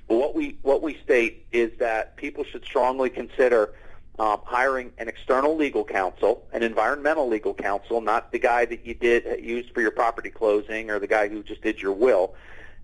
But 0.06 0.16
what 0.16 0.34
we 0.34 0.56
what 0.62 0.82
we 0.82 0.98
state 1.04 1.46
is 1.52 1.70
that 1.78 2.16
people 2.16 2.44
should 2.44 2.64
strongly 2.64 3.10
consider 3.10 3.74
um, 4.18 4.40
hiring 4.44 4.92
an 4.98 5.08
external 5.08 5.56
legal 5.56 5.84
counsel, 5.84 6.46
an 6.52 6.62
environmental 6.62 7.28
legal 7.28 7.54
counsel, 7.54 8.00
not 8.00 8.32
the 8.32 8.38
guy 8.38 8.64
that 8.64 8.84
you 8.84 8.94
did 8.94 9.44
used 9.44 9.72
for 9.72 9.80
your 9.80 9.90
property 9.90 10.30
closing 10.30 10.90
or 10.90 10.98
the 10.98 11.06
guy 11.06 11.28
who 11.28 11.42
just 11.42 11.62
did 11.62 11.80
your 11.80 11.92
will. 11.92 12.34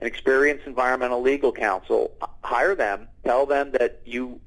An 0.01 0.07
experienced 0.07 0.67
environmental 0.67 1.23
legal 1.23 1.51
counsel. 1.51 2.13
Hire 2.43 2.75
them. 2.75 3.09
Tell 3.25 3.47
them 3.47 3.73
that 3.73 4.01
you 4.05 4.41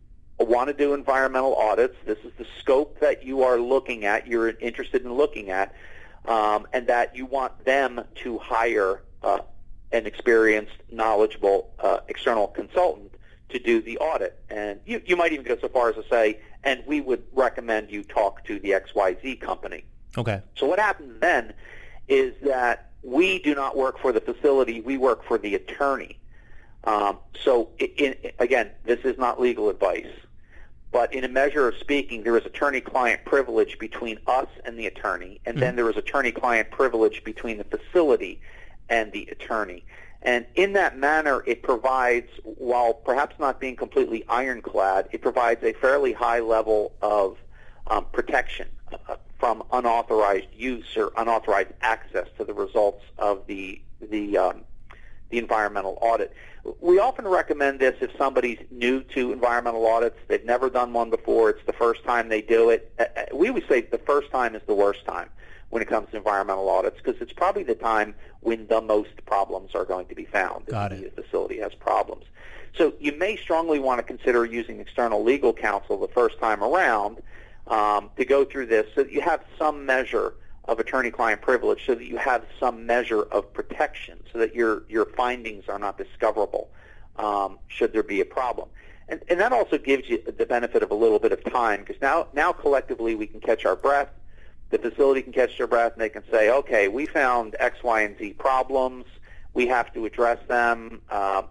want 0.46 0.68
to 0.68 0.74
do 0.74 0.94
environmental 0.94 1.56
audits. 1.56 1.96
This 2.06 2.20
is 2.20 2.32
the 2.38 2.46
scope 2.60 3.00
that 3.00 3.24
you 3.24 3.44
are 3.44 3.60
looking 3.60 4.06
at, 4.06 4.28
you're 4.28 4.50
interested 4.50 5.04
in 5.04 5.14
looking 5.14 5.50
at, 5.50 5.74
um, 6.26 6.68
and 6.74 6.88
that 6.88 7.16
you 7.16 7.26
want 7.26 7.66
them 7.66 8.04
to 8.24 8.38
hire 8.38 9.04
uh, 9.24 9.40
an 9.92 10.06
experienced, 10.06 10.76
knowledgeable 10.92 11.74
uh, 11.80 12.00
external 12.08 12.48
consultant 12.48 13.12
to 13.50 13.60
do 13.60 13.82
the 13.82 13.98
audit. 14.00 14.40
And 14.50 14.80
you, 14.86 15.02
you 15.06 15.16
might 15.16 15.32
even 15.32 15.46
go 15.46 15.58
so 15.60 15.70
far 15.70 15.90
as 15.90 15.96
to 15.96 16.04
say, 16.10 16.40
and 16.64 16.84
we 16.86 17.02
would 17.02 17.24
recommend 17.34 17.90
you 17.90 18.04
talk 18.04 18.44
to 18.46 18.60
the 18.60 18.72
XYZ 18.72 19.40
company. 19.40 19.86
Okay. 20.18 20.42
So 20.56 20.68
what 20.68 20.80
happens 20.80 21.20
then 21.22 21.54
is 22.08 22.34
that 22.44 22.92
we 23.04 23.40
do 23.40 23.56
not 23.56 23.78
work 23.78 24.00
for 24.00 24.12
the 24.12 24.20
facility, 24.20 24.82
we 24.82 24.98
work 24.98 25.24
for 25.24 25.38
the 25.38 25.56
attorney. 25.56 26.20
Um, 26.84 27.18
so, 27.44 27.70
in, 27.80 28.16
again, 28.40 28.72
this 28.86 29.00
is 29.04 29.18
not 29.18 29.42
legal 29.42 29.70
advice. 29.70 30.08
But 30.92 31.14
in 31.14 31.24
a 31.24 31.28
measure 31.28 31.68
of 31.68 31.76
speaking, 31.78 32.24
there 32.24 32.38
is 32.38 32.46
attorney-client 32.46 33.26
privilege 33.26 33.78
between 33.78 34.20
us 34.26 34.48
and 34.66 34.80
the 34.80 34.88
attorney, 34.88 35.42
and 35.46 35.56
mm-hmm. 35.56 35.62
then 35.62 35.76
there 35.76 35.90
is 35.90 35.98
attorney-client 35.98 36.72
privilege 36.72 37.24
between 37.24 37.58
the 37.58 37.66
facility 37.66 38.40
and 38.90 39.12
the 39.12 39.28
attorney. 39.32 39.84
And 40.22 40.46
in 40.56 40.74
that 40.74 40.98
manner, 40.98 41.44
it 41.46 41.62
provides, 41.62 42.30
while 42.44 42.94
perhaps 42.94 43.36
not 43.40 43.60
being 43.60 43.76
completely 43.76 44.24
ironclad, 44.28 45.10
it 45.12 45.22
provides 45.22 45.64
a 45.64 45.74
fairly 45.74 46.14
high 46.14 46.40
level 46.40 46.94
of 47.02 47.38
um, 47.88 48.06
protection 48.12 48.68
uh, 49.08 49.16
from 49.40 49.64
unauthorized 49.72 50.48
use 50.56 50.98
or 50.98 51.12
unauthorized 51.18 51.72
access 51.82 52.28
to 52.38 52.44
the 52.44 52.54
results 52.54 53.04
of 53.18 53.46
the 53.48 53.82
the 54.02 54.38
um, 54.38 54.64
the 55.30 55.38
environmental 55.38 55.98
audit. 56.02 56.34
We 56.82 57.00
often 57.00 57.28
recommend 57.28 57.80
this 57.80 57.96
if 58.02 58.12
somebody's 58.18 58.60
new 58.72 59.02
to 59.16 59.32
environmental 59.32 59.86
audits, 59.86 60.18
they've 60.28 60.44
never 60.44 60.70
done 60.70 60.92
one 60.94 61.10
before, 61.10 61.50
it's 61.50 61.66
the 61.66 61.74
first 61.74 62.04
time 62.04 62.30
they 62.30 62.42
do 62.42 62.70
it. 62.70 62.92
Uh, 63.00 63.06
uh, 63.16 63.24
we 63.34 63.48
always 63.48 63.64
say 63.70 63.82
the 63.82 63.98
first 63.98 64.32
time 64.32 64.56
is 64.56 64.62
the 64.68 64.74
worst 64.74 65.06
time 65.06 65.30
when 65.70 65.82
it 65.82 65.88
comes 65.88 66.10
to 66.12 66.18
environmental 66.18 66.70
audits 66.70 66.98
because 66.98 67.22
it's 67.22 67.34
probably 67.34 67.64
the 67.64 67.76
time 67.76 68.16
when 68.42 68.68
the 68.68 68.82
most 68.82 69.26
problems 69.26 69.76
are 69.76 69.86
going 69.86 70.08
to 70.08 70.16
be 70.16 70.26
found 70.26 70.66
Got 70.66 70.94
if 70.94 71.16
the 71.16 71.22
facility 71.22 71.60
has 71.60 71.74
problems. 71.74 72.26
So 72.78 72.94
you 73.00 73.14
may 73.14 73.38
strongly 73.38 73.80
want 73.80 74.00
to 74.00 74.04
consider 74.04 74.46
using 74.46 74.80
external 74.80 75.24
legal 75.24 75.54
counsel 75.54 76.00
the 76.00 76.08
first 76.08 76.40
time 76.40 76.64
around 76.64 77.18
um, 77.68 78.10
to 78.18 78.26
go 78.26 78.46
through 78.46 78.68
this 78.68 78.88
so 78.96 79.04
that 79.04 79.12
you 79.12 79.22
have 79.22 79.42
some 79.58 79.86
measure 79.86 80.36
of 80.68 80.80
attorney-client 80.80 81.42
privilege 81.42 81.86
so 81.86 81.96
that 81.96 82.06
you 82.06 82.18
have 82.18 82.46
some 82.60 82.86
measure 82.86 83.24
of 83.24 83.52
protection 83.54 84.20
so 84.32 84.40
that 84.40 84.54
your, 84.54 84.84
your 84.90 85.06
findings 85.06 85.68
are 85.70 85.80
not 85.80 85.98
discoverable 85.98 86.70
um, 87.18 87.58
should 87.68 87.94
there 87.94 88.04
be 88.04 88.22
a 88.22 88.26
problem. 88.26 88.68
And, 89.10 89.22
and 89.30 89.40
that 89.40 89.54
also 89.54 89.78
gives 89.78 90.10
you 90.10 90.22
the 90.22 90.46
benefit 90.46 90.84
of 90.84 90.92
a 90.92 90.96
little 90.96 91.20
bit 91.20 91.32
of 91.32 91.44
time 91.46 91.82
because 91.82 92.02
now, 92.02 92.28
now 92.34 92.52
collectively 92.52 93.16
we 93.16 93.28
can 93.28 93.40
catch 93.40 93.66
our 93.66 93.76
breath. 93.76 94.10
The 94.70 94.78
facility 94.78 95.22
can 95.22 95.32
catch 95.32 95.58
their 95.58 95.68
breath 95.68 95.94
and 95.94 96.02
they 96.02 96.10
can 96.10 96.24
say, 96.30 96.50
okay, 96.50 96.90
we 96.90 97.06
found 97.06 97.56
X, 97.60 97.82
Y, 97.84 98.02
and 98.02 98.18
Z 98.18 98.34
problems. 98.34 99.06
We 99.54 99.68
have 99.68 99.94
to 99.94 100.06
address 100.06 100.40
them. 100.48 101.02
Uh, 101.10 101.44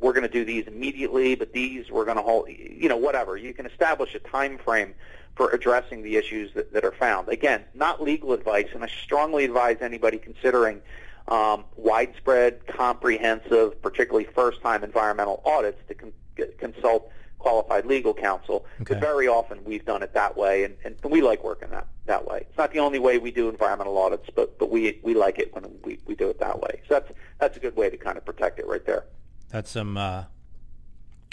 we're 0.00 0.14
going 0.14 0.22
to 0.24 0.28
do 0.28 0.44
these 0.44 0.66
immediately, 0.66 1.34
but 1.34 1.52
these 1.52 1.90
we're 1.90 2.06
going 2.06 2.16
to 2.16 2.22
hold, 2.22 2.48
you 2.48 2.88
know, 2.88 2.96
whatever. 2.96 3.36
You 3.36 3.52
can 3.54 3.66
establish 3.66 4.14
a 4.14 4.18
time 4.18 4.58
frame 4.58 4.94
for 5.36 5.50
addressing 5.50 6.02
the 6.02 6.16
issues 6.16 6.52
that, 6.54 6.72
that 6.72 6.84
are 6.84 6.92
found. 6.92 7.28
Again, 7.28 7.64
not 7.74 8.02
legal 8.02 8.32
advice, 8.32 8.68
and 8.74 8.84
I 8.84 8.88
strongly 8.88 9.44
advise 9.44 9.78
anybody 9.80 10.18
considering 10.18 10.82
um, 11.28 11.64
widespread, 11.76 12.66
comprehensive, 12.66 13.80
particularly 13.80 14.26
first-time 14.34 14.84
environmental 14.84 15.42
audits 15.44 15.80
to 15.88 15.94
con- 15.94 16.12
consult 16.58 17.10
qualified 17.38 17.86
legal 17.86 18.14
counsel. 18.14 18.66
Okay. 18.82 18.94
But 18.94 19.00
very 19.00 19.26
often 19.26 19.64
we've 19.64 19.84
done 19.84 20.02
it 20.02 20.14
that 20.14 20.36
way, 20.36 20.64
and, 20.64 20.76
and 20.84 20.94
we 21.04 21.22
like 21.22 21.42
working 21.42 21.70
that, 21.70 21.86
that 22.06 22.24
way. 22.26 22.46
It's 22.48 22.58
not 22.58 22.72
the 22.72 22.78
only 22.78 22.98
way 22.98 23.18
we 23.18 23.30
do 23.30 23.48
environmental 23.48 23.96
audits, 23.98 24.28
but, 24.34 24.58
but 24.58 24.70
we, 24.70 25.00
we 25.02 25.14
like 25.14 25.38
it 25.38 25.52
when 25.54 25.64
we, 25.82 25.98
we 26.06 26.14
do 26.14 26.28
it 26.28 26.38
that 26.40 26.60
way. 26.60 26.82
So 26.88 26.94
that's, 26.94 27.12
that's 27.40 27.56
a 27.56 27.60
good 27.60 27.76
way 27.76 27.90
to 27.90 27.96
kind 27.96 28.16
of 28.16 28.24
protect 28.24 28.58
it 28.58 28.66
right 28.66 28.84
there. 28.84 29.06
That's 29.48 29.70
some 29.70 29.96
uh, 29.96 30.24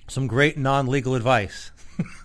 some 0.10 0.28
great 0.28 0.58
non-legal 0.58 1.16
advice. 1.16 1.72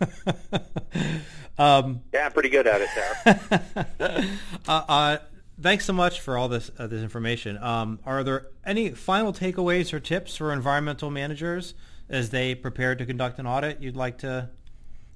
um, 1.58 2.02
yeah, 2.12 2.26
I'm 2.26 2.32
pretty 2.32 2.48
good 2.48 2.66
at 2.66 2.80
it 2.80 2.88
there. 2.94 4.28
uh, 4.68 4.82
uh, 4.88 5.16
thanks 5.60 5.84
so 5.84 5.92
much 5.92 6.20
for 6.20 6.36
all 6.36 6.48
this 6.48 6.70
uh, 6.78 6.86
this 6.86 7.02
information. 7.02 7.58
Um, 7.58 7.98
are 8.04 8.24
there 8.24 8.46
any 8.64 8.90
final 8.90 9.32
takeaways 9.32 9.92
or 9.92 10.00
tips 10.00 10.36
for 10.36 10.52
environmental 10.52 11.10
managers 11.10 11.74
as 12.08 12.30
they 12.30 12.54
prepare 12.54 12.94
to 12.94 13.06
conduct 13.06 13.38
an 13.38 13.46
audit 13.46 13.80
you'd 13.80 13.96
like 13.96 14.18
to 14.18 14.50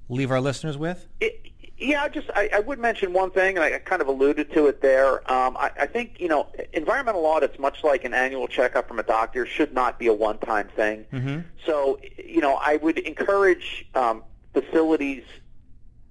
leave 0.09 0.31
our 0.31 0.41
listeners 0.41 0.77
with? 0.77 1.07
It, 1.19 1.51
yeah, 1.79 2.03
I 2.03 2.09
just 2.09 2.29
I, 2.35 2.49
I 2.53 2.59
would 2.59 2.79
mention 2.79 3.13
one 3.13 3.31
thing, 3.31 3.55
and 3.57 3.63
I 3.63 3.79
kind 3.79 4.01
of 4.01 4.07
alluded 4.07 4.51
to 4.53 4.67
it 4.67 4.81
there. 4.81 5.19
Um, 5.31 5.55
I, 5.57 5.71
I 5.81 5.85
think 5.85 6.19
you 6.19 6.27
know 6.27 6.47
environmental 6.73 7.25
audits, 7.25 7.57
much 7.57 7.83
like 7.83 8.03
an 8.03 8.13
annual 8.13 8.47
checkup 8.47 8.87
from 8.87 8.99
a 8.99 9.03
doctor, 9.03 9.45
should 9.45 9.73
not 9.73 9.97
be 9.97 10.07
a 10.07 10.13
one-time 10.13 10.69
thing. 10.75 11.05
Mm-hmm. 11.11 11.39
So 11.65 11.99
you 12.17 12.41
know, 12.41 12.55
I 12.55 12.77
would 12.77 12.99
encourage 12.99 13.87
um, 13.95 14.23
facilities 14.53 15.23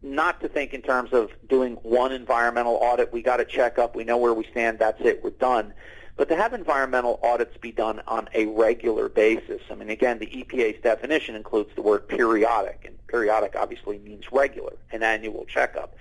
not 0.03 0.41
to 0.41 0.49
think 0.49 0.73
in 0.73 0.81
terms 0.81 1.13
of 1.13 1.31
doing 1.49 1.75
one 1.83 2.13
environmental 2.13 2.75
audit. 2.75 3.13
We 3.13 3.23
got 3.23 3.41
a 3.41 3.45
checkup. 3.45 3.95
We 3.95 4.05
know 4.05 4.17
where 4.17 4.33
we 4.33 4.45
stand. 4.51 4.79
That's 4.79 5.01
it. 5.01 5.23
We're 5.23 5.31
done. 5.31 5.75
But 6.19 6.29
to 6.31 6.37
have 6.37 6.53
environmental 6.53 7.21
audits 7.23 7.57
be 7.59 7.71
done 7.71 8.03
on 8.09 8.29
a 8.35 8.47
regular 8.47 9.09
basis, 9.09 9.63
I 9.71 9.77
mean, 9.77 9.89
again, 9.89 10.19
the 10.19 10.27
EPA's 10.27 10.83
definition 10.83 11.37
includes 11.37 11.71
the 11.77 11.81
word 11.81 12.09
periodic, 12.09 12.83
and 12.85 12.99
periodic 13.07 13.55
obviously 13.55 14.01
means 14.01 14.25
regular, 14.33 14.73
an 14.91 15.05
annual 15.05 15.45
checkup. 15.47 15.95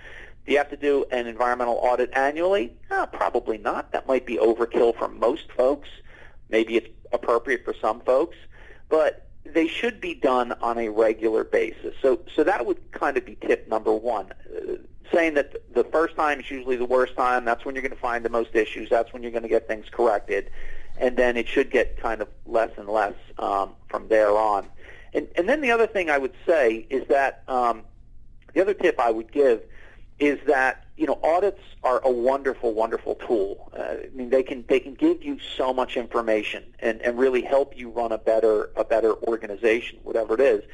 Do 0.44 0.50
you 0.50 0.58
have 0.58 0.70
to 0.70 0.76
do 0.76 1.04
an 1.12 1.28
environmental 1.28 1.74
audit 1.74 2.10
annually? 2.14 2.72
Uh, 2.90 3.06
probably 3.06 3.58
not. 3.58 3.92
That 3.92 4.08
might 4.08 4.26
be 4.26 4.38
overkill 4.38 4.98
for 4.98 5.06
most 5.06 5.52
folks. 5.52 5.88
Maybe 6.48 6.76
it's 6.76 6.88
appropriate 7.12 7.64
for 7.64 7.74
some 7.80 8.00
folks. 8.00 8.36
But 8.88 9.28
they 9.44 9.68
should 9.68 10.00
be 10.00 10.14
done 10.14 10.50
on 10.60 10.78
a 10.78 10.88
regular 10.88 11.44
basis. 11.44 11.94
So, 12.02 12.18
so 12.34 12.42
that 12.42 12.66
would 12.66 12.90
kind 12.90 13.16
of 13.16 13.24
be 13.24 13.36
tip 13.36 13.68
number 13.68 13.92
one. 13.92 14.32
Saying 15.12 15.34
that 15.34 15.72
the 15.74 15.84
first 15.84 16.16
time 16.16 16.40
is 16.40 16.50
usually 16.50 16.76
the 16.76 16.84
worst 16.84 17.16
time. 17.16 17.44
That's 17.44 17.64
when 17.64 17.74
you're 17.74 17.82
going 17.82 17.94
to 17.94 18.00
find 18.00 18.24
the 18.24 18.30
most 18.30 18.54
issues. 18.54 18.90
That's 18.90 19.12
when 19.12 19.22
you're 19.22 19.32
going 19.32 19.42
to 19.42 19.48
get 19.48 19.66
things 19.66 19.86
corrected, 19.90 20.50
and 20.98 21.16
then 21.16 21.36
it 21.36 21.48
should 21.48 21.70
get 21.70 21.96
kind 21.98 22.20
of 22.20 22.28
less 22.46 22.70
and 22.76 22.88
less 22.88 23.14
um, 23.38 23.70
from 23.88 24.08
there 24.08 24.36
on. 24.36 24.66
And, 25.14 25.28
and 25.36 25.48
then 25.48 25.60
the 25.60 25.70
other 25.70 25.86
thing 25.86 26.10
I 26.10 26.18
would 26.18 26.34
say 26.46 26.86
is 26.90 27.06
that 27.08 27.42
um, 27.48 27.82
the 28.52 28.60
other 28.60 28.74
tip 28.74 29.00
I 29.00 29.10
would 29.10 29.32
give 29.32 29.62
is 30.18 30.38
that 30.46 30.84
you 30.96 31.06
know 31.06 31.18
audits 31.22 31.62
are 31.84 32.00
a 32.04 32.10
wonderful, 32.10 32.74
wonderful 32.74 33.14
tool. 33.14 33.70
Uh, 33.76 33.82
I 33.82 34.08
mean, 34.12 34.30
they 34.30 34.42
can 34.42 34.64
they 34.68 34.80
can 34.80 34.94
give 34.94 35.22
you 35.22 35.38
so 35.56 35.72
much 35.72 35.96
information 35.96 36.64
and, 36.80 37.00
and 37.02 37.18
really 37.18 37.42
help 37.42 37.76
you 37.76 37.90
run 37.90 38.12
a 38.12 38.18
better 38.18 38.70
a 38.76 38.84
better 38.84 39.14
organization, 39.24 39.98
whatever 40.02 40.34
it 40.34 40.40
is. 40.40 40.64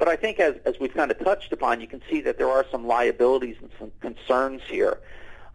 But 0.00 0.08
I 0.08 0.16
think 0.16 0.40
as, 0.40 0.54
as 0.64 0.80
we've 0.80 0.94
kind 0.94 1.10
of 1.10 1.18
touched 1.18 1.52
upon, 1.52 1.82
you 1.82 1.86
can 1.86 2.00
see 2.10 2.22
that 2.22 2.38
there 2.38 2.48
are 2.48 2.64
some 2.72 2.86
liabilities 2.86 3.56
and 3.60 3.70
some 3.78 3.92
concerns 4.00 4.62
here. 4.66 4.98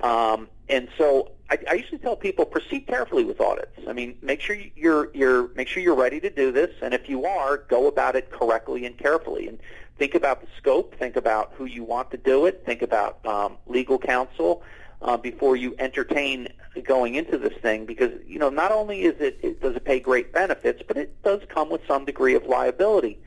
Um, 0.02 0.50
and 0.70 0.88
so 1.00 1.32
I, 1.50 1.58
I 1.68 1.74
usually 1.74 1.98
tell 1.98 2.16
people 2.16 2.46
proceed 2.46 2.86
carefully 2.86 3.24
with 3.24 3.42
audits. 3.42 3.80
I 3.88 3.94
mean, 3.94 4.16
make 4.22 4.42
sure 4.42 4.56
you're 4.76 5.10
you're 5.16 5.48
make 5.56 5.68
sure 5.68 5.82
you're 5.82 5.96
ready 5.96 6.20
to 6.20 6.30
do 6.30 6.52
this, 6.52 6.70
and 6.84 6.94
if 6.94 7.10
you 7.10 7.26
are, 7.26 7.58
go 7.58 7.88
about 7.88 8.16
it 8.16 8.30
correctly 8.30 8.86
and 8.86 8.96
carefully. 8.96 9.48
And 9.48 9.58
think 9.98 10.14
about 10.14 10.42
the 10.42 10.48
scope, 10.60 10.96
think 11.00 11.16
about 11.16 11.54
who 11.58 11.66
you 11.66 11.84
want 11.84 12.12
to 12.12 12.18
do 12.18 12.46
it, 12.46 12.62
think 12.68 12.84
about 12.84 13.26
um, 13.26 13.58
legal 13.66 13.98
counsel 13.98 14.62
uh, 15.02 15.18
before 15.18 15.56
you 15.56 15.76
entertain 15.80 16.50
going 16.84 17.16
into 17.16 17.40
this 17.40 17.54
thing, 17.64 17.88
because 17.88 18.12
you 18.28 18.38
know 18.38 18.50
not 18.50 18.72
only 18.72 19.04
is 19.04 19.20
it, 19.20 19.40
it 19.42 19.60
does 19.60 19.76
it 19.76 19.86
pay 19.86 20.00
great 20.00 20.32
benefits, 20.32 20.84
but 20.88 20.98
it 20.98 21.20
does 21.24 21.42
come 21.50 21.72
with 21.72 21.82
some 21.88 22.06
degree 22.06 22.36
of 22.36 22.46
liability. 22.46 23.18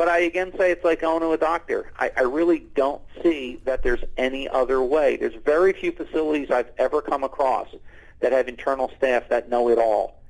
But 0.00 0.08
I 0.08 0.20
again 0.20 0.50
say 0.56 0.70
it's 0.70 0.82
like 0.82 1.02
going 1.02 1.20
to 1.20 1.32
a 1.32 1.36
doctor. 1.36 1.92
I, 1.98 2.10
I 2.16 2.22
really 2.22 2.60
don't 2.74 3.02
see 3.22 3.60
that 3.66 3.82
there's 3.82 4.02
any 4.16 4.48
other 4.48 4.82
way. 4.82 5.18
There's 5.18 5.34
very 5.44 5.74
few 5.74 5.92
facilities 5.92 6.50
I've 6.50 6.70
ever 6.78 7.02
come 7.02 7.22
across 7.22 7.68
that 8.20 8.32
have 8.32 8.48
internal 8.48 8.90
staff 8.96 9.28
that 9.28 9.50
know 9.50 9.68
it 9.68 9.76
all. 9.76 10.22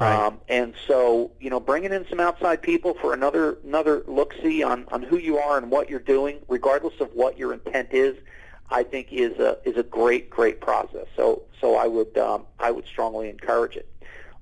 Right. 0.00 0.14
Um, 0.14 0.40
and 0.48 0.72
so, 0.86 1.30
you 1.40 1.50
know, 1.50 1.60
bringing 1.60 1.92
in 1.92 2.06
some 2.08 2.20
outside 2.20 2.62
people 2.62 2.94
for 2.94 3.12
another 3.12 3.58
another 3.66 4.02
look 4.06 4.32
see 4.42 4.62
on, 4.62 4.86
on 4.88 5.02
who 5.02 5.18
you 5.18 5.36
are 5.36 5.58
and 5.58 5.70
what 5.70 5.90
you're 5.90 6.00
doing, 6.00 6.38
regardless 6.48 6.98
of 6.98 7.10
what 7.12 7.36
your 7.36 7.52
intent 7.52 7.88
is, 7.92 8.16
I 8.70 8.82
think 8.82 9.08
is 9.12 9.38
a 9.38 9.58
is 9.66 9.76
a 9.76 9.82
great 9.82 10.30
great 10.30 10.62
process. 10.62 11.04
So 11.16 11.42
so 11.60 11.76
I 11.76 11.86
would 11.86 12.16
um, 12.16 12.46
I 12.58 12.70
would 12.70 12.86
strongly 12.86 13.28
encourage 13.28 13.76
it. 13.76 13.92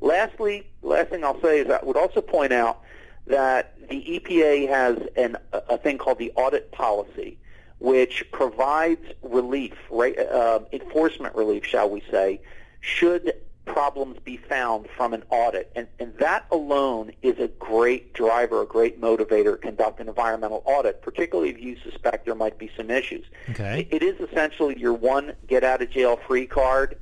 Lastly, 0.01 0.64
last 0.82 1.09
thing 1.09 1.24
I'll 1.24 1.43
say 1.43 1.59
is 1.59 1.70
I 1.70 1.80
would 1.82 1.97
also 1.97 2.20
point 2.20 2.53
out 2.53 2.82
that 3.26 3.74
the 3.88 4.20
EPA 4.20 4.68
has 4.68 4.98
an, 5.16 5.36
a 5.52 5.78
thing 5.78 5.98
called 5.98 6.18
the 6.18 6.32
audit 6.36 6.70
policy, 6.72 7.38
which 7.78 8.24
provides 8.32 9.04
relief, 9.22 9.74
right, 9.90 10.18
uh, 10.18 10.60
enforcement 10.72 11.34
relief, 11.34 11.64
shall 11.64 11.90
we 11.90 12.02
say, 12.10 12.40
should 12.80 13.32
problems 13.64 14.16
be 14.24 14.36
found 14.36 14.88
from 14.96 15.12
an 15.12 15.24
audit. 15.28 15.70
And, 15.74 15.88
and 15.98 16.16
that 16.18 16.46
alone 16.50 17.10
is 17.22 17.38
a 17.38 17.48
great 17.48 18.14
driver, 18.14 18.62
a 18.62 18.66
great 18.66 19.00
motivator 19.00 19.52
to 19.52 19.56
conduct 19.56 20.00
an 20.00 20.08
environmental 20.08 20.62
audit, 20.64 21.02
particularly 21.02 21.50
if 21.50 21.60
you 21.60 21.76
suspect 21.82 22.24
there 22.24 22.36
might 22.36 22.58
be 22.58 22.70
some 22.76 22.90
issues. 22.90 23.26
Okay. 23.50 23.88
It, 23.90 24.02
it 24.02 24.02
is 24.04 24.28
essentially 24.30 24.78
your 24.78 24.94
one 24.94 25.34
get-out-of-jail-free 25.48 26.46
card 26.46 26.96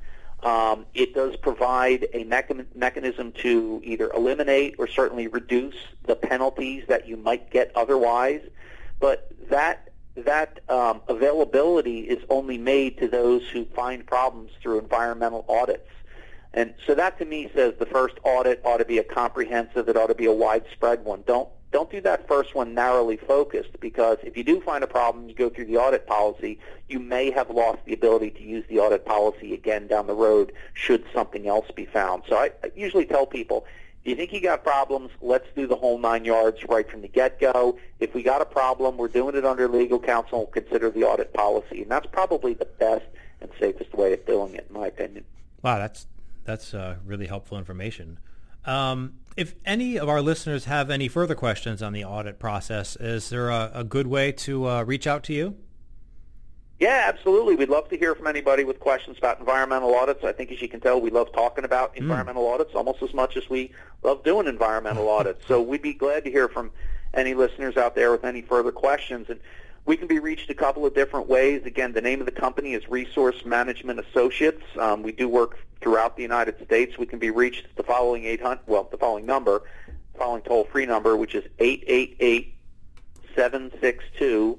um, 0.45 0.85
it 0.93 1.15
does 1.15 1.35
provide 1.37 2.07
a 2.13 2.23
mechan- 2.23 2.67
mechanism 2.75 3.31
to 3.41 3.81
either 3.83 4.11
eliminate 4.11 4.75
or 4.77 4.87
certainly 4.87 5.27
reduce 5.27 5.75
the 6.05 6.15
penalties 6.15 6.83
that 6.87 7.07
you 7.07 7.17
might 7.17 7.49
get 7.49 7.71
otherwise, 7.75 8.41
but 8.99 9.27
that 9.49 9.89
that 10.15 10.61
um, 10.69 11.01
availability 11.09 12.01
is 12.01 12.23
only 12.29 12.57
made 12.57 12.97
to 12.99 13.07
those 13.07 13.41
who 13.49 13.65
find 13.65 14.05
problems 14.05 14.51
through 14.61 14.79
environmental 14.79 15.43
audits. 15.49 15.89
And 16.53 16.73
so 16.87 16.95
that 16.95 17.17
to 17.19 17.25
me 17.25 17.51
says 17.53 17.73
the 17.79 17.85
first 17.85 18.15
audit 18.23 18.61
ought 18.63 18.77
to 18.77 18.85
be 18.85 18.97
a 18.97 19.03
comprehensive, 19.03 19.89
it 19.89 19.97
ought 19.97 20.07
to 20.07 20.15
be 20.15 20.25
a 20.25 20.31
widespread 20.31 21.03
one. 21.03 21.23
Don't 21.27 21.49
don't 21.71 21.91
do 21.91 21.99
that 22.01 22.27
first 22.27 22.55
one 22.55 22.73
narrowly 22.73 23.17
focused 23.17 23.79
because 23.79 24.17
if 24.23 24.37
you 24.37 24.43
do 24.43 24.61
find 24.61 24.83
a 24.83 24.87
problem, 24.87 25.27
you 25.27 25.35
go 25.35 25.49
through 25.49 25.65
the 25.65 25.77
audit 25.77 26.07
policy, 26.07 26.59
you 26.87 26.99
may 26.99 27.31
have 27.31 27.49
lost 27.49 27.79
the 27.85 27.93
ability 27.93 28.31
to 28.31 28.43
use 28.43 28.63
the 28.69 28.79
audit 28.79 29.05
policy 29.05 29.53
again 29.53 29.87
down 29.87 30.07
the 30.07 30.13
road 30.13 30.53
should 30.73 31.03
something 31.13 31.47
else 31.47 31.69
be 31.75 31.85
found. 31.85 32.23
So 32.29 32.37
I, 32.37 32.51
I 32.63 32.71
usually 32.75 33.05
tell 33.05 33.25
people, 33.25 33.65
if 34.03 34.11
you 34.11 34.15
think 34.15 34.33
you 34.33 34.41
got 34.41 34.63
problems, 34.63 35.09
let's 35.21 35.47
do 35.55 35.65
the 35.67 35.75
whole 35.75 35.97
nine 35.97 36.25
yards 36.25 36.63
right 36.69 36.89
from 36.89 37.01
the 37.01 37.07
get-go. 37.07 37.77
If 37.99 38.13
we 38.13 38.21
got 38.21 38.41
a 38.41 38.45
problem, 38.45 38.97
we're 38.97 39.07
doing 39.07 39.35
it 39.35 39.45
under 39.45 39.67
legal 39.67 39.99
counsel, 39.99 40.45
consider 40.45 40.91
the 40.91 41.03
audit 41.03 41.33
policy. 41.33 41.81
And 41.81 41.89
that's 41.89 42.07
probably 42.11 42.53
the 42.53 42.65
best 42.65 43.05
and 43.41 43.49
safest 43.59 43.93
way 43.95 44.13
of 44.13 44.25
doing 44.25 44.53
it, 44.53 44.67
in 44.69 44.79
my 44.79 44.87
opinion. 44.87 45.25
Wow, 45.61 45.79
that's 45.79 46.05
that's 46.43 46.75
uh, 46.75 46.97
really 47.03 47.25
helpful 47.25 47.57
information. 47.57 48.19
Um, 48.65 49.13
if 49.37 49.55
any 49.65 49.97
of 49.97 50.07
our 50.07 50.21
listeners 50.21 50.65
have 50.65 50.89
any 50.89 51.07
further 51.07 51.35
questions 51.35 51.81
on 51.81 51.93
the 51.93 52.03
audit 52.03 52.39
process, 52.39 52.95
is 52.95 53.29
there 53.29 53.49
a, 53.49 53.71
a 53.73 53.83
good 53.83 54.07
way 54.07 54.31
to 54.31 54.67
uh, 54.67 54.83
reach 54.83 55.07
out 55.07 55.23
to 55.23 55.33
you? 55.33 55.55
Yeah, 56.79 57.03
absolutely. 57.07 57.55
We'd 57.55 57.69
love 57.69 57.87
to 57.89 57.97
hear 57.97 58.15
from 58.15 58.27
anybody 58.27 58.65
with 58.65 58.79
questions 58.79 59.17
about 59.17 59.39
environmental 59.39 59.95
audits. 59.95 60.23
I 60.25 60.33
think, 60.33 60.51
as 60.51 60.61
you 60.61 60.67
can 60.67 60.81
tell, 60.81 60.99
we 60.99 61.09
love 61.09 61.31
talking 61.31 61.63
about 61.63 61.93
mm. 61.93 61.99
environmental 61.99 62.47
audits 62.47 62.75
almost 62.75 63.01
as 63.01 63.13
much 63.13 63.37
as 63.37 63.49
we 63.49 63.71
love 64.03 64.23
doing 64.23 64.47
environmental 64.47 65.09
audits. 65.17 65.45
So 65.47 65.61
we'd 65.61 65.81
be 65.81 65.93
glad 65.93 66.25
to 66.25 66.31
hear 66.31 66.49
from 66.49 66.71
any 67.13 67.33
listeners 67.33 67.77
out 67.77 67.95
there 67.95 68.11
with 68.11 68.25
any 68.25 68.41
further 68.41 68.71
questions. 68.71 69.27
And 69.29 69.39
we 69.85 69.97
can 69.97 70.07
be 70.07 70.19
reached 70.19 70.49
a 70.49 70.53
couple 70.53 70.85
of 70.85 70.95
different 70.95 71.27
ways. 71.27 71.63
Again, 71.65 71.93
the 71.93 72.01
name 72.01 72.19
of 72.19 72.25
the 72.25 72.31
company 72.31 72.73
is 72.73 72.87
Resource 72.89 73.45
Management 73.45 73.99
Associates. 73.99 74.63
Um, 74.79 75.03
we 75.03 75.11
do 75.11 75.29
work 75.29 75.59
throughout 75.81 76.15
the 76.15 76.23
United 76.23 76.63
States. 76.65 76.97
We 76.97 77.05
can 77.05 77.19
be 77.19 77.29
reached 77.29 77.65
at 77.65 77.75
the 77.75 77.83
following 77.83 78.25
800, 78.25 78.61
well, 78.67 78.87
the 78.89 78.97
following 78.97 79.25
number, 79.25 79.63
the 80.13 80.19
following 80.19 80.41
toll-free 80.41 80.85
number, 80.85 81.15
which 81.15 81.35
is 81.35 81.43
888 81.59 82.53
888-762 83.35 84.57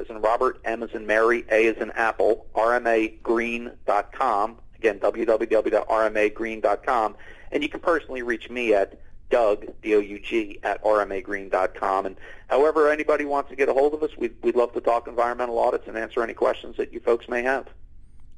as 0.00 0.08
in 0.08 0.22
Robert, 0.22 0.58
M 0.64 0.82
as 0.82 0.90
in 0.92 1.06
Mary, 1.06 1.44
A 1.50 1.68
as 1.68 1.76
in 1.76 1.90
Apple, 1.92 2.46
rmagreen.com. 2.54 4.56
Again, 4.82 4.98
www.rmagreen.com. 4.98 7.16
And 7.52 7.62
you 7.62 7.68
can 7.68 7.78
personally 7.78 8.22
reach 8.22 8.50
me 8.50 8.74
at 8.74 8.98
Doug, 9.30 9.66
D-O-U-G, 9.80 10.58
at 10.64 10.82
rmagreen.com. 10.82 12.06
And 12.06 12.16
however 12.48 12.90
anybody 12.90 13.24
wants 13.24 13.50
to 13.50 13.56
get 13.56 13.68
a 13.68 13.72
hold 13.72 13.94
of 13.94 14.02
us, 14.02 14.10
we'd, 14.18 14.34
we'd 14.42 14.56
love 14.56 14.72
to 14.72 14.80
talk 14.80 15.06
environmental 15.06 15.56
audits 15.58 15.86
and 15.86 15.96
answer 15.96 16.20
any 16.22 16.34
questions 16.34 16.76
that 16.78 16.92
you 16.92 16.98
folks 16.98 17.28
may 17.28 17.42
have. 17.42 17.68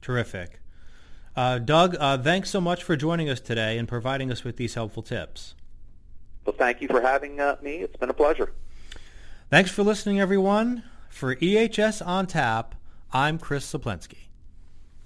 Terrific. 0.03 0.61
Uh, 1.35 1.59
Doug, 1.59 1.97
uh, 1.99 2.19
thanks 2.19 2.51
so 2.51 2.61
much 2.61 2.85
for 2.85 2.95
joining 2.95 3.31
us 3.31 3.41
today 3.41 3.79
and 3.79 3.89
providing 3.89 4.31
us 4.31 4.45
with 4.45 4.59
these 4.59 4.75
helpful 4.75 5.03
tips. 5.03 5.55
Well, 6.45 6.55
thank 6.59 6.83
you 6.83 6.89
for 6.89 7.01
having 7.01 7.41
uh, 7.41 7.57
me. 7.63 7.77
It's 7.77 7.97
been 7.97 8.11
a 8.11 8.15
pleasure. 8.15 8.53
Thanks 9.49 9.71
for 9.71 9.83
listening, 9.83 10.21
everyone. 10.21 10.83
For 11.09 11.37
EHS 11.37 12.07
on 12.07 12.27
Tap, 12.27 12.75
I'm 13.13 13.39
Chris 13.39 13.73
Saplensky. 13.73 14.24